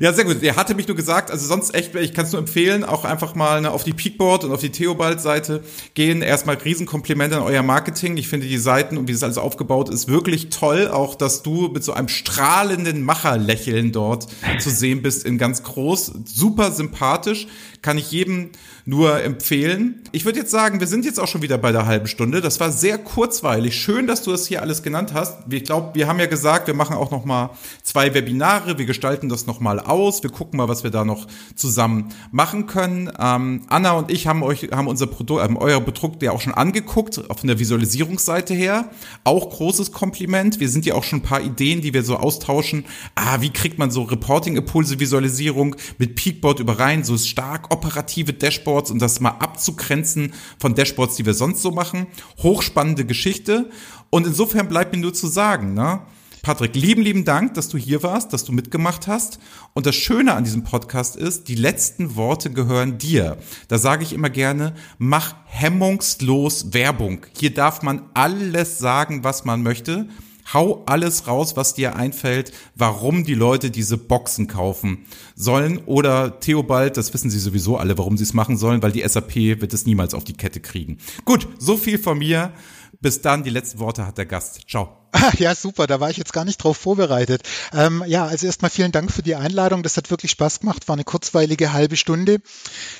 Ja, 0.00 0.12
sehr 0.12 0.24
gut. 0.24 0.42
Er 0.42 0.56
hatte 0.56 0.74
mich 0.74 0.88
nur 0.88 0.96
gesagt, 0.96 1.30
also 1.30 1.46
sonst 1.46 1.74
echt, 1.74 1.94
ich 1.94 2.12
kann 2.12 2.24
es 2.24 2.32
nur 2.32 2.40
empfehlen, 2.40 2.84
auch 2.84 3.04
einfach 3.04 3.34
mal 3.34 3.60
ne, 3.60 3.70
auf 3.70 3.84
die 3.84 3.92
Peakboard 3.92 4.44
und 4.44 4.52
auf 4.52 4.60
die 4.60 4.70
Theobald-Seite 4.70 5.62
gehen. 5.94 6.22
Erstmal 6.22 6.56
Riesenkomplimente 6.56 7.36
an 7.36 7.42
euer 7.42 7.62
Marketing. 7.62 8.16
Ich 8.16 8.26
finde 8.26 8.48
die 8.48 8.58
Seiten 8.58 8.96
und 8.96 9.06
wie 9.06 9.12
das 9.12 9.22
alles 9.22 9.38
aufgebaut 9.38 9.88
ist 9.88 10.08
wirklich 10.08 10.50
toll. 10.50 10.88
Auch, 10.88 11.14
dass 11.14 11.42
du 11.42 11.68
mit 11.68 11.84
so 11.84 11.92
einem 11.92 12.08
strahlenden 12.08 13.02
Macherlächeln 13.02 13.92
dort 13.92 14.26
zu 14.58 14.70
sehen 14.70 15.02
bist 15.02 15.24
in 15.24 15.38
ganz 15.38 15.62
groß. 15.62 16.12
Super 16.24 16.72
sympathisch. 16.72 17.46
Kann 17.82 17.98
ich 17.98 18.10
jedem 18.10 18.50
nur 18.84 19.22
empfehlen. 19.22 20.02
Ich 20.12 20.24
würde 20.24 20.40
jetzt 20.40 20.50
sagen, 20.50 20.80
wir 20.80 20.86
sind 20.86 21.04
jetzt 21.04 21.20
auch 21.20 21.28
schon 21.28 21.42
wieder 21.42 21.58
bei 21.58 21.72
der 21.72 21.86
halben 21.86 22.06
Stunde. 22.06 22.40
Das 22.40 22.60
war 22.60 22.72
sehr 22.72 22.98
kurzweilig. 22.98 23.76
Schön, 23.76 24.06
dass 24.06 24.22
du 24.22 24.30
das 24.30 24.46
hier 24.46 24.62
alles 24.62 24.82
genannt 24.82 25.12
hast. 25.14 25.38
Ich 25.50 25.64
glaube, 25.64 25.94
wir 25.94 26.08
haben 26.08 26.18
ja 26.18 26.26
gesagt, 26.26 26.66
wir 26.66 26.74
machen 26.74 26.96
auch 26.96 27.10
noch 27.10 27.24
mal 27.24 27.50
zwei 27.82 28.14
Webinare. 28.14 28.78
Wir 28.78 28.86
gestalten 28.86 29.28
das 29.28 29.46
noch 29.46 29.60
mal 29.60 29.78
aus. 29.80 30.22
Wir 30.22 30.30
gucken 30.30 30.56
mal, 30.58 30.68
was 30.68 30.82
wir 30.82 30.90
da 30.90 31.04
noch 31.04 31.26
zusammen 31.54 32.08
machen 32.30 32.66
können. 32.66 33.10
Ähm, 33.18 33.62
Anna 33.68 33.92
und 33.92 34.10
ich 34.10 34.26
haben 34.26 34.42
euch 34.42 34.70
haben 34.72 34.88
unser 34.88 35.06
Produkt, 35.06 35.44
ähm, 35.44 35.56
euer 35.56 35.80
Produkt 35.80 36.22
ja 36.22 36.32
auch 36.32 36.40
schon 36.40 36.54
angeguckt 36.54 37.14
von 37.14 37.46
der 37.46 37.58
Visualisierungsseite 37.58 38.54
her. 38.54 38.90
Auch 39.24 39.50
großes 39.50 39.92
Kompliment. 39.92 40.60
Wir 40.60 40.68
sind 40.68 40.86
ja 40.86 40.94
auch 40.94 41.04
schon 41.04 41.20
ein 41.20 41.22
paar 41.22 41.40
Ideen, 41.40 41.80
die 41.80 41.94
wir 41.94 42.02
so 42.02 42.16
austauschen. 42.16 42.84
Ah, 43.14 43.40
wie 43.40 43.50
kriegt 43.50 43.78
man 43.78 43.90
so 43.90 44.02
Reporting-Impulse, 44.02 44.98
Visualisierung 45.00 45.76
mit 45.98 46.16
Peakboard 46.16 46.60
überein, 46.60 47.04
so 47.04 47.16
stark 47.16 47.72
operative 47.72 48.32
Dashboard 48.32 48.79
Dashboards 48.80 48.90
und 48.90 49.00
das 49.00 49.20
mal 49.20 49.36
abzugrenzen 49.38 50.32
von 50.58 50.74
Dashboards, 50.74 51.16
die 51.16 51.26
wir 51.26 51.34
sonst 51.34 51.62
so 51.62 51.70
machen. 51.70 52.06
Hochspannende 52.42 53.04
Geschichte. 53.04 53.70
Und 54.10 54.26
insofern 54.26 54.68
bleibt 54.68 54.92
mir 54.92 55.00
nur 55.00 55.14
zu 55.14 55.26
sagen, 55.26 55.74
ne? 55.74 56.00
Patrick, 56.42 56.74
lieben, 56.74 57.02
lieben 57.02 57.26
Dank, 57.26 57.52
dass 57.52 57.68
du 57.68 57.76
hier 57.76 58.02
warst, 58.02 58.32
dass 58.32 58.44
du 58.44 58.52
mitgemacht 58.52 59.06
hast. 59.06 59.38
Und 59.74 59.84
das 59.84 59.94
Schöne 59.94 60.32
an 60.32 60.44
diesem 60.44 60.64
Podcast 60.64 61.16
ist, 61.16 61.48
die 61.48 61.54
letzten 61.54 62.16
Worte 62.16 62.50
gehören 62.50 62.96
dir. 62.96 63.36
Da 63.68 63.76
sage 63.76 64.04
ich 64.04 64.14
immer 64.14 64.30
gerne, 64.30 64.74
mach 64.96 65.34
hemmungslos 65.44 66.72
Werbung. 66.72 67.26
Hier 67.38 67.52
darf 67.52 67.82
man 67.82 68.04
alles 68.14 68.78
sagen, 68.78 69.22
was 69.22 69.44
man 69.44 69.62
möchte. 69.62 70.08
Hau 70.52 70.82
alles 70.86 71.26
raus, 71.26 71.56
was 71.56 71.74
dir 71.74 71.96
einfällt, 71.96 72.52
warum 72.74 73.24
die 73.24 73.34
Leute 73.34 73.70
diese 73.70 73.96
Boxen 73.96 74.48
kaufen 74.48 75.06
sollen. 75.36 75.78
Oder 75.86 76.40
Theobald, 76.40 76.96
das 76.96 77.14
wissen 77.14 77.30
sie 77.30 77.38
sowieso 77.38 77.76
alle, 77.76 77.96
warum 77.98 78.16
sie 78.16 78.24
es 78.24 78.34
machen 78.34 78.56
sollen, 78.56 78.82
weil 78.82 78.92
die 78.92 79.06
SAP 79.06 79.36
wird 79.36 79.72
es 79.72 79.86
niemals 79.86 80.14
auf 80.14 80.24
die 80.24 80.32
Kette 80.32 80.60
kriegen. 80.60 80.98
Gut, 81.24 81.48
so 81.58 81.76
viel 81.76 81.98
von 81.98 82.18
mir. 82.18 82.52
Bis 83.00 83.22
dann, 83.22 83.44
die 83.44 83.50
letzten 83.50 83.78
Worte 83.78 84.06
hat 84.06 84.18
der 84.18 84.26
Gast. 84.26 84.60
Ciao. 84.68 85.00
Ja, 85.38 85.54
super, 85.54 85.86
da 85.86 86.00
war 86.00 86.10
ich 86.10 86.16
jetzt 86.16 86.32
gar 86.32 86.44
nicht 86.44 86.58
drauf 86.58 86.76
vorbereitet. 86.76 87.42
Ähm, 87.72 88.04
ja, 88.06 88.26
also 88.26 88.46
erstmal 88.46 88.70
vielen 88.70 88.92
Dank 88.92 89.10
für 89.10 89.22
die 89.22 89.34
Einladung. 89.34 89.82
Das 89.82 89.96
hat 89.96 90.10
wirklich 90.10 90.30
Spaß 90.30 90.60
gemacht, 90.60 90.88
war 90.88 90.94
eine 90.94 91.04
kurzweilige 91.04 91.72
halbe 91.72 91.96
Stunde. 91.96 92.40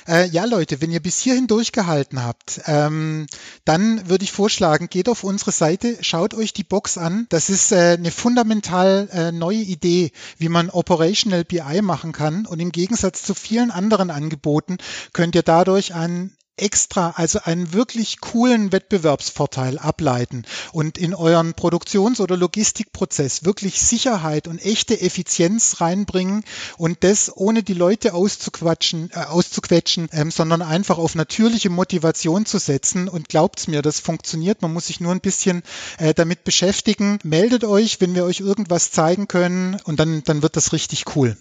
Äh, 0.07 0.27
ja, 0.27 0.45
Leute, 0.45 0.81
wenn 0.81 0.91
ihr 0.91 0.99
bis 0.99 1.19
hierhin 1.19 1.47
durchgehalten 1.47 2.23
habt, 2.23 2.61
ähm, 2.65 3.27
dann 3.65 4.09
würde 4.09 4.23
ich 4.23 4.31
vorschlagen, 4.31 4.89
geht 4.89 5.09
auf 5.09 5.23
unsere 5.23 5.51
Seite, 5.51 5.97
schaut 6.01 6.33
euch 6.33 6.53
die 6.53 6.63
Box 6.63 6.97
an. 6.97 7.27
Das 7.29 7.49
ist 7.49 7.71
äh, 7.71 7.95
eine 7.97 8.11
fundamental 8.11 9.07
äh, 9.11 9.31
neue 9.31 9.57
Idee, 9.57 10.11
wie 10.37 10.49
man 10.49 10.69
Operational 10.69 11.43
BI 11.43 11.81
machen 11.81 12.11
kann. 12.11 12.45
Und 12.45 12.59
im 12.59 12.71
Gegensatz 12.71 13.23
zu 13.23 13.33
vielen 13.33 13.71
anderen 13.71 14.09
Angeboten 14.09 14.77
könnt 15.13 15.35
ihr 15.35 15.43
dadurch 15.43 15.93
ein 15.93 16.35
extra, 16.57 17.11
also 17.11 17.39
einen 17.43 17.73
wirklich 17.73 18.19
coolen 18.21 18.71
Wettbewerbsvorteil 18.71 19.79
ableiten 19.79 20.43
und 20.71 20.97
in 20.97 21.15
euren 21.15 21.53
Produktions- 21.53 22.19
oder 22.19 22.37
Logistikprozess 22.37 23.43
wirklich 23.43 23.81
Sicherheit 23.81 24.47
und 24.47 24.63
echte 24.63 24.99
Effizienz 24.99 25.81
reinbringen 25.81 26.43
und 26.77 27.03
das 27.03 27.35
ohne 27.35 27.63
die 27.63 27.73
Leute 27.73 28.13
auszuquatschen, 28.13 29.09
äh, 29.13 29.19
auszuquetschen, 29.25 30.09
ähm, 30.11 30.31
sondern 30.31 30.61
einfach 30.61 30.97
auf 30.97 31.15
natürliche 31.15 31.69
Motivation 31.69 32.45
zu 32.45 32.59
setzen. 32.59 33.07
Und 33.07 33.29
glaubt's 33.29 33.67
mir, 33.67 33.81
das 33.81 33.99
funktioniert. 33.99 34.61
Man 34.61 34.73
muss 34.73 34.87
sich 34.87 34.99
nur 34.99 35.11
ein 35.11 35.21
bisschen 35.21 35.63
äh, 35.97 36.13
damit 36.13 36.43
beschäftigen. 36.43 37.19
Meldet 37.23 37.63
euch, 37.63 38.01
wenn 38.01 38.13
wir 38.15 38.25
euch 38.25 38.39
irgendwas 38.39 38.91
zeigen 38.91 39.27
können 39.27 39.79
und 39.83 39.99
dann, 39.99 40.23
dann 40.23 40.41
wird 40.43 40.55
das 40.55 40.73
richtig 40.73 41.15
cool. 41.15 41.37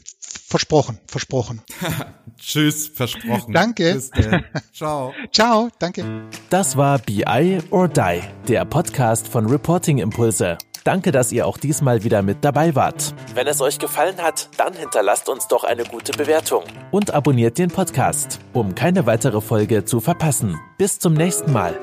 Versprochen, 0.49 0.99
versprochen. 1.07 1.63
Tschüss, 2.39 2.89
versprochen. 2.89 3.53
Danke. 3.53 3.95
Bis. 3.95 4.11
Ciao. 4.73 5.13
Ciao, 5.33 5.69
danke. 5.79 6.05
Das 6.49 6.77
war 6.77 6.99
BI 6.99 7.59
or 7.71 7.89
Die, 7.89 8.21
der 8.49 8.65
Podcast 8.65 9.29
von 9.29 9.47
Reporting 9.47 9.99
Impulse. 9.99 10.59
Danke, 10.85 11.13
dass 11.13 11.31
ihr 11.31 11.47
auch 11.47 11.59
diesmal 11.59 12.05
wieder 12.05 12.23
mit 12.23 12.39
dabei 12.45 12.75
wart. 12.75 13.15
Wenn 13.35 13.47
es 13.47 13.61
euch 13.61 13.79
gefallen 13.79 14.17
hat, 14.19 14.49
dann 14.57 14.73
hinterlasst 14.73 15.29
uns 15.29 15.47
doch 15.47 15.65
eine 15.65 15.85
gute 15.85 16.13
Bewertung 16.13 16.65
und 16.91 17.13
abonniert 17.13 17.59
den 17.59 17.71
Podcast, 17.71 18.41
um 18.53 18.75
keine 18.75 19.07
weitere 19.07 19.41
Folge 19.41 19.85
zu 19.85 20.01
verpassen. 20.01 20.59
Bis 20.79 20.99
zum 20.99 21.15
nächsten 21.15 21.53
Mal. 21.53 21.79